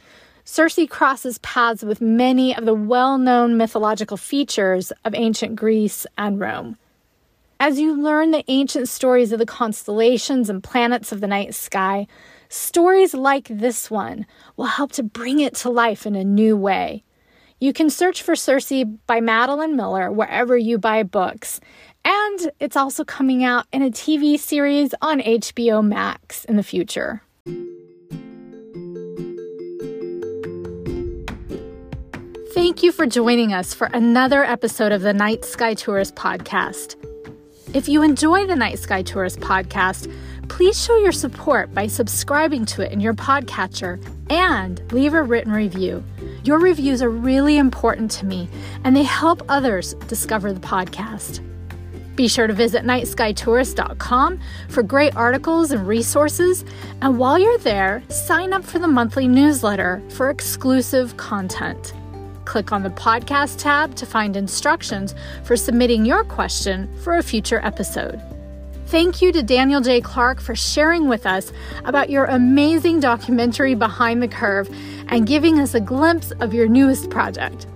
Circe 0.44 0.78
crosses 0.88 1.38
paths 1.38 1.82
with 1.82 2.00
many 2.00 2.56
of 2.56 2.64
the 2.64 2.74
well 2.74 3.18
known 3.18 3.56
mythological 3.56 4.16
features 4.16 4.92
of 5.04 5.16
ancient 5.16 5.56
Greece 5.56 6.06
and 6.16 6.38
Rome. 6.38 6.76
As 7.62 7.78
you 7.78 7.94
learn 7.94 8.30
the 8.30 8.42
ancient 8.48 8.88
stories 8.88 9.32
of 9.32 9.38
the 9.38 9.44
constellations 9.44 10.48
and 10.48 10.64
planets 10.64 11.12
of 11.12 11.20
the 11.20 11.26
night 11.26 11.54
sky, 11.54 12.06
stories 12.48 13.12
like 13.12 13.48
this 13.48 13.90
one 13.90 14.24
will 14.56 14.64
help 14.64 14.92
to 14.92 15.02
bring 15.02 15.40
it 15.40 15.56
to 15.56 15.68
life 15.68 16.06
in 16.06 16.14
a 16.14 16.24
new 16.24 16.56
way. 16.56 17.04
You 17.60 17.74
can 17.74 17.90
search 17.90 18.22
for 18.22 18.34
Circe 18.34 18.72
by 19.06 19.20
Madeline 19.20 19.76
Miller 19.76 20.10
wherever 20.10 20.56
you 20.56 20.78
buy 20.78 21.02
books, 21.02 21.60
and 22.02 22.50
it's 22.60 22.78
also 22.78 23.04
coming 23.04 23.44
out 23.44 23.66
in 23.74 23.82
a 23.82 23.90
TV 23.90 24.38
series 24.38 24.94
on 25.02 25.20
HBO 25.20 25.86
Max 25.86 26.46
in 26.46 26.56
the 26.56 26.62
future. 26.62 27.20
Thank 32.54 32.82
you 32.82 32.90
for 32.90 33.06
joining 33.06 33.52
us 33.52 33.74
for 33.74 33.88
another 33.92 34.44
episode 34.44 34.92
of 34.92 35.02
the 35.02 35.12
Night 35.12 35.44
Sky 35.44 35.74
Tourist 35.74 36.14
podcast. 36.14 36.96
If 37.72 37.88
you 37.88 38.02
enjoy 38.02 38.48
the 38.48 38.56
Night 38.56 38.80
Sky 38.80 39.00
Tourist 39.00 39.38
podcast, 39.38 40.12
please 40.48 40.82
show 40.82 40.96
your 40.96 41.12
support 41.12 41.72
by 41.72 41.86
subscribing 41.86 42.64
to 42.66 42.82
it 42.82 42.90
in 42.90 42.98
your 42.98 43.14
podcatcher 43.14 44.04
and 44.28 44.82
leave 44.92 45.14
a 45.14 45.22
written 45.22 45.52
review. 45.52 46.02
Your 46.42 46.58
reviews 46.58 47.00
are 47.00 47.10
really 47.10 47.58
important 47.58 48.10
to 48.12 48.26
me 48.26 48.48
and 48.82 48.96
they 48.96 49.04
help 49.04 49.42
others 49.48 49.94
discover 50.08 50.52
the 50.52 50.58
podcast. 50.58 51.46
Be 52.16 52.26
sure 52.26 52.48
to 52.48 52.52
visit 52.52 52.82
nightskytourist.com 52.82 54.40
for 54.68 54.82
great 54.82 55.14
articles 55.14 55.70
and 55.70 55.86
resources. 55.86 56.64
And 57.02 57.20
while 57.20 57.38
you're 57.38 57.58
there, 57.58 58.02
sign 58.08 58.52
up 58.52 58.64
for 58.64 58.80
the 58.80 58.88
monthly 58.88 59.28
newsletter 59.28 60.02
for 60.08 60.28
exclusive 60.28 61.16
content. 61.16 61.94
Click 62.50 62.72
on 62.72 62.82
the 62.82 62.90
podcast 62.90 63.58
tab 63.58 63.94
to 63.94 64.04
find 64.04 64.36
instructions 64.36 65.14
for 65.44 65.56
submitting 65.56 66.04
your 66.04 66.24
question 66.24 66.92
for 66.98 67.16
a 67.16 67.22
future 67.22 67.64
episode. 67.64 68.20
Thank 68.86 69.22
you 69.22 69.30
to 69.30 69.40
Daniel 69.40 69.80
J. 69.80 70.00
Clark 70.00 70.40
for 70.40 70.56
sharing 70.56 71.08
with 71.08 71.26
us 71.26 71.52
about 71.84 72.10
your 72.10 72.24
amazing 72.24 72.98
documentary 72.98 73.76
Behind 73.76 74.20
the 74.20 74.26
Curve 74.26 74.68
and 75.06 75.28
giving 75.28 75.60
us 75.60 75.74
a 75.74 75.80
glimpse 75.80 76.32
of 76.40 76.52
your 76.52 76.66
newest 76.66 77.08
project. 77.08 77.68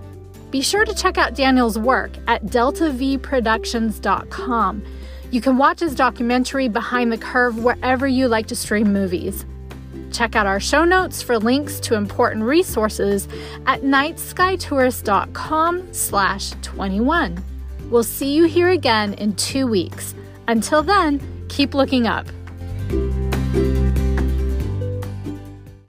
Be 0.51 0.59
sure 0.59 0.83
to 0.83 0.93
check 0.93 1.17
out 1.17 1.35
Daniel's 1.35 1.79
work 1.79 2.11
at 2.27 2.43
deltavproductions.com. 2.47 4.83
You 5.31 5.39
can 5.39 5.57
watch 5.57 5.79
his 5.79 5.95
documentary 5.95 6.67
Behind 6.67 7.13
the 7.13 7.17
Curve 7.17 7.63
wherever 7.63 8.05
you 8.05 8.27
like 8.27 8.47
to 8.47 8.57
stream 8.57 8.91
movies. 8.91 9.45
Check 10.15 10.37
out 10.37 10.45
our 10.45 10.61
show 10.61 10.85
notes 10.85 11.21
for 11.21 11.37
links 11.37 11.81
to 11.81 11.95
important 11.95 12.45
resources 12.45 13.27
at 13.65 13.81
nightskytourist.com 13.81 15.93
slash 15.93 16.51
21. 16.61 17.43
We'll 17.89 18.03
see 18.03 18.33
you 18.33 18.45
here 18.45 18.69
again 18.69 19.15
in 19.15 19.35
two 19.35 19.67
weeks. 19.67 20.15
Until 20.47 20.83
then, 20.83 21.19
keep 21.49 21.73
looking 21.73 22.07
up. 22.07 22.27